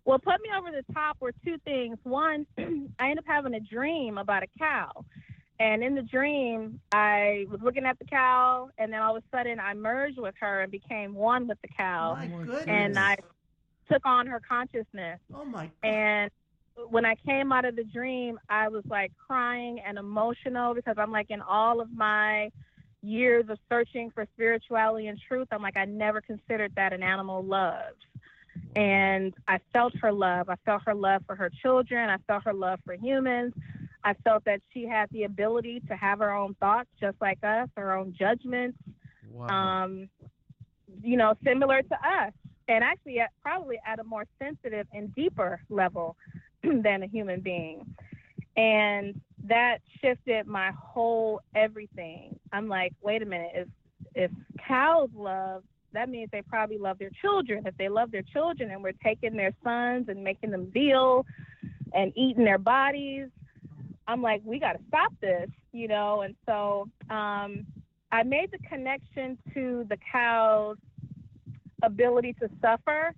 What 0.05 0.22
put 0.22 0.40
me 0.42 0.51
over 0.57 0.70
the 0.70 0.92
top 0.92 1.16
were 1.20 1.33
two 1.44 1.57
things. 1.64 1.96
One, 2.03 2.46
I 2.59 3.11
ended 3.11 3.18
up 3.18 3.25
having 3.27 3.55
a 3.55 3.61
dream 3.61 4.18
about 4.18 4.42
a 4.42 4.46
cow. 4.59 5.05
And 5.62 5.85
in 5.85 5.94
the 5.94 6.03
dream, 6.03 6.81
I 6.90 7.46
was 7.48 7.61
looking 7.62 7.85
at 7.85 7.96
the 8.01 8.05
cow, 8.05 8.68
and 8.79 8.92
then 8.92 9.01
all 9.01 9.16
of 9.16 9.22
a 9.22 9.37
sudden, 9.37 9.61
I 9.61 9.75
merged 9.75 10.18
with 10.18 10.35
her 10.40 10.62
and 10.62 10.72
became 10.72 11.14
one 11.14 11.46
with 11.46 11.59
the 11.62 11.68
cow. 11.68 12.16
my 12.16 12.27
my 12.27 12.38
goodness. 12.38 12.64
And 12.66 12.98
I 12.98 13.16
took 13.88 14.05
on 14.05 14.27
her 14.27 14.40
consciousness. 14.40 15.20
oh 15.33 15.44
my 15.44 15.70
god. 15.81 15.88
And 15.88 16.31
when 16.90 17.07
I 17.07 17.14
came 17.14 17.53
out 17.53 17.64
of 17.64 17.77
the 17.77 17.85
dream, 17.85 18.40
I 18.48 18.66
was 18.66 18.83
like 18.90 19.12
crying 19.25 19.79
and 19.87 19.98
emotional 19.98 20.75
because 20.75 20.96
I'm 20.98 21.12
like, 21.12 21.31
in 21.31 21.40
all 21.40 21.81
of 21.81 21.92
my 21.92 22.51
years 23.01 23.44
of 23.48 23.59
searching 23.68 24.11
for 24.11 24.27
spirituality 24.35 25.07
and 25.07 25.18
truth, 25.29 25.46
I'm 25.53 25.62
like, 25.62 25.77
I 25.77 25.85
never 25.85 26.20
considered 26.20 26.72
that 26.75 26.92
an 26.92 27.05
animal 27.05 27.44
loves. 27.44 28.01
And 28.75 29.33
I 29.46 29.61
felt 29.72 29.94
her 29.98 30.11
love. 30.11 30.48
I 30.48 30.57
felt 30.64 30.83
her 30.87 30.94
love 30.94 31.22
for 31.25 31.37
her 31.37 31.51
children. 31.62 32.11
I 32.11 32.16
felt 32.27 32.42
her 32.44 32.53
love 32.53 32.81
for 32.85 32.94
humans. 32.94 33.55
I 34.05 34.15
felt 34.25 34.45
that 34.45 34.61
she 34.73 34.87
had 34.87 35.09
the 35.12 35.25
ability 35.25 35.81
to 35.89 35.97
have 35.97 36.18
her 36.18 36.33
own 36.33 36.55
thoughts, 36.55 36.89
just 37.01 37.16
like 37.20 37.39
us, 37.45 37.68
her 37.76 37.95
own 37.97 38.14
judgments, 38.18 38.79
Wow. 39.31 39.47
um, 39.49 40.09
you 41.03 41.16
know, 41.16 41.35
similar 41.45 41.83
to 41.83 41.95
us, 41.95 42.33
and 42.68 42.85
actually 42.85 43.20
at, 43.20 43.31
probably 43.43 43.79
at 43.87 43.99
a 43.99 44.05
more 44.05 44.24
sensitive 44.41 44.87
and 44.93 45.14
deeper 45.14 45.61
level 45.68 46.16
than 46.62 47.03
a 47.03 47.07
human 47.07 47.41
being. 47.41 47.85
And 48.57 49.20
that 49.45 49.79
shifted 50.01 50.47
my 50.47 50.72
whole 50.79 51.41
everything. 51.55 52.39
I'm 52.53 52.68
like, 52.68 52.93
wait 53.03 53.22
a 53.22 53.26
minute, 53.26 53.53
if 53.55 53.68
if 54.14 54.31
cows 54.68 55.09
love, 55.16 55.62
that 55.93 56.09
means 56.09 56.29
they 56.33 56.43
probably 56.43 56.76
love 56.76 56.99
their 56.99 57.11
children. 57.20 57.62
If 57.66 57.76
they 57.79 57.89
love 57.89 58.11
their 58.11 58.22
children 58.22 58.70
and 58.70 58.83
we're 58.83 58.93
taking 59.03 59.37
their 59.37 59.53
sons 59.64 60.09
and 60.09 60.22
making 60.22 60.51
them 60.51 60.70
veal 60.72 61.24
and 61.95 62.12
eating 62.16 62.45
their 62.45 62.59
bodies, 62.59 63.29
I'm 64.07 64.22
like, 64.22 64.42
we 64.44 64.59
got 64.59 64.72
to 64.72 64.80
stop 64.88 65.12
this, 65.20 65.48
you 65.72 65.88
know. 65.88 66.22
And 66.22 66.34
so 66.46 66.88
um, 67.11 67.66
I 68.11 68.22
made 68.24 68.50
the 68.50 68.59
connection 68.68 69.38
to 69.55 69.86
the 69.88 69.96
cow's 70.11 70.76
ability 71.82 72.34
to 72.40 72.48
suffer, 72.61 73.14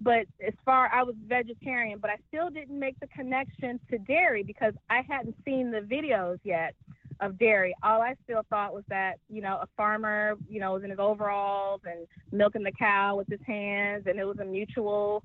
but 0.00 0.26
as 0.46 0.54
far 0.64 0.90
I 0.92 1.02
was 1.02 1.14
vegetarian, 1.26 1.98
but 1.98 2.10
I 2.10 2.16
still 2.28 2.50
didn't 2.50 2.78
make 2.78 2.98
the 3.00 3.08
connection 3.08 3.80
to 3.90 3.98
dairy 3.98 4.42
because 4.42 4.74
I 4.90 5.02
hadn't 5.08 5.34
seen 5.44 5.70
the 5.70 5.80
videos 5.80 6.38
yet 6.44 6.74
of 7.20 7.38
dairy. 7.38 7.74
All 7.82 8.02
I 8.02 8.14
still 8.24 8.42
thought 8.50 8.74
was 8.74 8.84
that, 8.88 9.14
you 9.28 9.40
know, 9.40 9.58
a 9.62 9.66
farmer, 9.76 10.34
you 10.48 10.60
know, 10.60 10.74
was 10.74 10.84
in 10.84 10.90
his 10.90 10.98
overalls 10.98 11.80
and 11.84 12.06
milking 12.30 12.62
the 12.62 12.72
cow 12.72 13.16
with 13.16 13.28
his 13.28 13.40
hands 13.46 14.04
and 14.06 14.18
it 14.18 14.24
was 14.24 14.38
a 14.38 14.44
mutual 14.44 15.22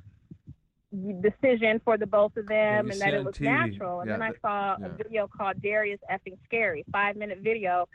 decision 1.21 1.79
for 1.83 1.97
the 1.97 2.05
both 2.05 2.35
of 2.37 2.47
them 2.47 2.91
and 2.91 2.99
that 2.99 3.13
it 3.13 3.23
was 3.23 3.35
TV, 3.35 3.41
natural. 3.41 4.01
And 4.01 4.09
yeah, 4.09 4.17
then 4.17 4.21
I 4.23 4.31
saw 4.41 4.77
yeah. 4.79 4.87
a 4.87 4.89
video 4.89 5.27
called 5.27 5.61
Dairy 5.61 5.91
is 5.91 5.99
effing 6.11 6.37
scary, 6.45 6.85
five 6.91 7.15
minute 7.15 7.39
video. 7.41 7.87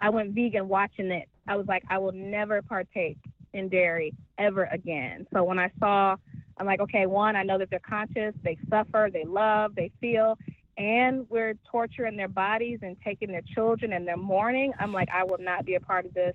I 0.00 0.10
went 0.10 0.34
vegan 0.34 0.68
watching 0.68 1.10
it. 1.10 1.28
I 1.48 1.56
was 1.56 1.66
like, 1.66 1.82
I 1.88 1.98
will 1.98 2.12
never 2.12 2.60
partake 2.62 3.18
in 3.52 3.68
dairy 3.68 4.14
ever 4.38 4.64
again. 4.64 5.26
So 5.32 5.44
when 5.44 5.58
I 5.58 5.70
saw, 5.78 6.16
I'm 6.58 6.66
like, 6.66 6.80
okay, 6.80 7.06
one, 7.06 7.36
I 7.36 7.42
know 7.42 7.58
that 7.58 7.70
they're 7.70 7.78
conscious, 7.78 8.34
they 8.42 8.58
suffer, 8.68 9.08
they 9.12 9.24
love, 9.24 9.74
they 9.74 9.90
feel, 10.00 10.36
and 10.78 11.28
we're 11.28 11.54
torturing 11.70 12.16
their 12.16 12.28
bodies 12.28 12.80
and 12.82 12.96
taking 13.04 13.30
their 13.30 13.42
children 13.54 13.92
and 13.92 14.06
they're 14.06 14.16
mourning. 14.16 14.72
I'm 14.78 14.92
like, 14.92 15.08
I 15.12 15.24
will 15.24 15.38
not 15.38 15.64
be 15.64 15.74
a 15.74 15.80
part 15.80 16.06
of 16.06 16.14
this 16.14 16.34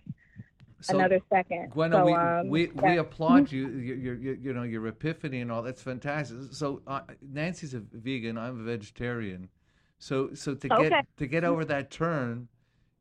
So, 0.82 0.97
another 0.97 1.19
second. 1.30 1.71
Gwen, 1.71 1.91
so, 1.91 2.05
we, 2.05 2.13
um, 2.13 2.49
we, 2.49 2.67
yeah. 2.67 2.91
we 2.91 2.97
applaud 2.97 3.51
you, 3.51 3.69
your, 3.69 3.95
your, 3.95 4.15
your, 4.15 4.36
you 4.36 4.53
know, 4.53 4.63
your 4.63 4.86
epiphany 4.88 5.41
and 5.41 5.51
all. 5.51 5.63
That's 5.63 5.82
fantastic. 5.82 6.38
So 6.51 6.82
uh, 6.86 7.01
Nancy's 7.21 7.73
a 7.73 7.80
vegan. 7.80 8.38
I'm 8.38 8.61
a 8.61 8.63
vegetarian. 8.63 9.49
So, 9.99 10.34
so 10.36 10.53
to 10.53 10.67
get 10.67 11.07
to 11.17 11.25
get 11.25 11.43
over 11.43 11.65
that 11.65 11.89
turn, 11.89 12.47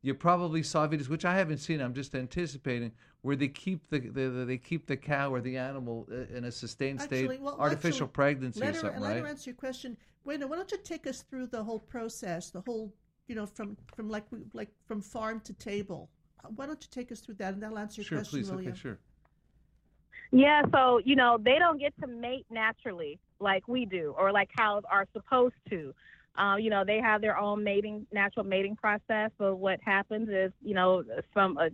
you 0.01 0.15
probably 0.15 0.63
saw 0.63 0.89
videos, 0.89 1.09
which 1.09 1.25
I 1.25 1.37
haven't 1.37 1.59
seen. 1.59 1.81
I'm 1.81 1.93
just 1.93 2.15
anticipating 2.15 2.93
where 3.23 3.37
they 3.37 3.49
keep 3.49 3.89
the, 3.91 3.99
the, 3.99 4.29
the 4.29 4.45
they 4.45 4.57
keep 4.57 4.87
the 4.87 4.97
cow 4.97 5.33
or 5.33 5.41
the 5.41 5.57
animal 5.59 6.07
uh, 6.11 6.35
in 6.35 6.45
a 6.45 6.53
sustained 6.53 7.03
state, 7.03 7.41
well, 7.41 7.57
artificial 7.59 8.05
actually, 8.05 8.13
pregnancy 8.13 8.61
let 8.61 8.69
or 8.69 8.73
her, 8.73 8.81
something, 8.81 9.01
let 9.01 9.09
right? 9.15 9.23
her 9.23 9.27
answer 9.27 9.51
your 9.51 9.57
question. 9.57 9.97
Wait, 10.25 10.41
why 10.49 10.57
don't 10.57 10.71
you 10.71 10.79
take 10.83 11.07
us 11.07 11.23
through 11.23 11.49
the 11.49 11.63
whole 11.63 11.79
process, 11.79 12.51
the 12.51 12.63
whole, 12.63 12.95
you 13.27 13.35
know, 13.35 13.47
from 13.47 13.77
from 13.95 14.09
like 14.09 14.25
like 14.55 14.71
from 14.87 15.03
farm 15.03 15.41
to 15.41 15.53
table. 15.53 16.09
Why 16.55 16.67
don't 16.67 16.83
you 16.83 16.89
take 16.91 17.11
us 17.13 17.21
through 17.21 17.35
that, 17.37 17.55
and 17.55 17.63
that'll 17.63 17.79
answer 17.79 18.01
your 18.01 18.07
Sure, 18.07 18.19
question, 18.19 18.39
please. 18.39 18.51
William. 18.51 18.73
Okay, 18.73 18.81
sure. 18.81 18.99
Yeah, 20.33 20.63
so 20.73 20.99
you 21.05 21.17
know 21.17 21.39
they 21.41 21.59
don't 21.59 21.79
get 21.79 21.95
to 22.01 22.07
mate 22.07 22.47
naturally 22.51 23.19
like 23.39 23.69
we 23.69 23.85
do, 23.85 24.15
or 24.19 24.33
like 24.33 24.51
cows 24.57 24.83
are 24.91 25.07
supposed 25.13 25.55
to. 25.71 25.95
Um, 26.37 26.59
you 26.59 26.69
know 26.69 26.85
they 26.85 27.01
have 27.01 27.21
their 27.21 27.39
own 27.39 27.63
mating, 27.63 28.07
natural 28.13 28.45
mating 28.45 28.77
process. 28.77 29.31
But 29.39 29.57
what 29.57 29.81
happens 29.83 30.29
is, 30.29 30.53
you 30.63 30.75
know, 30.75 31.05
some 31.33 31.59
a, 31.59 31.71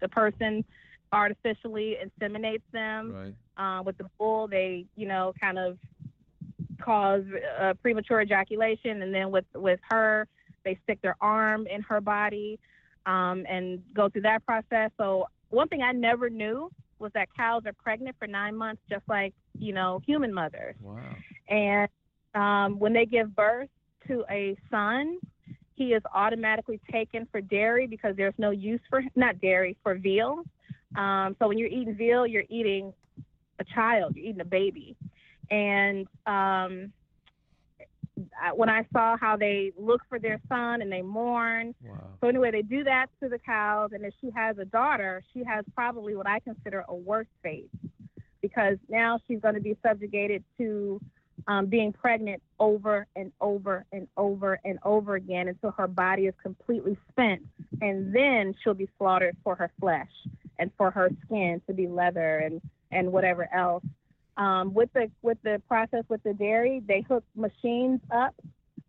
the 0.00 0.08
person 0.08 0.64
artificially 1.12 1.96
inseminates 2.02 2.62
them. 2.72 3.12
Right. 3.12 3.34
Uh, 3.56 3.82
with 3.82 3.98
the 3.98 4.08
bull, 4.18 4.48
they 4.48 4.86
you 4.96 5.06
know 5.06 5.32
kind 5.40 5.58
of 5.58 5.78
cause 6.80 7.22
uh, 7.60 7.74
premature 7.74 8.20
ejaculation, 8.20 9.02
and 9.02 9.14
then 9.14 9.30
with 9.30 9.44
with 9.54 9.80
her, 9.90 10.26
they 10.64 10.78
stick 10.82 11.00
their 11.02 11.16
arm 11.20 11.66
in 11.66 11.82
her 11.82 12.00
body 12.00 12.58
um, 13.06 13.44
and 13.48 13.82
go 13.94 14.08
through 14.08 14.22
that 14.22 14.44
process. 14.46 14.90
So 14.96 15.26
one 15.50 15.68
thing 15.68 15.82
I 15.82 15.92
never 15.92 16.30
knew 16.30 16.70
was 16.98 17.10
that 17.14 17.28
cows 17.36 17.62
are 17.66 17.72
pregnant 17.72 18.16
for 18.18 18.26
nine 18.26 18.56
months, 18.56 18.82
just 18.88 19.02
like 19.08 19.34
you 19.58 19.72
know 19.72 20.00
human 20.06 20.32
mothers. 20.32 20.76
Wow. 20.80 21.00
And 21.48 21.88
um, 22.34 22.78
when 22.78 22.92
they 22.92 23.04
give 23.04 23.34
birth 23.34 23.68
to 24.08 24.24
a 24.30 24.56
son, 24.70 25.18
he 25.74 25.92
is 25.92 26.02
automatically 26.14 26.80
taken 26.90 27.26
for 27.30 27.40
dairy 27.40 27.86
because 27.86 28.16
there's 28.16 28.34
no 28.38 28.50
use 28.50 28.80
for 28.88 29.02
not 29.16 29.40
dairy 29.40 29.76
for 29.82 29.94
veal. 29.94 30.44
Um, 30.96 31.36
so 31.38 31.48
when 31.48 31.58
you're 31.58 31.68
eating 31.68 31.94
veal, 31.94 32.26
you're 32.26 32.44
eating 32.48 32.92
a 33.58 33.64
child, 33.74 34.16
you're 34.16 34.26
eating 34.26 34.40
a 34.40 34.46
baby. 34.46 34.96
And 35.50 36.06
um, 36.26 36.92
when 38.54 38.68
I 38.68 38.86
saw 38.92 39.16
how 39.16 39.36
they 39.36 39.72
look 39.78 40.02
for 40.08 40.18
their 40.18 40.40
son 40.48 40.82
and 40.82 40.92
they 40.92 41.02
mourn, 41.02 41.74
Wow. 41.82 41.96
so 42.20 42.28
anyway, 42.28 42.50
they 42.50 42.62
do 42.62 42.84
that 42.84 43.06
to 43.22 43.28
the 43.28 43.38
cows, 43.38 43.90
and 43.92 44.04
if 44.04 44.12
she 44.20 44.30
has 44.34 44.58
a 44.58 44.64
daughter, 44.64 45.22
she 45.32 45.42
has 45.44 45.64
probably 45.74 46.14
what 46.16 46.26
I 46.26 46.40
consider 46.40 46.84
a 46.88 46.94
worse 46.94 47.26
fate, 47.42 47.70
because 48.40 48.76
now 48.88 49.18
she's 49.26 49.40
going 49.40 49.54
to 49.54 49.60
be 49.60 49.76
subjugated 49.82 50.44
to 50.58 51.00
um, 51.48 51.66
being 51.66 51.92
pregnant 51.92 52.42
over 52.60 53.06
and 53.16 53.32
over 53.40 53.84
and 53.92 54.06
over 54.16 54.60
and 54.64 54.78
over 54.84 55.16
again 55.16 55.48
until 55.48 55.72
her 55.72 55.88
body 55.88 56.26
is 56.26 56.34
completely 56.42 56.96
spent, 57.10 57.42
and 57.80 58.14
then 58.14 58.54
she'll 58.62 58.74
be 58.74 58.88
slaughtered 58.98 59.36
for 59.42 59.54
her 59.56 59.70
flesh 59.80 60.10
and 60.58 60.70
for 60.76 60.90
her 60.90 61.10
skin 61.24 61.60
to 61.66 61.72
be 61.72 61.86
leather 61.86 62.38
and 62.38 62.60
and 62.92 63.10
whatever 63.10 63.48
else. 63.54 63.82
Um, 64.36 64.72
with 64.72 64.90
the 64.94 65.10
with 65.20 65.38
the 65.42 65.60
process 65.68 66.04
with 66.08 66.22
the 66.22 66.32
dairy, 66.32 66.82
they 66.86 67.02
hook 67.02 67.24
machines 67.36 68.00
up 68.10 68.34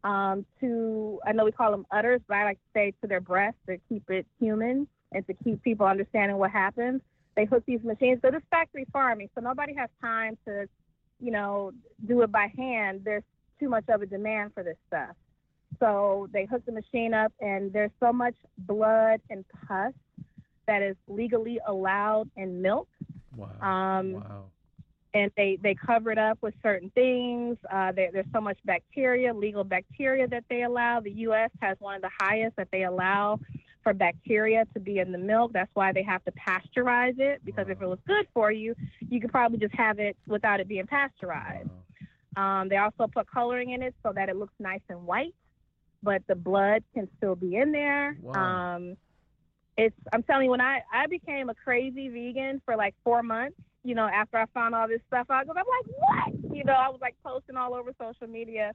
um, 0.04 0.46
to 0.60 1.20
I 1.26 1.32
know 1.32 1.46
we 1.46 1.52
call 1.52 1.72
them 1.72 1.86
udders, 1.92 2.22
but 2.28 2.38
I 2.38 2.44
like 2.46 2.58
to 2.58 2.70
say 2.74 2.94
to 3.02 3.08
their 3.08 3.22
breasts 3.22 3.60
to 3.68 3.78
keep 3.90 4.10
it 4.10 4.26
human 4.40 4.88
and 5.12 5.26
to 5.28 5.34
keep 5.44 5.62
people 5.64 5.86
understanding 5.86 6.38
what 6.38 6.52
happens. 6.52 7.02
They 7.36 7.46
hook 7.46 7.64
these 7.66 7.84
machines. 7.84 8.20
So 8.22 8.32
this 8.32 8.42
factory 8.50 8.86
farming, 8.92 9.30
so 9.36 9.42
nobody 9.42 9.74
has 9.76 9.90
time 10.02 10.38
to, 10.46 10.68
you 11.20 11.32
know, 11.32 11.72
do 12.08 12.22
it 12.22 12.32
by 12.32 12.52
hand. 12.58 13.02
There's 13.04 13.24
too 13.60 13.70
much 13.70 13.86
of 13.90 14.02
a 14.02 14.06
demand 14.06 14.54
for 14.54 14.64
this 14.64 14.78
stuff. 14.88 15.16
So 15.80 16.30
they 16.32 16.46
hook 16.46 16.64
the 16.66 16.72
machine 16.72 17.14
up, 17.14 17.34
and 17.40 17.74
there's 17.74 17.92
so 18.00 18.14
much 18.14 18.36
blood 18.60 19.20
and 19.30 19.44
pus 19.68 19.94
that 20.68 20.82
is 20.82 20.96
legally 21.08 21.60
allowed 21.68 22.30
in 22.36 22.62
milk. 22.62 22.88
Wow. 23.36 23.50
Um, 23.62 24.14
wow. 24.14 24.44
And 25.14 25.32
they 25.38 25.58
they 25.62 25.76
cover 25.76 26.12
it 26.12 26.18
up 26.18 26.40
with 26.42 26.54
certain 26.64 26.90
things. 26.92 27.58
Uh, 27.72 27.92
there, 27.92 28.10
there's 28.12 28.26
so 28.34 28.42
much 28.42 28.58
bacteria, 28.66 29.34
legal 29.34 29.64
bacteria 29.64 30.28
that 30.28 30.44
they 30.50 30.64
allow. 30.64 31.00
The 31.00 31.12
U.S. 31.12 31.52
has 31.62 31.78
one 31.80 31.96
of 31.96 32.02
the 32.02 32.12
highest 32.20 32.56
that 32.56 32.70
they 32.72 32.84
allow 32.84 33.40
for 33.84 33.94
bacteria 33.94 34.66
to 34.74 34.80
be 34.80 35.00
in 35.00 35.12
the 35.12 35.18
milk. 35.18 35.52
That's 35.54 35.70
why 35.74 35.92
they 35.92 36.04
have 36.04 36.24
to 36.26 36.32
pasteurize 36.32 37.20
it 37.20 37.42
because 37.46 37.68
if 37.70 37.82
it 37.82 37.86
was 37.86 38.00
good 38.08 38.28
for 38.34 38.52
you, 38.52 38.76
you 39.08 39.20
could 39.20 39.32
probably 39.32 39.60
just 39.60 39.76
have 39.76 40.00
it 40.00 40.18
without 40.26 40.60
it 40.60 40.68
being 40.68 40.88
pasteurized. 40.88 41.70
Wow. 42.36 42.62
Um, 42.62 42.70
they 42.70 42.78
also 42.78 43.08
put 43.14 43.30
coloring 43.30 43.72
in 43.72 43.84
it 43.84 43.94
so 44.02 44.12
that 44.16 44.30
it 44.30 44.36
looks 44.36 44.54
nice 44.60 44.82
and 44.90 45.06
white, 45.06 45.36
but 46.02 46.24
the 46.28 46.36
blood 46.36 46.84
can 46.94 47.08
still 47.18 47.36
be 47.36 47.58
in 47.58 47.72
there. 47.72 48.18
Wow. 48.22 48.76
Um, 48.76 48.98
it's 49.78 49.96
I'm 50.12 50.24
telling 50.24 50.46
you, 50.46 50.52
when 50.52 50.62
I 50.62 50.82
I 50.94 51.08
became 51.08 51.50
a 51.50 51.56
crazy 51.56 52.10
vegan 52.10 52.62
for 52.66 52.76
like 52.76 52.96
four 53.04 53.24
months, 53.24 53.58
you 53.84 53.96
know, 53.96 54.06
after 54.06 54.38
I 54.38 54.46
found 54.54 54.76
all 54.76 54.88
this 54.88 55.02
stuff 55.08 55.28
out, 55.30 55.46
because 55.46 55.58
I'm 55.60 55.66
like, 55.78 55.98
what? 55.98 56.56
You 56.56 56.64
know, 56.64 56.74
I 56.74 56.90
was 56.90 57.00
like 57.02 57.16
posting 57.24 57.58
all 57.58 57.74
over 57.74 57.92
social 58.00 58.28
media 58.28 58.74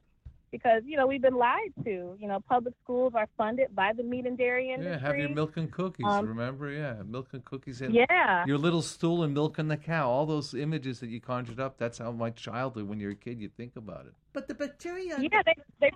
because 0.51 0.83
you 0.85 0.97
know 0.97 1.07
we've 1.07 1.23
been 1.23 1.37
lied 1.37 1.73
to. 1.85 2.17
You 2.19 2.29
know, 2.29 2.41
public 2.49 2.75
schools 2.83 3.13
are 3.15 3.29
funded 3.37 3.75
by 3.75 3.93
the 3.93 4.03
meat 4.03 4.27
and 4.27 4.37
dairy 4.37 4.71
industry. 4.71 4.93
Yeah, 4.93 4.99
have 4.99 5.19
your 5.19 5.29
milk 5.29 5.57
and 5.57 5.71
cookies. 5.71 6.07
Um, 6.07 6.27
remember? 6.27 6.71
Yeah, 6.71 7.03
milk 7.07 7.29
and 7.33 7.45
cookies. 7.45 7.81
And 7.81 7.95
Yeah. 7.95 8.45
Your 8.47 8.59
little 8.59 8.83
stool 8.83 9.23
and 9.23 9.35
milk 9.35 9.59
and 9.59 9.71
the 9.71 9.77
cow. 9.77 10.09
All 10.09 10.27
those 10.27 10.55
images 10.55 11.01
that 11.01 11.09
you 11.09 11.21
conjured 11.21 11.61
up. 11.61 11.79
That's 11.79 11.99
how 11.99 12.11
my 12.13 12.31
childhood. 12.31 12.89
When 12.89 12.99
you're 13.01 13.13
a 13.13 13.17
kid, 13.17 13.41
you 13.41 13.49
think 13.49 13.77
about 13.77 14.07
it. 14.07 14.15
But 14.33 14.49
the 14.49 14.55
bacteria. 14.55 15.17
Yeah, 15.21 15.43
they 15.45 15.55
they 15.81 15.91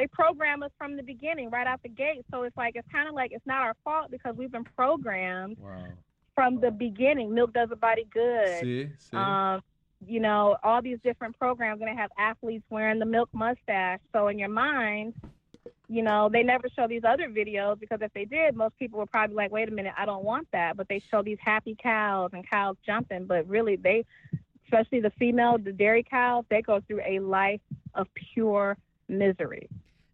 they 0.00 0.06
program 0.06 0.62
us 0.62 0.70
from 0.78 0.96
the 0.96 1.02
beginning, 1.02 1.50
right 1.50 1.66
out 1.66 1.82
the 1.82 1.88
gate. 1.90 2.24
So 2.30 2.44
it's 2.44 2.56
like 2.56 2.74
it's 2.74 2.88
kind 2.90 3.06
of 3.06 3.14
like 3.14 3.32
it's 3.32 3.44
not 3.46 3.60
our 3.60 3.74
fault 3.84 4.10
because 4.10 4.34
we've 4.34 4.50
been 4.50 4.64
programmed 4.64 5.58
Wow. 5.58 5.84
from 6.34 6.58
the 6.58 6.70
beginning. 6.70 7.34
Milk 7.34 7.52
does 7.52 7.68
a 7.70 7.76
body 7.76 8.06
good. 8.10 8.60
See, 8.60 8.88
see. 8.98 9.16
Um, 9.16 9.60
you 10.06 10.18
know, 10.18 10.56
all 10.62 10.80
these 10.80 10.96
different 11.04 11.38
programs 11.38 11.80
going 11.80 11.94
to 11.94 12.00
have 12.00 12.10
athletes 12.16 12.64
wearing 12.70 12.98
the 12.98 13.04
milk 13.04 13.28
mustache. 13.34 14.00
So 14.14 14.28
in 14.28 14.38
your 14.38 14.48
mind, 14.48 15.12
you 15.86 16.00
know, 16.02 16.30
they 16.32 16.42
never 16.42 16.66
show 16.74 16.88
these 16.88 17.04
other 17.06 17.28
videos 17.28 17.78
because 17.78 17.98
if 18.00 18.10
they 18.14 18.24
did, 18.24 18.56
most 18.56 18.78
people 18.78 19.00
would 19.00 19.10
probably 19.10 19.36
like, 19.36 19.50
wait 19.50 19.68
a 19.68 19.72
minute, 19.72 19.92
I 19.98 20.06
don't 20.06 20.24
want 20.24 20.48
that. 20.52 20.78
But 20.78 20.88
they 20.88 21.02
show 21.10 21.22
these 21.22 21.36
happy 21.44 21.76
cows 21.78 22.30
and 22.32 22.48
cows 22.48 22.76
jumping. 22.86 23.26
But 23.26 23.46
really, 23.46 23.76
they, 23.76 24.06
especially 24.64 25.00
the 25.00 25.10
female, 25.18 25.58
the 25.58 25.72
dairy 25.72 26.02
cows, 26.02 26.46
they 26.48 26.62
go 26.62 26.80
through 26.80 27.02
a 27.06 27.18
life 27.18 27.60
of 27.94 28.06
pure 28.32 28.78
misery. 29.08 29.68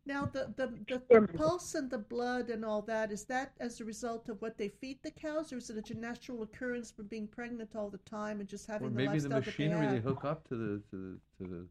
Now, 0.06 0.30
the, 0.32 0.52
the, 0.56 0.72
the, 0.88 1.02
the 1.20 1.26
pulse 1.26 1.74
and 1.74 1.90
the 1.90 1.98
blood 1.98 2.48
and 2.48 2.64
all 2.64 2.80
that, 2.82 3.10
is 3.10 3.24
that 3.24 3.52
as 3.58 3.80
a 3.80 3.84
result 3.84 4.28
of 4.28 4.40
what 4.40 4.56
they 4.56 4.68
feed 4.68 4.98
the 5.02 5.10
cows, 5.10 5.52
or 5.52 5.56
is 5.56 5.68
it 5.68 5.90
a 5.90 5.94
natural 5.98 6.42
occurrence 6.44 6.92
from 6.92 7.06
being 7.08 7.26
pregnant 7.26 7.70
all 7.74 7.90
the 7.90 7.98
time 7.98 8.38
and 8.38 8.48
just 8.48 8.68
or 8.68 8.74
having 8.74 8.90
the 8.90 8.94
maybe 8.94 9.18
the 9.18 9.28
lifestyle 9.28 9.40
that 9.40 9.44
they 9.56 9.66
machinery 9.68 9.86
they, 9.88 10.00
hook 10.00 10.24
up 10.24 10.46
to 10.48 10.54
the 10.54 10.82
to 10.90 10.96
the 11.38 11.44
to 11.44 11.50
the. 11.50 11.66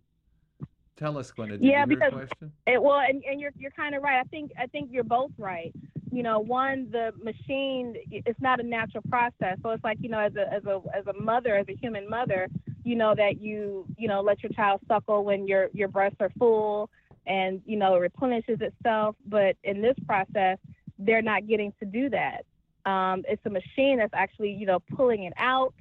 Tell 0.97 1.17
us, 1.17 1.31
Gwen. 1.31 1.49
Did 1.49 1.61
Yeah, 1.61 1.69
you 1.69 1.75
hear 1.75 1.85
because- 1.87 2.13
question? 2.13 2.51
It, 2.67 2.81
well, 2.81 2.99
and, 2.99 3.23
and 3.23 3.39
you're 3.39 3.53
you're 3.57 3.71
kind 3.71 3.95
of 3.95 4.03
right. 4.03 4.19
I 4.19 4.23
think 4.23 4.51
I 4.59 4.67
think 4.67 4.89
you're 4.91 5.03
both 5.05 5.31
right. 5.37 5.73
You 6.11 6.23
know, 6.23 6.39
one 6.39 6.89
the 6.91 7.11
machine 7.21 7.95
it's 8.11 8.39
not 8.41 8.59
a 8.59 8.63
natural 8.63 9.03
process. 9.09 9.57
So 9.63 9.69
it's 9.69 9.83
like 9.83 9.97
you 10.01 10.09
know, 10.09 10.19
as 10.19 10.35
a 10.35 10.51
as 10.53 10.65
a 10.65 10.81
as 10.93 11.07
a 11.07 11.13
mother, 11.13 11.55
as 11.55 11.67
a 11.69 11.75
human 11.75 12.09
mother, 12.09 12.47
you 12.83 12.95
know 12.95 13.15
that 13.15 13.41
you 13.41 13.85
you 13.97 14.07
know 14.09 14.19
let 14.21 14.43
your 14.43 14.51
child 14.51 14.81
suckle 14.89 15.23
when 15.23 15.47
your 15.47 15.69
your 15.73 15.87
breasts 15.87 16.17
are 16.21 16.31
full, 16.37 16.89
and 17.27 17.61
you 17.65 17.77
know 17.77 17.97
replenishes 17.97 18.59
itself. 18.61 19.15
But 19.25 19.55
in 19.63 19.81
this 19.81 19.95
process, 20.05 20.57
they're 20.99 21.21
not 21.21 21.47
getting 21.47 21.73
to 21.79 21.85
do 21.85 22.09
that. 22.09 22.45
Um, 22.89 23.23
it's 23.27 23.41
a 23.45 23.49
machine 23.49 23.97
that's 23.97 24.13
actually 24.13 24.51
you 24.51 24.65
know 24.65 24.79
pulling 24.95 25.23
it 25.23 25.33
out, 25.37 25.73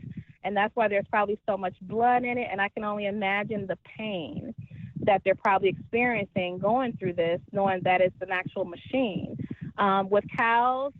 and 0.43 0.57
that's 0.57 0.75
why 0.75 0.89
there's 0.89 1.07
probably 1.11 1.39
so 1.47 1.57
much 1.57 1.75
blood 1.83 2.25
in 2.25 2.39
it. 2.39 2.49
And 2.51 2.61
I 2.61 2.69
can 2.69 2.85
only 2.85 3.07
imagine 3.07 3.67
the 3.67 3.79
pain 3.99 4.55
that 5.01 5.21
they're 5.25 5.35
probably 5.35 5.69
experiencing 5.69 6.59
going 6.59 6.97
through 6.97 7.13
this, 7.13 7.41
knowing 7.53 7.81
that 7.85 8.01
it's 8.01 8.17
an 8.21 8.31
actual 8.31 8.65
machine. 8.65 9.37
Um, 9.77 10.09
with 10.09 10.25
cows, 10.37 10.93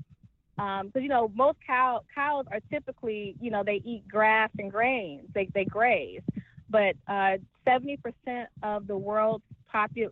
because 0.57 0.91
um, 0.97 1.03
you 1.03 1.09
know 1.09 1.31
most 1.35 1.59
cow 1.67 2.01
cows 2.15 2.45
are 2.51 2.61
typically 2.71 3.37
you 3.41 3.51
know 3.51 3.63
they 3.65 3.81
eat 3.85 4.07
grass 4.09 4.51
and 4.59 4.71
grains, 4.71 5.29
they 5.35 5.49
they 5.55 5.65
graze, 5.65 6.23
but 6.71 6.97
uh, 7.09 7.37
70% 7.67 7.99
of 8.63 8.87
the 8.87 8.97
world's 8.97 9.45
popu- 9.75 10.11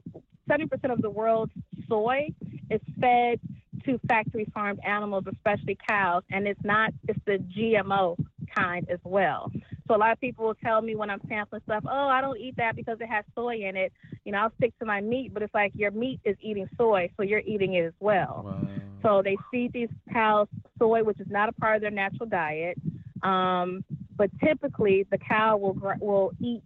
70% 0.49 0.93
of 0.93 1.01
the 1.03 1.11
world's 1.11 1.53
soy 1.89 2.29
is 2.71 2.81
fed 3.01 3.41
to 3.85 3.99
factory 4.09 4.47
farmed 4.53 4.81
animals, 4.85 5.25
especially 5.33 5.77
cows, 5.89 6.23
and 6.31 6.47
it's 6.47 6.63
not 6.65 6.93
it's 7.09 7.19
the 7.27 7.39
GMO 7.57 8.17
kind 8.55 8.87
as 8.91 8.99
well. 9.05 9.51
So 9.89 9.97
a 9.97 9.99
lot 9.99 10.13
of 10.13 10.21
people 10.21 10.47
will 10.47 10.55
tell 10.55 10.81
me 10.81 10.95
when 10.95 11.11
I'm 11.11 11.21
sampling 11.29 11.63
stuff, 11.65 11.85
oh, 11.87 12.09
I 12.09 12.21
don't 12.21 12.39
eat 12.39 12.57
that 12.57 12.77
because 12.77 12.99
it 13.01 13.09
has 13.09 13.25
soy 13.35 13.57
in 13.67 13.77
it. 13.77 13.93
You 14.25 14.33
know, 14.33 14.39
I'll 14.39 14.53
stick 14.57 14.79
to 14.79 14.85
my 14.85 15.01
meat, 15.01 15.35
but 15.35 15.43
it's 15.43 15.55
like 15.55 15.73
your 15.75 15.91
meat 15.91 16.21
is 16.25 16.37
eating 16.41 16.69
soy, 16.77 17.11
so 17.17 17.23
you're 17.23 17.41
eating 17.41 17.75
it 17.75 17.85
as 17.85 17.93
well. 18.01 18.43
Wow. 18.45 18.69
So 19.03 19.23
they 19.23 19.37
feed 19.51 19.73
these 19.73 19.89
cows 20.13 20.47
soy, 20.79 21.03
which 21.03 21.19
is 21.19 21.27
not 21.29 21.49
a 21.49 21.53
part 21.53 21.77
of 21.77 21.83
their 21.83 21.91
natural 21.91 22.29
diet. 22.29 22.79
Um, 23.23 23.85
but 24.17 24.31
typically, 24.41 25.07
the 25.11 25.19
cow 25.19 25.57
will 25.57 25.77
will 26.01 26.33
eat 26.41 26.63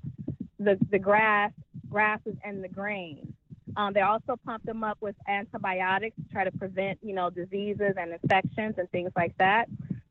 the 0.59 0.78
the 0.90 0.99
grass, 0.99 1.53
grasses, 1.91 2.34
and 2.45 2.62
the 2.62 2.68
grain. 2.68 3.34
Um, 3.76 3.93
they 3.93 4.01
also 4.01 4.39
pump 4.45 4.64
them 4.64 4.82
up 4.82 4.99
with 5.01 5.16
antibiotics 5.28 6.16
to 6.16 6.32
try 6.32 6.45
to 6.45 6.53
prevent, 6.53 6.99
you 7.03 7.14
know, 7.14 7.30
diseases 7.30 7.95
and 7.99 8.12
infections 8.12 8.76
and 8.78 8.91
things 8.91 9.11
like 9.16 9.37
that. 9.39 9.68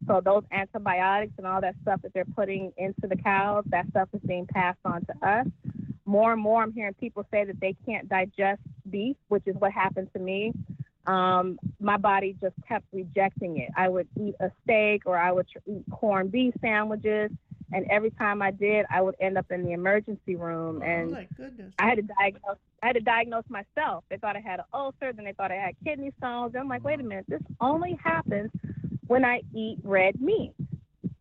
So 0.08 0.22
those 0.24 0.44
antibiotics 0.52 1.34
and 1.38 1.48
all 1.48 1.62
that 1.62 1.76
stuff 1.82 2.02
that 2.04 2.14
they're 2.14 2.26
putting 2.26 2.72
into 2.78 3.08
the 3.08 3.16
cows, 3.16 3.64
that 3.70 3.88
stuff 3.90 4.10
is 4.14 4.22
being 4.26 4.46
passed 4.46 4.80
on 4.86 5.04
to 5.06 5.28
us. 5.28 5.48
More 6.06 6.34
and 6.34 6.42
more, 6.42 6.62
I'm 6.62 6.72
hearing 6.72 6.94
people 6.94 7.26
say 7.32 7.44
that 7.46 7.60
they 7.60 7.76
can't 7.86 8.08
digest 8.08 8.62
beef, 8.90 9.16
which 9.30 9.44
is 9.48 9.56
what 9.56 9.72
happened 9.72 10.10
to 10.14 10.20
me. 10.20 10.54
Um, 11.08 11.60
my 11.80 11.98
body 11.98 12.36
just 12.40 12.56
kept 12.68 12.86
rejecting 12.92 13.58
it. 13.58 13.70
I 13.76 13.90
would 13.90 14.08
eat 14.20 14.36
a 14.40 14.52
steak 14.64 15.04
or 15.06 15.18
I 15.18 15.32
would 15.32 15.48
eat 15.66 15.84
corned 15.92 16.32
beef 16.32 16.54
sandwiches, 16.62 17.32
and 17.76 17.86
every 17.92 18.12
time 18.12 18.42
I 18.42 18.52
did, 18.52 18.86
I 18.90 19.02
would 19.02 19.16
end 19.20 19.38
up 19.38 19.52
in 19.52 19.64
the 19.66 19.74
emergency 19.74 20.38
room. 20.38 20.80
Oh, 20.82 20.86
and 20.86 21.12
my 21.12 21.28
goodness. 21.36 21.74
I 21.78 21.90
had 21.90 21.96
to 21.96 22.04
diagnose. 22.04 22.58
I 22.82 22.88
had 22.88 22.94
to 22.94 23.02
diagnose 23.02 23.44
myself. 23.50 24.06
They 24.10 24.16
thought 24.16 24.38
I 24.38 24.40
had 24.40 24.60
an 24.60 24.66
ulcer, 24.74 25.12
then 25.12 25.26
they 25.26 25.34
thought 25.34 25.52
I 25.52 25.56
had 25.56 25.76
kidney 25.84 26.14
stones. 26.18 26.54
And 26.54 26.62
I'm 26.62 26.70
like, 26.70 26.86
wait 26.86 27.02
a 27.02 27.04
minute, 27.04 27.26
this 27.28 27.42
only 27.60 28.00
happens 28.02 28.50
when 29.08 29.26
I 29.26 29.42
eat 29.54 29.80
red 29.84 30.22
meat, 30.22 30.54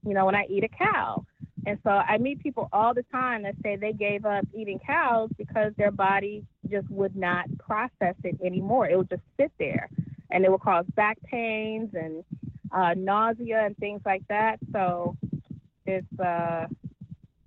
you 0.07 0.15
know, 0.15 0.27
when 0.27 0.37
I 0.37 0.45
eat 0.49 0.63
a 0.63 0.69
cow. 0.69 1.25
And 1.67 1.79
so 1.83 1.91
I 1.91 2.19
meet 2.19 2.41
people 2.41 2.69
all 2.73 2.95
the 2.95 3.05
time 3.11 3.43
that 3.43 3.57
say 3.63 3.75
they 3.75 3.93
gave 3.93 4.25
up 4.25 4.47
eating 4.55 4.79
cows 4.87 5.31
because 5.37 5.73
their 5.77 5.91
body 5.91 6.45
just 6.71 6.89
would 6.89 7.17
not 7.17 7.47
process 7.59 8.15
it 8.23 8.39
anymore. 8.45 8.89
It 8.89 8.97
would 8.97 9.11
just 9.11 9.23
sit 9.41 9.51
there 9.59 9.89
and 10.31 10.45
it 10.45 10.53
would 10.53 10.61
cause 10.61 10.85
back 10.95 11.19
pains 11.25 11.91
and 11.95 12.23
uh, 12.71 12.95
nausea 12.97 13.65
and 13.65 13.77
things 13.79 14.03
like 14.05 14.23
that. 14.29 14.59
So 14.73 15.17
it's, 15.87 16.21
uh, 16.21 16.67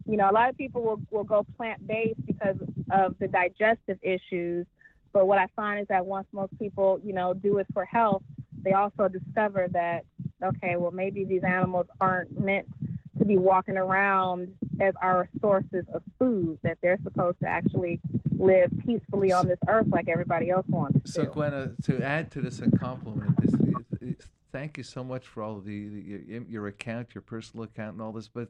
you 0.06 0.18
know, 0.18 0.30
a 0.30 0.34
lot 0.34 0.50
of 0.50 0.58
people 0.58 0.82
will, 0.84 1.02
will 1.12 1.24
go 1.24 1.46
plant 1.58 1.86
based 1.86 2.26
because 2.26 2.56
of 2.92 3.16
the 3.20 3.28
digestive 3.28 3.98
issues. 4.02 4.66
But 5.14 5.28
what 5.28 5.38
I 5.38 5.48
find 5.56 5.82
is 5.82 5.88
that 5.90 6.06
once 6.06 6.28
most 6.32 6.58
people, 6.60 7.00
you 7.04 7.14
know, 7.14 7.34
do 7.34 7.58
it 7.58 7.68
for 7.74 7.86
health, 7.86 8.24
they 8.64 8.74
also 8.74 9.08
discover 9.08 9.68
that 9.72 10.06
okay, 10.44 10.76
well, 10.76 10.92
maybe 10.92 11.26
these 11.26 11.44
animals 11.44 11.88
aren't 12.00 12.40
meant 12.40 12.68
to 13.18 13.26
be 13.26 13.38
walking 13.38 13.78
around 13.78 14.54
as 14.80 14.94
our 15.02 15.28
sources 15.42 15.86
of 15.94 16.04
food, 16.20 16.60
that 16.64 16.78
they're 16.82 17.00
supposed 17.04 17.40
to 17.40 17.48
actually 17.48 18.00
live 18.38 18.72
peacefully 18.86 19.32
on 19.32 19.48
this 19.48 19.58
earth 19.68 19.88
like 19.90 20.08
everybody 20.08 20.52
else 20.52 20.66
wants 20.68 21.12
so. 21.12 21.26
Gwenna, 21.26 21.74
to 21.84 22.02
add 22.04 22.30
to 22.32 22.42
this 22.42 22.60
and 22.60 22.80
compliment 22.80 23.36
this, 23.42 23.56
thank 24.58 24.76
you 24.76 24.84
so 24.84 25.04
much 25.04 25.28
for 25.28 25.44
all 25.44 25.60
the, 25.60 25.88
the 25.88 26.02
your, 26.02 26.44
your 26.50 26.68
account, 26.68 27.14
your 27.14 27.22
personal 27.22 27.66
account, 27.66 27.94
and 27.94 28.02
all 28.02 28.12
this. 28.12 28.28
But 28.28 28.50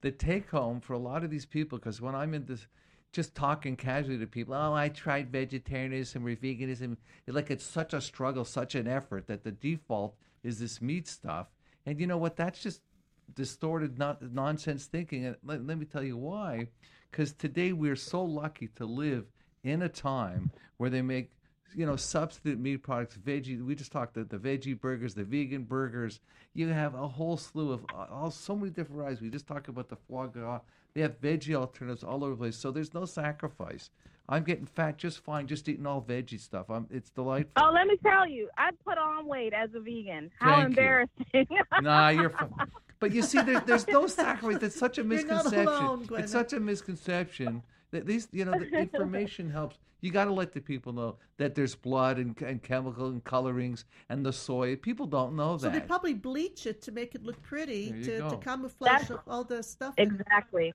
the 0.00 0.10
take 0.10 0.50
home 0.50 0.80
for 0.80 0.94
a 0.94 0.98
lot 0.98 1.22
of 1.22 1.30
these 1.30 1.46
people, 1.46 1.78
because 1.78 2.00
when 2.00 2.14
I'm 2.14 2.34
in 2.34 2.44
this, 2.44 2.66
just 3.12 3.36
talking 3.36 3.76
casually 3.76 4.18
to 4.18 4.26
people, 4.26 4.54
oh, 4.54 4.74
I 4.74 4.88
tried 4.88 5.30
vegetarianism 5.30 6.26
or 6.26 6.34
veganism, 6.34 6.96
like 7.28 7.52
it's 7.52 7.64
such 7.64 7.94
a 7.94 8.00
struggle, 8.00 8.44
such 8.44 8.74
an 8.74 8.88
effort 8.88 9.28
that 9.28 9.44
the 9.44 9.52
default 9.52 10.16
is 10.42 10.58
this 10.58 10.82
meat 10.82 11.06
stuff. 11.06 11.46
And 11.86 12.00
you 12.00 12.08
know 12.08 12.18
what? 12.18 12.34
That's 12.34 12.60
just 12.60 12.80
distorted 13.36 13.96
not, 13.96 14.20
nonsense 14.32 14.86
thinking. 14.86 15.24
And 15.24 15.36
let, 15.44 15.64
let 15.64 15.78
me 15.78 15.84
tell 15.84 16.02
you 16.02 16.16
why. 16.16 16.66
Because 17.12 17.32
today 17.32 17.72
we're 17.72 17.94
so 17.94 18.24
lucky 18.24 18.66
to 18.74 18.86
live 18.86 19.26
in 19.62 19.82
a 19.82 19.88
time 19.88 20.50
where 20.78 20.90
they 20.90 21.02
make 21.02 21.30
you 21.74 21.86
know 21.86 21.96
substitute 21.96 22.58
meat 22.58 22.78
products 22.78 23.16
veggie 23.16 23.64
we 23.64 23.74
just 23.74 23.92
talked 23.92 24.14
the, 24.14 24.24
the 24.24 24.38
veggie 24.38 24.78
burgers 24.78 25.14
the 25.14 25.24
vegan 25.24 25.62
burgers 25.62 26.20
you 26.54 26.68
have 26.68 26.94
a 26.94 27.08
whole 27.08 27.36
slew 27.36 27.72
of 27.72 27.84
uh, 27.94 28.06
all 28.10 28.30
so 28.30 28.54
many 28.54 28.70
different 28.70 28.96
varieties 28.96 29.20
we 29.20 29.28
just 29.28 29.46
talked 29.46 29.68
about 29.68 29.88
the 29.88 29.96
foie 30.08 30.26
gras 30.26 30.60
they 30.94 31.00
have 31.00 31.20
veggie 31.20 31.54
alternatives 31.54 32.04
all 32.04 32.24
over 32.24 32.32
the 32.32 32.38
place 32.38 32.56
so 32.56 32.70
there's 32.70 32.94
no 32.94 33.04
sacrifice 33.04 33.90
I'm 34.28 34.42
getting 34.42 34.64
fat 34.64 34.96
just 34.96 35.22
fine, 35.22 35.46
just 35.46 35.68
eating 35.68 35.86
all 35.86 36.00
veggie 36.00 36.40
stuff. 36.40 36.70
I'm, 36.70 36.86
it's 36.90 37.10
delightful. 37.10 37.62
Oh, 37.62 37.70
let 37.72 37.86
me 37.86 37.98
tell 38.02 38.26
you, 38.26 38.48
I 38.56 38.70
put 38.84 38.96
on 38.96 39.26
weight 39.26 39.52
as 39.52 39.70
a 39.74 39.80
vegan. 39.80 40.30
How 40.38 40.56
Thank 40.56 40.68
embarrassing! 40.68 41.26
You. 41.34 41.60
nah, 41.82 42.08
you're. 42.08 42.30
Fine. 42.30 42.70
But 43.00 43.12
you 43.12 43.20
see, 43.20 43.42
there, 43.42 43.60
there's 43.60 43.86
no 43.86 44.06
sacrifice. 44.06 44.62
It's 44.62 44.78
such 44.78 44.96
a 44.96 45.04
misconception. 45.04 45.66
Alone, 45.66 46.08
it's 46.12 46.32
such 46.32 46.54
a 46.54 46.60
misconception 46.60 47.62
these, 48.00 48.28
you 48.32 48.44
know, 48.44 48.58
the 48.58 48.68
information 48.78 49.50
helps. 49.50 49.78
You 50.00 50.10
got 50.10 50.26
to 50.26 50.32
let 50.32 50.52
the 50.52 50.60
people 50.60 50.92
know 50.92 51.16
that 51.38 51.54
there's 51.54 51.74
blood 51.74 52.18
and, 52.18 52.38
and 52.42 52.62
chemical 52.62 53.06
and 53.06 53.24
colorings 53.24 53.86
and 54.10 54.24
the 54.24 54.32
soy. 54.32 54.76
People 54.76 55.06
don't 55.06 55.34
know 55.34 55.56
that. 55.56 55.62
So 55.62 55.70
they 55.70 55.80
probably 55.80 56.12
bleach 56.12 56.66
it 56.66 56.82
to 56.82 56.92
make 56.92 57.14
it 57.14 57.24
look 57.24 57.40
pretty 57.42 57.90
to, 58.04 58.28
to 58.28 58.36
camouflage 58.36 59.08
That's, 59.08 59.22
all 59.26 59.44
the 59.44 59.62
stuff. 59.62 59.94
Exactly. 59.96 60.74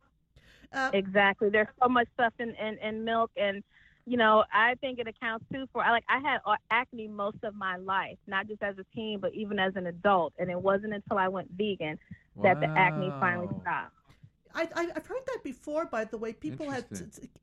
Uh, 0.74 0.90
exactly. 0.94 1.50
There's 1.50 1.68
so 1.82 1.90
much 1.90 2.08
stuff 2.16 2.34
in, 2.40 2.56
in, 2.56 2.78
in 2.80 3.04
milk 3.04 3.30
and 3.38 3.64
you 4.10 4.18
know, 4.18 4.44
I 4.52 4.74
think 4.82 4.98
it 4.98 5.08
accounts 5.08 5.46
too 5.54 5.68
for 5.72 5.84
I 5.84 5.92
like 5.92 6.04
I 6.10 6.18
had 6.20 6.40
acne 6.72 7.08
most 7.08 7.38
of 7.44 7.54
my 7.54 7.76
life, 7.78 8.18
not 8.26 8.48
just 8.48 8.64
as 8.64 8.76
a 8.80 8.86
teen, 8.96 9.20
but 9.20 9.36
even 9.36 9.60
as 9.60 9.76
an 9.76 9.86
adult. 9.86 10.34
And 10.40 10.50
it 10.50 10.60
wasn't 10.60 10.96
until 10.96 11.20
I 11.20 11.28
went 11.28 11.52
vegan 11.52 12.00
that 12.42 12.60
the 12.60 12.68
acne 12.68 13.12
finally 13.20 13.50
stopped. 13.62 13.94
I, 14.54 14.84
have 14.96 15.06
heard 15.06 15.26
that 15.28 15.42
before, 15.44 15.86
by 15.86 16.06
the 16.06 16.18
way. 16.18 16.34
People 16.34 16.70
had 16.70 16.86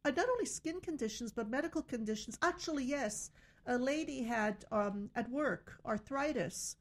uh, 0.04 0.10
not 0.10 0.28
only 0.28 0.46
skin 0.46 0.80
conditions, 0.80 1.32
but 1.32 1.48
medical 1.48 1.82
conditions. 1.82 2.38
Actually, 2.42 2.84
yes. 2.84 3.30
A 3.66 3.78
lady 3.78 4.22
had 4.22 4.64
um, 4.70 5.10
at 5.16 5.28
work 5.30 5.80
arthritis 5.84 6.76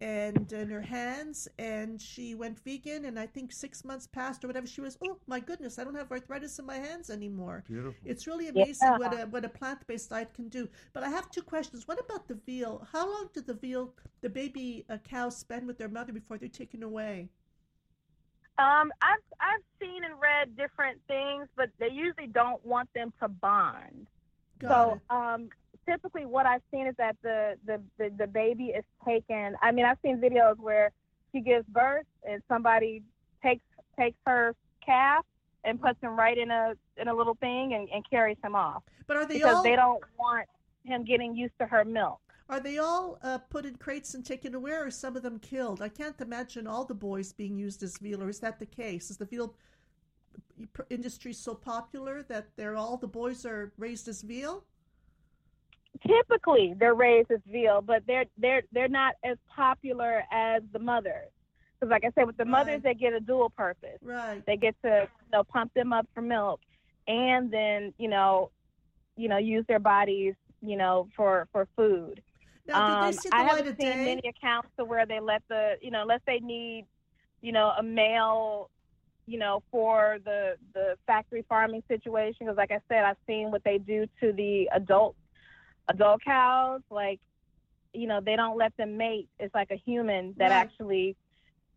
and 0.00 0.52
in 0.52 0.68
her 0.68 0.82
hands 0.82 1.48
and 1.58 2.00
she 2.00 2.34
went 2.34 2.58
vegan 2.58 3.06
and 3.06 3.18
i 3.18 3.26
think 3.26 3.50
six 3.50 3.82
months 3.82 4.06
passed 4.06 4.44
or 4.44 4.46
whatever 4.46 4.66
she 4.66 4.82
was 4.82 4.98
oh 5.02 5.16
my 5.26 5.40
goodness 5.40 5.78
i 5.78 5.84
don't 5.84 5.94
have 5.94 6.10
arthritis 6.12 6.58
in 6.58 6.66
my 6.66 6.76
hands 6.76 7.08
anymore 7.08 7.64
Beautiful. 7.66 7.94
it's 8.04 8.26
really 8.26 8.48
amazing 8.48 8.76
yeah. 8.82 8.98
what 8.98 9.18
a, 9.18 9.26
what 9.26 9.44
a 9.44 9.48
plant-based 9.48 10.10
diet 10.10 10.34
can 10.34 10.48
do 10.48 10.68
but 10.92 11.02
i 11.02 11.08
have 11.08 11.30
two 11.30 11.40
questions 11.40 11.88
what 11.88 11.98
about 11.98 12.28
the 12.28 12.34
veal 12.46 12.86
how 12.92 13.06
long 13.10 13.30
did 13.32 13.46
the 13.46 13.54
veal 13.54 13.94
the 14.20 14.28
baby 14.28 14.84
uh, 14.90 14.98
cows 14.98 15.34
spend 15.34 15.66
with 15.66 15.78
their 15.78 15.88
mother 15.88 16.12
before 16.12 16.36
they're 16.36 16.48
taken 16.50 16.82
away 16.82 17.30
um, 18.58 18.92
I've 19.02 19.18
I've 19.40 19.62
seen 19.80 20.04
and 20.04 20.14
read 20.20 20.56
different 20.56 20.98
things, 21.08 21.48
but 21.56 21.70
they 21.78 21.90
usually 21.90 22.26
don't 22.26 22.64
want 22.64 22.88
them 22.94 23.12
to 23.20 23.28
bond. 23.28 24.06
Got 24.58 25.00
so, 25.08 25.14
um, 25.14 25.48
typically 25.86 26.26
what 26.26 26.46
I've 26.46 26.62
seen 26.70 26.86
is 26.86 26.94
that 26.96 27.16
the, 27.22 27.56
the, 27.66 27.80
the, 27.98 28.10
the 28.16 28.26
baby 28.26 28.66
is 28.66 28.84
taken. 29.04 29.56
I 29.62 29.72
mean, 29.72 29.84
I've 29.84 29.98
seen 30.02 30.18
videos 30.18 30.58
where 30.58 30.90
she 31.32 31.40
gives 31.40 31.66
birth 31.68 32.06
and 32.28 32.42
somebody 32.48 33.02
takes 33.42 33.62
takes 33.98 34.18
her 34.26 34.54
calf 34.84 35.24
and 35.64 35.80
puts 35.80 36.00
him 36.00 36.18
right 36.18 36.36
in 36.36 36.50
a 36.50 36.74
in 36.96 37.08
a 37.08 37.14
little 37.14 37.34
thing 37.34 37.74
and, 37.74 37.88
and 37.92 38.08
carries 38.08 38.36
him 38.42 38.54
off. 38.54 38.82
But 39.06 39.16
are 39.16 39.26
they 39.26 39.34
because 39.34 39.56
all? 39.56 39.62
they 39.62 39.76
don't 39.76 40.02
want 40.18 40.46
him 40.84 41.04
getting 41.04 41.36
used 41.36 41.54
to 41.60 41.66
her 41.66 41.84
milk. 41.84 42.20
Are 42.48 42.60
they 42.60 42.78
all 42.78 43.18
uh, 43.22 43.38
put 43.38 43.66
in 43.66 43.76
crates 43.76 44.14
and 44.14 44.24
taken 44.24 44.54
away, 44.54 44.72
or 44.72 44.90
some 44.90 45.16
of 45.16 45.22
them 45.22 45.38
killed? 45.40 45.82
I 45.82 45.88
can't 45.88 46.20
imagine 46.20 46.66
all 46.66 46.84
the 46.84 46.94
boys 46.94 47.32
being 47.32 47.56
used 47.56 47.82
as 47.82 47.98
veal, 47.98 48.22
or 48.22 48.28
is 48.28 48.38
that 48.40 48.58
the 48.58 48.66
case? 48.66 49.10
Is 49.10 49.16
the 49.16 49.24
veal 49.24 49.54
industry 50.88 51.32
so 51.32 51.54
popular 51.54 52.22
that 52.24 52.48
they're 52.56 52.76
all 52.76 52.96
the 52.96 53.08
boys 53.08 53.44
are 53.44 53.72
raised 53.78 54.06
as 54.06 54.22
veal? 54.22 54.64
typically 56.06 56.74
they're 56.78 56.94
raised 56.94 57.30
as 57.30 57.40
veal, 57.50 57.80
but 57.80 58.02
they're 58.06 58.24
they're 58.38 58.62
they're 58.72 58.88
not 58.88 59.14
as 59.24 59.36
popular 59.54 60.24
as 60.30 60.62
the 60.72 60.78
mothers. 60.78 61.30
Because 61.78 61.90
like 61.90 62.04
I 62.04 62.10
said, 62.14 62.26
with 62.26 62.36
the 62.36 62.44
right. 62.44 62.50
mothers, 62.50 62.82
they 62.82 62.94
get 62.94 63.12
a 63.12 63.20
dual 63.20 63.50
purpose. 63.50 63.98
Right. 64.02 64.44
They 64.46 64.56
get 64.56 64.74
to 64.82 65.08
you 65.08 65.30
know 65.32 65.44
pump 65.44 65.72
them 65.74 65.92
up 65.92 66.06
for 66.14 66.22
milk, 66.22 66.60
and 67.06 67.50
then 67.50 67.92
you 67.98 68.08
know, 68.08 68.50
you 69.16 69.28
know, 69.28 69.38
use 69.38 69.64
their 69.68 69.78
bodies 69.78 70.34
you 70.60 70.76
know 70.76 71.08
for 71.16 71.48
for 71.52 71.68
food. 71.76 72.22
Now, 72.68 73.08
um, 73.08 73.14
I 73.32 73.42
haven't 73.44 73.76
seen 73.78 74.04
many 74.04 74.22
accounts 74.28 74.68
to 74.78 74.84
where 74.84 75.06
they 75.06 75.20
let 75.20 75.42
the 75.48 75.74
you 75.80 75.90
know 75.90 76.02
unless 76.02 76.20
they 76.26 76.40
need 76.40 76.86
you 77.42 77.52
know 77.52 77.72
a 77.78 77.82
male 77.82 78.70
you 79.26 79.38
know, 79.38 79.62
for 79.70 80.18
the 80.24 80.54
the 80.72 80.96
factory 81.06 81.44
farming 81.48 81.82
situation. 81.88 82.46
Because, 82.46 82.56
like 82.56 82.70
I 82.70 82.80
said, 82.88 83.04
I've 83.04 83.16
seen 83.26 83.50
what 83.50 83.62
they 83.64 83.78
do 83.78 84.06
to 84.20 84.32
the 84.32 84.68
adult 84.72 85.16
adult 85.88 86.22
cows. 86.24 86.80
Like, 86.90 87.20
you 87.92 88.06
know, 88.06 88.20
they 88.24 88.36
don't 88.36 88.56
let 88.56 88.76
them 88.76 88.96
mate. 88.96 89.28
It's 89.38 89.54
like 89.54 89.70
a 89.70 89.76
human 89.76 90.34
that 90.38 90.50
Right. 90.50 90.60
actually 90.60 91.16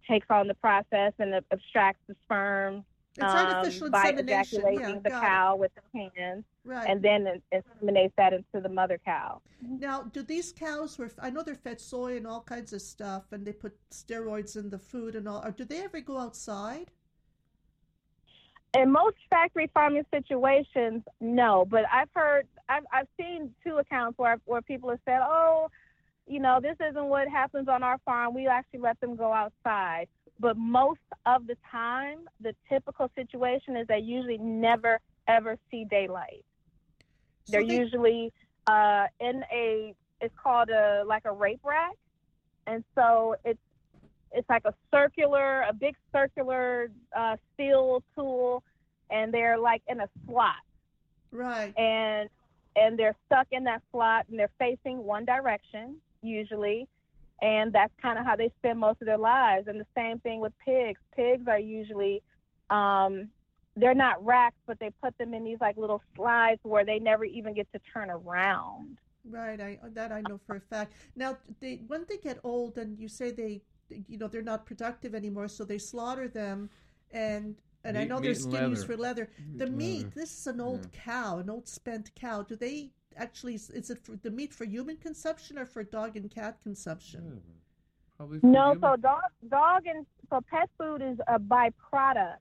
takes 0.07 0.27
on 0.29 0.47
the 0.47 0.53
process 0.55 1.13
and 1.19 1.33
abstracts 1.51 2.01
the 2.07 2.15
sperm 2.25 2.85
It's 3.16 3.24
um, 3.24 3.45
artificial 3.47 3.89
by 3.89 4.10
insemination. 4.10 4.60
ejaculating 4.60 4.95
Yeah, 4.95 5.01
the 5.03 5.10
cow 5.10 5.55
with 5.55 5.72
the 5.76 6.10
hands. 6.18 6.45
Right. 6.64 6.88
and 6.88 7.01
then 7.01 7.26
in- 7.28 7.41
inseminates 7.51 8.14
that 8.18 8.34
into 8.34 8.62
the 8.62 8.70
mother 8.70 8.99
cow. 9.03 9.41
Now, 9.62 10.03
do 10.03 10.22
these 10.22 10.51
cows 10.51 10.97
were? 10.99 11.10
I 11.20 11.30
know 11.32 11.41
they're 11.41 11.55
fed 11.55 11.82
soy 11.82 12.16
and 12.18 12.28
all 12.28 12.41
kinds 12.41 12.74
of 12.74 12.82
stuff, 12.82 13.32
and 13.32 13.45
they 13.45 13.53
put 13.53 13.76
steroids 13.89 14.55
in 14.55 14.70
the 14.70 14.78
food 14.78 15.16
and 15.16 15.28
all. 15.28 15.43
Or 15.43 15.51
do 15.51 15.66
they 15.66 15.82
ever 15.84 15.99
go 15.99 16.18
outside? 16.18 16.91
in 18.76 18.91
most 18.91 19.18
factory 19.30 19.70
farming 19.74 20.05
situations, 20.14 21.01
no. 21.20 21.66
But 21.70 21.86
I've 21.91 22.10
heard, 22.16 22.47
I've, 22.68 22.84
I've 22.93 23.07
seen 23.20 23.53
two 23.66 23.78
accounts 23.78 24.18
where 24.18 24.38
where 24.45 24.62
people 24.62 24.89
have 24.89 24.99
said, 25.05 25.20
"Oh, 25.22 25.70
you 26.28 26.39
know, 26.39 26.60
this 26.62 26.78
isn't 26.89 27.05
what 27.05 27.28
happens 27.28 27.68
on 27.68 27.82
our 27.84 27.97
farm. 28.05 28.34
We 28.36 28.47
actually 28.47 28.82
let 28.82 28.99
them 28.99 29.16
go 29.16 29.34
outside." 29.34 30.07
But 30.39 30.57
most 30.57 30.99
of 31.25 31.47
the 31.47 31.57
time, 31.69 32.19
the 32.39 32.55
typical 32.69 33.11
situation 33.15 33.75
is 33.75 33.87
they 33.87 33.99
usually 33.99 34.37
never 34.37 34.99
ever 35.27 35.57
see 35.69 35.85
daylight. 35.85 36.43
So 37.45 37.51
They're 37.51 37.67
they- 37.67 37.75
usually 37.77 38.31
uh, 38.67 39.07
in 39.19 39.43
a, 39.51 39.93
it's 40.21 40.33
called 40.41 40.69
a 40.69 41.03
like 41.05 41.25
a 41.25 41.31
rape 41.31 41.61
rack, 41.63 41.95
and 42.67 42.83
so 42.95 43.35
it's 43.43 43.59
it's 44.31 44.47
like 44.49 44.63
a 44.65 44.73
circular, 44.93 45.63
a 45.63 45.73
big 45.73 45.95
circular 46.13 46.91
uh, 47.17 47.35
steel 47.53 48.03
tool, 48.15 48.63
and 49.09 49.33
they're 49.33 49.57
like 49.57 49.81
in 49.87 50.01
a 50.01 50.09
slot, 50.25 50.53
right. 51.31 51.73
and 51.77 52.29
and 52.75 52.97
they're 52.97 53.15
stuck 53.25 53.47
in 53.51 53.63
that 53.63 53.81
slot, 53.91 54.25
and 54.29 54.37
they're 54.37 54.51
facing 54.59 55.03
one 55.03 55.25
direction 55.25 55.95
usually, 56.21 56.87
and 57.41 57.71
that's 57.73 57.93
kind 58.01 58.19
of 58.19 58.25
how 58.25 58.35
they 58.35 58.51
spend 58.59 58.79
most 58.79 59.01
of 59.01 59.07
their 59.07 59.17
lives. 59.17 59.67
And 59.67 59.79
the 59.79 59.85
same 59.95 60.19
thing 60.19 60.39
with 60.39 60.53
pigs. 60.63 60.99
Pigs 61.15 61.47
are 61.47 61.59
usually 61.59 62.21
um, 62.69 63.29
they're 63.75 63.95
not 63.95 64.23
racks, 64.23 64.57
but 64.67 64.79
they 64.79 64.91
put 65.01 65.17
them 65.17 65.33
in 65.33 65.43
these 65.43 65.57
like 65.61 65.77
little 65.77 66.01
slides 66.15 66.59
where 66.63 66.85
they 66.85 66.99
never 66.99 67.25
even 67.25 67.53
get 67.53 67.71
to 67.73 67.79
turn 67.93 68.09
around. 68.09 68.97
Right, 69.29 69.59
I 69.59 69.79
that 69.93 70.11
I 70.11 70.21
know 70.21 70.39
for 70.45 70.55
a 70.55 70.59
fact. 70.59 70.93
Now, 71.15 71.37
they 71.59 71.81
when 71.87 72.05
they 72.09 72.17
get 72.17 72.39
old, 72.43 72.77
and 72.77 72.97
you 72.97 73.07
say 73.07 73.31
they, 73.31 73.61
you 74.07 74.17
know, 74.17 74.27
they're 74.27 74.41
not 74.41 74.65
productive 74.65 75.13
anymore, 75.13 75.47
so 75.47 75.63
they 75.65 75.77
slaughter 75.77 76.27
them, 76.27 76.69
and 77.11 77.55
and 77.83 77.97
I 77.97 78.05
know 78.05 78.19
their 78.19 78.31
meat 78.31 78.43
and 78.43 78.53
skin 78.53 78.69
used 78.69 78.85
for 78.85 78.97
leather. 78.97 79.29
The 79.55 79.65
and 79.65 79.77
meat, 79.77 80.03
leather. 80.03 80.11
this 80.15 80.39
is 80.39 80.47
an 80.47 80.61
old 80.61 80.91
cow, 80.91 81.39
an 81.39 81.49
old 81.49 81.67
spent 81.67 82.13
cow. 82.15 82.43
Do 82.43 82.55
they 82.55 82.91
actually? 83.16 83.55
Is 83.55 83.89
it 83.89 83.99
for 83.99 84.16
the 84.16 84.32
meat 84.32 84.53
for 84.53 84.66
human 84.66 84.97
consumption 84.97 85.57
or 85.57 85.66
for 85.66 85.84
dog 85.84 86.16
and 86.16 86.30
cat 86.30 86.57
consumption? 86.64 87.41
Probably 88.18 88.39
for 88.39 88.47
No, 88.47 88.72
human- 88.74 88.82
so 88.82 88.95
dog, 88.97 89.22
dog, 89.49 89.88
and 89.88 90.05
so 90.30 90.41
pet 90.49 90.70
food 90.78 91.01
is 91.01 91.20
a 91.28 91.39
byproduct. 91.39 92.38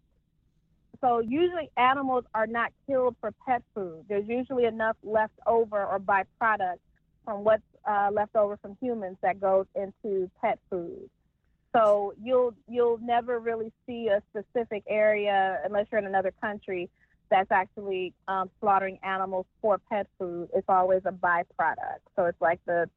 So 1.00 1.20
usually 1.20 1.70
animals 1.76 2.24
are 2.34 2.48
not 2.48 2.72
killed 2.86 3.16
for 3.20 3.30
pet 3.46 3.62
food. 3.74 4.04
There's 4.08 4.26
usually 4.26 4.64
enough 4.64 4.96
left 5.04 5.34
over 5.46 5.84
or 5.84 6.00
byproduct 6.00 6.78
from 7.24 7.44
what's 7.44 7.62
uh, 7.84 8.10
left 8.12 8.34
over 8.34 8.56
from 8.56 8.76
humans 8.80 9.16
that 9.22 9.40
goes 9.40 9.66
into 9.76 10.28
pet 10.40 10.58
food. 10.68 11.08
So 11.74 12.14
you'll 12.20 12.54
you'll 12.66 12.98
never 12.98 13.38
really 13.38 13.72
see 13.86 14.08
a 14.08 14.20
specific 14.30 14.82
area 14.88 15.60
unless 15.64 15.86
you're 15.92 16.00
in 16.00 16.06
another 16.06 16.32
country 16.40 16.90
that's 17.30 17.50
actually 17.50 18.14
um, 18.28 18.50
slaughtering 18.60 18.98
animals 19.02 19.46
for 19.60 19.78
pet 19.90 20.06
food. 20.18 20.48
It's 20.54 20.68
always 20.68 21.02
a 21.04 21.12
byproduct. 21.12 22.00
So 22.16 22.26
it's 22.26 22.40
like 22.40 22.60
the 22.66 22.88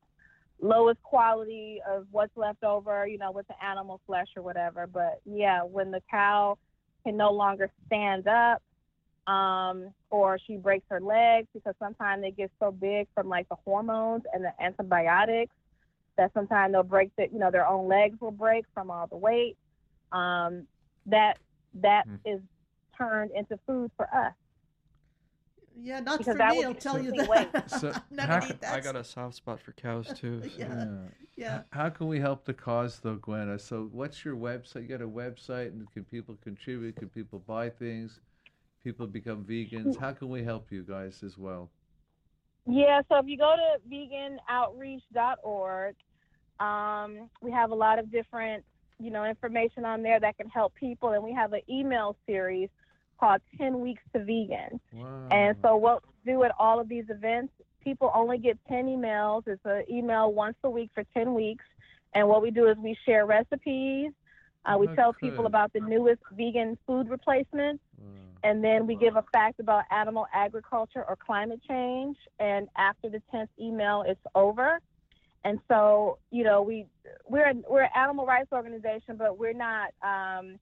lowest 0.61 1.01
quality 1.03 1.81
of 1.89 2.07
what's 2.11 2.35
left 2.35 2.63
over, 2.63 3.07
you 3.07 3.17
know, 3.17 3.31
with 3.31 3.47
the 3.47 3.63
animal 3.63 3.99
flesh 4.05 4.27
or 4.35 4.43
whatever. 4.43 4.87
But 4.87 5.21
yeah, 5.25 5.63
when 5.63 5.91
the 5.91 6.01
cow 6.09 6.57
can 7.05 7.17
no 7.17 7.31
longer 7.31 7.69
stand 7.87 8.27
up, 8.27 8.61
um, 9.27 9.93
or 10.09 10.37
she 10.47 10.57
breaks 10.57 10.85
her 10.89 10.99
legs 10.99 11.47
because 11.53 11.75
sometimes 11.79 12.21
they 12.21 12.31
get 12.31 12.51
so 12.59 12.71
big 12.71 13.07
from 13.13 13.29
like 13.29 13.47
the 13.49 13.55
hormones 13.65 14.23
and 14.33 14.43
the 14.43 14.51
antibiotics 14.61 15.53
that 16.17 16.31
sometimes 16.33 16.73
they'll 16.73 16.83
break 16.83 17.11
the, 17.17 17.27
you 17.31 17.39
know, 17.39 17.51
their 17.51 17.67
own 17.67 17.87
legs 17.87 18.19
will 18.19 18.31
break 18.31 18.65
from 18.73 18.89
all 18.91 19.07
the 19.07 19.17
weight. 19.17 19.57
Um, 20.11 20.67
that 21.05 21.37
that 21.81 22.05
Hmm. 22.05 22.15
is 22.25 22.41
turned 22.97 23.31
into 23.35 23.57
food 23.65 23.91
for 23.95 24.07
us. 24.13 24.33
Yeah, 25.81 26.01
not 26.01 26.19
Because 26.19 26.33
for 26.33 26.37
that 26.39 26.55
me. 26.55 26.65
I'll 26.65 26.73
tell 26.73 27.01
you 27.01 27.11
that. 27.13 27.69
So, 27.79 27.93
Not 28.11 28.27
how 28.27 28.45
eat 28.45 28.59
that 28.61 28.73
I 28.73 28.79
got 28.81 28.95
a 28.95 29.03
soft 29.03 29.35
spot 29.35 29.61
for 29.61 29.71
cows 29.71 30.11
too. 30.15 30.41
so- 30.43 30.49
Yeah. 30.57 30.85
Yeah. 31.37 31.61
How 31.71 31.89
can 31.89 32.07
we 32.07 32.19
help 32.19 32.45
the 32.45 32.53
cause, 32.53 32.99
though, 32.99 33.15
Gwenna? 33.15 33.59
So, 33.59 33.87
what's 33.91 34.23
your 34.25 34.35
website? 34.35 34.81
You 34.83 34.87
got 34.89 35.01
a 35.01 35.07
website, 35.07 35.67
and 35.67 35.89
can 35.91 36.03
people 36.03 36.37
contribute? 36.43 36.97
Can 36.97 37.09
people 37.09 37.39
buy 37.39 37.69
things? 37.69 38.19
People 38.83 39.07
become 39.07 39.43
vegans. 39.45 39.97
How 39.97 40.11
can 40.11 40.29
we 40.29 40.43
help 40.43 40.71
you 40.71 40.83
guys 40.83 41.23
as 41.23 41.37
well? 41.37 41.71
Yeah, 42.67 43.01
so 43.09 43.17
if 43.17 43.25
you 43.27 43.37
go 43.37 43.55
to 43.55 43.79
veganoutreach.org, 43.89 45.95
um, 46.59 47.29
we 47.41 47.51
have 47.51 47.71
a 47.71 47.75
lot 47.75 47.97
of 47.97 48.11
different, 48.11 48.63
you 48.99 49.09
know, 49.09 49.23
information 49.25 49.83
on 49.85 50.03
there 50.03 50.19
that 50.19 50.37
can 50.37 50.47
help 50.49 50.75
people, 50.75 51.13
and 51.13 51.23
we 51.23 51.33
have 51.33 51.53
an 51.53 51.61
email 51.69 52.15
series 52.27 52.69
called 53.21 53.41
10 53.57 53.79
Weeks 53.79 54.01
to 54.13 54.19
Vegan. 54.19 54.79
Wow. 54.91 55.27
And 55.31 55.55
so 55.61 55.75
what 55.77 56.03
we 56.25 56.33
do 56.33 56.43
at 56.43 56.51
all 56.59 56.79
of 56.79 56.89
these 56.89 57.05
events, 57.09 57.53
people 57.83 58.11
only 58.13 58.37
get 58.37 58.57
10 58.67 58.85
emails. 58.85 59.43
It's 59.47 59.61
an 59.63 59.83
email 59.89 60.33
once 60.33 60.57
a 60.63 60.69
week 60.69 60.89
for 60.93 61.03
10 61.13 61.33
weeks. 61.33 61.63
And 62.13 62.27
what 62.27 62.41
we 62.41 62.51
do 62.51 62.67
is 62.67 62.75
we 62.77 62.97
share 63.05 63.25
recipes. 63.25 64.11
Uh, 64.65 64.77
we 64.77 64.87
tell 64.95 65.13
people 65.13 65.45
about 65.45 65.71
the 65.73 65.79
newest 65.79 66.21
vegan 66.33 66.77
food 66.85 67.09
replacements 67.09 67.81
Wow. 67.97 68.05
and 68.43 68.63
then 68.63 68.87
we 68.87 68.95
give 68.95 69.15
a 69.15 69.23
fact 69.33 69.59
about 69.59 69.83
animal 69.91 70.25
agriculture 70.33 71.03
or 71.07 71.15
climate 71.15 71.61
change 71.67 72.17
and 72.39 72.67
after 72.77 73.09
the 73.09 73.21
10th 73.33 73.47
email 73.59 74.03
it's 74.07 74.21
over 74.35 74.79
and 75.43 75.59
so 75.67 76.17
you 76.31 76.43
know 76.43 76.61
we 76.61 76.85
we're 77.27 77.47
an, 77.47 77.63
we're 77.69 77.83
an 77.83 77.89
animal 77.95 78.25
rights 78.25 78.49
organization 78.51 79.15
but 79.17 79.37
we're 79.37 79.53
not 79.53 79.89
um 80.03 80.59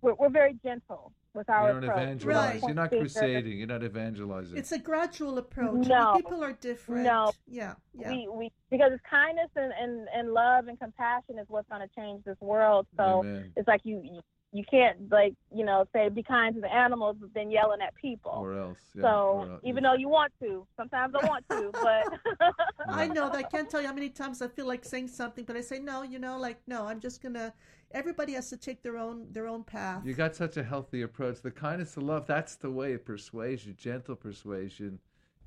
we're, 0.00 0.14
we're 0.14 0.30
very 0.30 0.54
gentle 0.64 1.12
with 1.38 1.48
our 1.48 1.68
You 1.68 1.74
don't 1.74 1.84
approach 1.84 2.02
evangelize. 2.02 2.24
We 2.26 2.32
don't 2.32 2.42
Right. 2.42 2.62
You're 2.68 2.74
not 2.74 2.90
crusading. 2.90 3.58
You're 3.58 3.66
not 3.66 3.84
evangelizing. 3.84 4.56
It's 4.58 4.72
a 4.72 4.78
gradual 4.78 5.38
approach. 5.38 5.86
No. 5.86 6.14
people 6.16 6.42
are 6.44 6.52
different. 6.52 7.04
No. 7.04 7.32
Yeah. 7.46 7.74
Yeah. 7.98 8.10
we, 8.10 8.28
we 8.30 8.52
because 8.70 8.90
it's 8.92 9.02
kindness 9.08 9.50
and, 9.56 9.72
and, 9.80 10.08
and 10.14 10.32
love 10.34 10.68
and 10.68 10.78
compassion 10.78 11.38
is 11.38 11.46
what's 11.48 11.68
going 11.68 11.80
to 11.88 11.94
change 11.94 12.24
this 12.24 12.36
world 12.40 12.86
so 12.96 13.20
Amen. 13.24 13.52
it's 13.56 13.68
like 13.68 13.80
you 13.84 14.00
you- 14.04 14.20
you 14.50 14.64
can't 14.70 14.96
like 15.10 15.34
you 15.54 15.62
know 15.62 15.84
say 15.92 16.08
be 16.08 16.22
kind 16.22 16.54
to 16.54 16.60
the 16.62 16.72
animals 16.72 17.16
but 17.20 17.28
then 17.34 17.50
yelling 17.50 17.82
at 17.86 17.94
people 17.96 18.32
Or 18.32 18.54
else. 18.58 18.78
Yeah, 18.94 19.02
So 19.02 19.08
or 19.10 19.50
else. 19.52 19.60
even 19.62 19.82
though 19.82 19.92
you 19.92 20.08
want 20.08 20.32
to, 20.40 20.66
sometimes 20.74 21.14
I 21.20 21.26
want 21.26 21.44
to, 21.50 21.70
but 21.86 22.48
I 22.88 23.08
know 23.08 23.26
that. 23.28 23.36
I 23.36 23.42
can't 23.42 23.68
tell 23.68 23.82
you 23.82 23.88
how 23.88 23.92
many 23.92 24.08
times 24.08 24.40
I 24.40 24.48
feel 24.48 24.66
like 24.66 24.86
saying 24.86 25.08
something, 25.08 25.44
but 25.44 25.54
I 25.54 25.60
say 25.60 25.80
no. 25.80 26.02
You 26.02 26.18
know, 26.18 26.38
like 26.38 26.58
no. 26.66 26.86
I'm 26.86 26.98
just 26.98 27.22
gonna. 27.22 27.52
Everybody 27.92 28.34
has 28.34 28.50
to 28.50 28.56
take 28.56 28.82
their 28.82 28.98
own 28.98 29.26
their 29.32 29.46
own 29.46 29.64
path. 29.64 30.02
You 30.04 30.14
got 30.14 30.36
such 30.36 30.56
a 30.56 30.62
healthy 30.62 31.02
approach. 31.02 31.40
The 31.40 31.50
kindness 31.50 31.96
of 31.96 32.02
love, 32.02 32.26
that's 32.26 32.56
the 32.56 32.70
way 32.70 32.92
of 32.94 33.04
persuasion, 33.04 33.74
gentle 33.78 34.14
persuasion, 34.16 34.98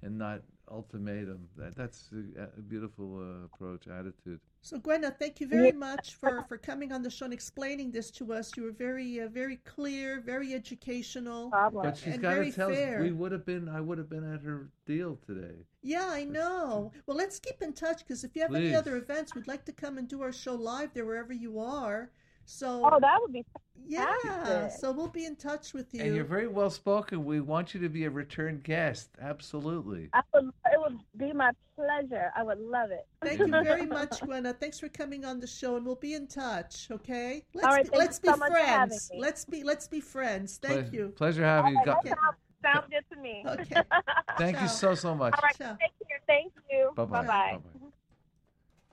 and 0.02 0.18
not 0.18 0.42
ultimatum. 0.72 1.48
That, 1.58 1.76
that's 1.76 2.10
a, 2.38 2.44
a 2.58 2.62
beautiful 2.62 3.20
uh, 3.20 3.46
approach, 3.46 3.88
attitude. 3.88 4.40
So, 4.64 4.78
Gwenna, 4.78 5.12
thank 5.18 5.42
you 5.42 5.48
very 5.48 5.72
much 5.72 6.16
for, 6.16 6.46
for 6.48 6.58
coming 6.58 6.92
on 6.92 7.02
the 7.02 7.10
show 7.10 7.26
and 7.26 7.34
explaining 7.34 7.92
this 7.92 8.12
to 8.12 8.32
us. 8.32 8.56
You 8.56 8.64
were 8.64 8.72
very, 8.72 9.20
uh, 9.20 9.28
very 9.28 9.58
clear, 9.58 10.22
very 10.22 10.54
educational. 10.54 11.50
problem. 11.50 11.84
But 11.84 11.98
she's 11.98 12.14
And 12.14 12.22
got 12.22 12.30
to 12.30 12.36
very 12.36 12.52
tell 12.52 12.70
us, 12.70 12.76
fair. 12.76 13.02
we 13.02 13.12
would 13.12 13.32
have 13.32 13.46
been, 13.46 13.68
I 13.68 13.82
would 13.82 13.98
have 13.98 14.10
been 14.10 14.24
at 14.34 14.42
her 14.44 14.70
deal 14.86 15.18
today. 15.26 15.66
Yeah, 15.82 16.08
I 16.10 16.24
know. 16.26 16.92
Well, 17.08 17.18
let's 17.18 17.40
keep 17.40 17.62
in 17.62 17.74
touch 17.74 18.00
because 18.00 18.24
if 18.24 18.36
you 18.36 18.44
have 18.44 18.54
any 18.54 18.74
other 18.76 18.98
events, 18.98 19.34
we'd 19.36 19.48
like 19.48 19.66
to 19.66 19.72
come 19.72 19.98
and 19.98 20.08
do 20.08 20.22
our 20.22 20.32
show 20.32 20.54
live 20.56 20.94
there 20.94 21.06
wherever 21.06 21.34
you 21.34 21.60
are. 21.60 22.12
So, 22.52 22.82
Oh, 22.84 23.00
that 23.00 23.18
would 23.22 23.32
be 23.32 23.46
yeah, 23.88 24.68
so 24.68 24.92
we'll 24.92 25.08
be 25.08 25.26
in 25.26 25.36
touch 25.36 25.74
with 25.74 25.94
you. 25.94 26.02
And 26.04 26.16
you're 26.16 26.24
very 26.24 26.48
well 26.48 26.70
spoken. 26.70 27.26
We 27.26 27.42
want 27.42 27.74
you 27.74 27.80
to 27.82 27.90
be 27.90 28.06
a 28.06 28.10
return 28.10 28.60
guest. 28.64 29.10
Absolutely. 29.20 30.10
I 30.14 30.22
would. 30.34 30.46
It 30.72 30.80
would 30.80 31.00
be 31.18 31.34
my 31.34 31.52
pleasure. 31.76 32.32
I 32.38 32.44
would 32.44 32.60
love 32.60 32.92
it. 32.92 33.08
Thank 33.24 33.40
you 33.40 33.48
very 33.64 33.86
much, 33.86 34.20
Gwenna. 34.22 34.54
Thanks 34.54 34.80
for 34.80 34.88
coming 34.90 35.26
on 35.26 35.40
the 35.40 35.48
show, 35.48 35.78
and 35.78 35.86
we'll 35.86 35.96
be 35.96 36.14
in 36.14 36.28
touch. 36.28 36.90
Okay? 36.92 37.44
Let's 37.54 37.66
right, 37.68 37.84
be, 37.84 37.90
thank 37.90 38.00
let's 38.00 38.20
you 38.24 38.30
be 38.32 38.34
so 38.34 38.38
much 38.38 38.52
for 38.52 38.60
friends. 38.60 39.10
me. 39.12 39.20
Let's 39.20 39.46
be 39.46 39.64
let's 39.64 39.88
be 39.88 40.00
friends. 40.00 40.58
Thank 40.62 40.90
Ple- 40.90 40.94
you. 40.96 41.08
Pleasure 41.16 41.44
having 41.44 41.74
you. 41.74 41.80
All 41.80 41.86
Go- 41.86 41.92
right, 41.94 42.04
that 42.04 42.18
sounds, 42.64 42.76
sounds 42.76 42.86
good 42.92 43.16
to 43.16 43.22
me. 43.22 43.44
Okay. 43.48 43.82
Thank 44.38 44.58
Ciao. 44.58 44.64
you 44.64 44.70
so, 44.70 44.94
so 44.96 45.16
much. 45.16 45.34
All 45.34 45.42
right, 45.42 45.58
Ciao. 45.58 45.78
take 45.82 45.92
care. 46.08 46.20
Thank 46.28 46.54
you. 46.70 46.92
Bye-bye. 46.96 47.22
Bye 47.26 47.28
bye. 47.28 47.80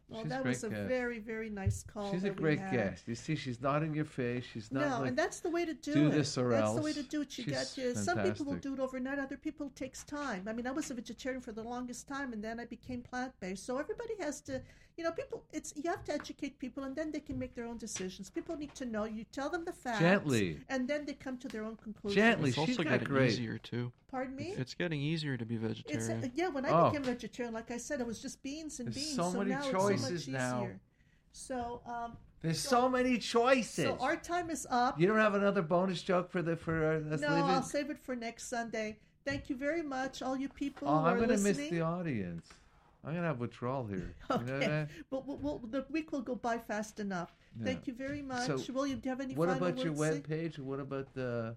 Well, 0.08 0.22
She's 0.22 0.30
that 0.30 0.44
was 0.44 0.64
a 0.64 0.70
guest. 0.70 0.88
very, 0.88 1.18
very 1.18 1.50
nice 1.50 1.82
call. 1.82 2.10
She's 2.10 2.24
a 2.24 2.30
great 2.30 2.60
guest. 2.70 3.06
You 3.06 3.14
see, 3.14 3.36
she's 3.36 3.60
not 3.60 3.82
in 3.82 3.92
your 3.92 4.06
face. 4.06 4.44
She's 4.50 4.72
not 4.72 4.88
No, 4.88 4.98
like, 5.00 5.08
and 5.08 5.18
that's 5.18 5.40
the 5.40 5.50
way 5.50 5.66
to 5.66 5.74
do, 5.74 5.92
do 5.92 6.06
it. 6.06 6.10
this 6.12 6.38
or 6.38 6.48
that's 6.48 6.74
the 6.74 6.80
way 6.80 6.94
to 6.94 7.02
do 7.02 7.20
it. 7.20 7.36
You 7.36 7.44
She's 7.44 7.52
got 7.52 7.66
to. 7.74 7.94
Some 7.94 8.22
people 8.22 8.46
will 8.46 8.56
do 8.56 8.72
it 8.72 8.80
overnight. 8.80 9.18
Other 9.18 9.36
people 9.36 9.70
takes 9.74 10.04
time. 10.04 10.44
I 10.48 10.54
mean, 10.54 10.66
I 10.66 10.70
was 10.70 10.90
a 10.90 10.94
vegetarian 10.94 11.42
for 11.42 11.52
the 11.52 11.62
longest 11.62 12.08
time, 12.08 12.32
and 12.32 12.42
then 12.42 12.58
I 12.58 12.64
became 12.64 13.02
plant 13.02 13.32
based. 13.40 13.66
So 13.66 13.76
everybody 13.78 14.14
has 14.20 14.40
to, 14.42 14.62
you 14.98 15.04
know, 15.04 15.12
people. 15.12 15.44
It's 15.52 15.72
you 15.76 15.88
have 15.88 16.04
to 16.06 16.12
educate 16.12 16.58
people, 16.58 16.82
and 16.82 16.94
then 16.94 17.12
they 17.12 17.20
can 17.20 17.38
make 17.38 17.54
their 17.54 17.66
own 17.66 17.78
decisions. 17.78 18.28
People 18.28 18.56
need 18.56 18.74
to 18.74 18.84
know. 18.84 19.04
You 19.04 19.24
tell 19.32 19.48
them 19.48 19.64
the 19.64 19.72
facts 19.72 20.00
Gently. 20.00 20.58
and 20.68 20.88
then 20.88 21.06
they 21.06 21.14
come 21.14 21.38
to 21.38 21.48
their 21.48 21.64
own 21.64 21.76
conclusions. 21.76 22.16
Gently. 22.16 22.48
It's 22.50 22.58
also 22.58 22.82
got 22.82 22.90
getting 22.90 23.06
great- 23.08 23.30
easier 23.30 23.58
too. 23.58 23.92
Pardon 24.10 24.34
me. 24.34 24.54
It's 24.56 24.74
getting 24.74 25.00
easier 25.00 25.36
to 25.36 25.46
be 25.46 25.54
It's 25.54 25.62
vegetarian. 25.64 26.24
uh, 26.24 26.28
yeah. 26.34 26.48
When 26.48 26.64
I 26.66 26.70
Oh. 26.70 26.90
became 26.90 27.04
vegetarian, 27.04 27.54
like 27.54 27.70
I 27.70 27.76
said, 27.76 28.00
it 28.00 28.06
was 28.06 28.20
just 28.20 28.42
beans 28.42 28.80
and 28.80 28.88
There's 28.88 28.96
beans. 28.96 29.14
so 29.16 29.30
many 29.32 29.50
now 29.50 29.60
it's 29.60 29.70
so 30.02 30.10
much 30.10 30.28
now. 30.28 30.62
easier. 30.62 30.80
So, 31.32 31.80
um, 31.86 32.16
There's 32.42 32.58
so 32.58 32.88
many 32.88 33.18
choices. 33.18 33.84
so 33.84 33.96
our 34.00 34.16
time 34.16 34.50
is 34.50 34.66
up. 34.70 34.98
you 35.00 35.06
don't 35.06 35.18
have 35.18 35.34
another 35.34 35.62
bonus 35.62 36.02
joke 36.02 36.28
for 36.30 36.42
the 36.42 36.56
for 36.56 36.76
uh, 36.92 37.14
us 37.14 37.20
no, 37.20 37.28
leaving? 37.28 37.44
I'll 37.44 37.62
save 37.62 37.90
it 37.90 37.98
for 38.00 38.16
next 38.16 38.48
Sunday. 38.48 38.98
Thank 39.24 39.50
you 39.50 39.56
very 39.56 39.82
much, 39.82 40.22
all 40.22 40.36
you 40.36 40.48
people 40.48 40.88
oh, 40.88 40.98
who 41.00 41.06
I'm 41.06 41.20
gonna 41.20 41.36
miss 41.36 41.56
the 41.56 41.82
audience. 41.82 42.48
I'm 43.04 43.14
gonna 43.14 43.26
have 43.26 43.38
withdrawal 43.40 43.86
here. 43.86 44.14
You 44.30 44.36
know 44.44 44.54
Okay, 44.54 44.86
but 45.10 45.26
we'll, 45.26 45.38
we'll, 45.38 45.58
the 45.58 45.86
week 45.90 46.12
will 46.12 46.20
go 46.22 46.34
by 46.34 46.58
fast 46.58 47.00
enough. 47.00 47.34
Thank 47.62 47.86
you 47.86 47.94
very 47.94 48.22
much. 48.22 48.46
So, 48.46 48.72
William, 48.72 48.98
do 49.00 49.08
you 49.08 49.10
have 49.10 49.20
any 49.20 49.34
What 49.34 49.48
about 49.50 49.78
your 49.78 49.92
web 49.92 50.26
page? 50.28 50.58
What 50.58 50.80
about 50.80 51.14
the 51.14 51.56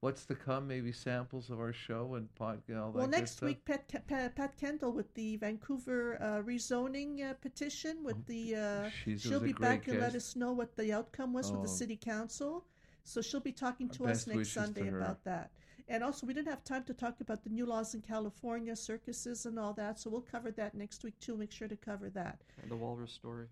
what's 0.00 0.24
to 0.26 0.34
come? 0.34 0.66
Maybe 0.68 0.92
samples 0.92 1.50
of 1.50 1.58
our 1.58 1.72
show 1.72 2.14
and 2.14 2.28
podcast. 2.38 2.92
Well, 2.92 3.06
next 3.06 3.40
week, 3.42 3.64
Pat, 3.64 3.88
Pat, 4.06 4.34
Pat 4.34 4.56
Kendall 4.56 4.92
with 4.92 5.12
the 5.14 5.36
Vancouver 5.36 6.18
uh, 6.20 6.42
rezoning 6.42 7.30
uh, 7.30 7.34
petition. 7.34 8.02
With 8.02 8.26
the 8.26 8.56
uh, 8.56 8.90
she'll 9.18 9.40
be 9.40 9.52
back 9.52 9.88
and 9.88 10.00
let 10.00 10.14
us 10.14 10.36
know 10.36 10.52
what 10.52 10.76
the 10.76 10.92
outcome 10.92 11.32
was 11.32 11.50
with 11.50 11.60
Oh. 11.60 11.62
the 11.62 11.68
city 11.68 11.96
council. 11.96 12.64
So 13.04 13.22
she'll 13.22 13.40
be 13.40 13.52
talking 13.52 13.88
Our 13.88 13.94
to 13.94 14.12
us 14.12 14.26
next 14.26 14.52
Sunday 14.52 14.88
about 14.88 15.24
that. 15.24 15.50
And 15.88 16.04
also, 16.04 16.26
we 16.26 16.34
didn't 16.34 16.48
have 16.48 16.62
time 16.64 16.84
to 16.84 16.94
talk 16.94 17.20
about 17.20 17.42
the 17.44 17.50
new 17.50 17.64
laws 17.64 17.94
in 17.94 18.02
California, 18.02 18.76
circuses, 18.76 19.46
and 19.46 19.58
all 19.58 19.72
that. 19.74 19.98
So 19.98 20.10
we'll 20.10 20.20
cover 20.20 20.50
that 20.52 20.74
next 20.74 21.02
week 21.02 21.18
too. 21.18 21.36
Make 21.36 21.50
sure 21.50 21.68
to 21.68 21.76
cover 21.76 22.10
that. 22.10 22.40
the 22.68 22.76
walrus 22.76 23.12
story. 23.12 23.46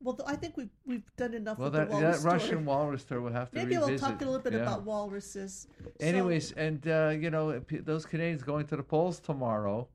Well, 0.00 0.18
I 0.26 0.36
think 0.36 0.56
we've 0.58 0.68
we've 0.84 1.10
done 1.16 1.32
enough 1.32 1.58
Well, 1.58 1.70
with 1.70 1.78
that, 1.80 1.88
the 1.88 1.94
walrus 1.94 2.16
that 2.16 2.20
story. 2.20 2.34
Russian 2.34 2.64
walrus 2.66 3.02
story 3.02 3.20
we'll 3.22 3.32
have 3.32 3.50
to 3.52 3.56
Maybe 3.56 3.76
revisit. 3.76 3.90
we'll 4.02 4.10
talk 4.10 4.20
a 4.20 4.24
little 4.26 4.40
bit 4.40 4.52
Yeah. 4.52 4.60
about 4.62 4.82
walruses. 4.84 5.66
So- 5.82 5.90
Anyways, 6.00 6.52
and 6.52 6.86
uh, 6.86 7.14
you 7.18 7.30
know, 7.30 7.58
those 7.70 8.04
Canadians 8.04 8.42
going 8.42 8.66
to 8.66 8.76
the 8.76 8.82
polls 8.82 9.18
tomorrow, 9.18 9.88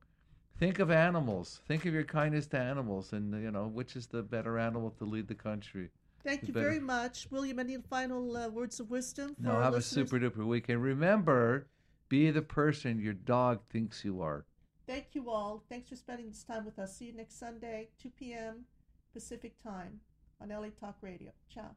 think 0.57 0.79
of 0.79 0.89
animals. 0.89 1.61
Think 1.67 1.85
of 1.85 1.93
your 1.93 2.03
kindness 2.05 2.47
to 2.47 2.57
animals, 2.57 3.13
and 3.13 3.33
you 3.43 3.51
know 3.51 3.67
which 3.67 3.95
is 3.95 4.07
the 4.07 4.23
better 4.23 4.57
animal 4.57 4.89
to 4.97 5.05
lead 5.05 5.27
the 5.27 5.35
country. 5.35 5.91
Thank 6.23 6.41
you 6.43 6.47
you 6.49 6.53
very 6.53 6.79
much, 6.79 7.27
William. 7.31 7.59
Any 7.59 7.77
final 7.89 8.35
uh, 8.37 8.49
words 8.49 8.79
of 8.79 8.89
wisdom 8.89 9.35
for 9.35 9.41
Now 9.41 9.55
our 9.55 9.63
have 9.63 9.73
listeners? 9.73 10.05
a 10.05 10.09
super 10.09 10.19
duper 10.19 10.45
weekend. 10.45 10.81
Remember, 10.83 11.67
be 12.09 12.29
the 12.31 12.41
person 12.41 12.99
your 12.99 13.13
dog 13.13 13.59
thinks 13.69 14.03
you 14.05 14.21
are. 14.21 14.45
Thank 14.87 15.07
you 15.13 15.29
all. 15.29 15.63
Thanks 15.69 15.89
for 15.89 15.95
spending 15.95 16.29
this 16.29 16.43
time 16.43 16.65
with 16.65 16.79
us. 16.79 16.97
See 16.97 17.05
you 17.05 17.13
next 17.13 17.37
Sunday, 17.39 17.89
2 18.01 18.09
p.m. 18.09 18.65
Pacific 19.13 19.53
time 19.63 19.99
on 20.41 20.49
LA 20.49 20.69
Talk 20.79 20.97
Radio. 21.01 21.31
Ciao. 21.53 21.75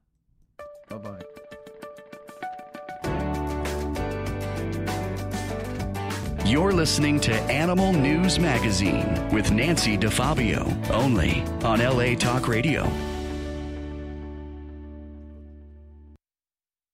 Bye 0.88 0.96
bye. 0.98 1.22
You're 6.44 6.72
listening 6.72 7.18
to 7.20 7.32
Animal 7.32 7.92
News 7.92 8.38
Magazine 8.38 9.06
with 9.30 9.50
Nancy 9.52 9.96
DeFabio, 9.96 10.90
only 10.90 11.42
on 11.64 11.78
LA 11.80 12.14
Talk 12.14 12.46
Radio. 12.46 12.84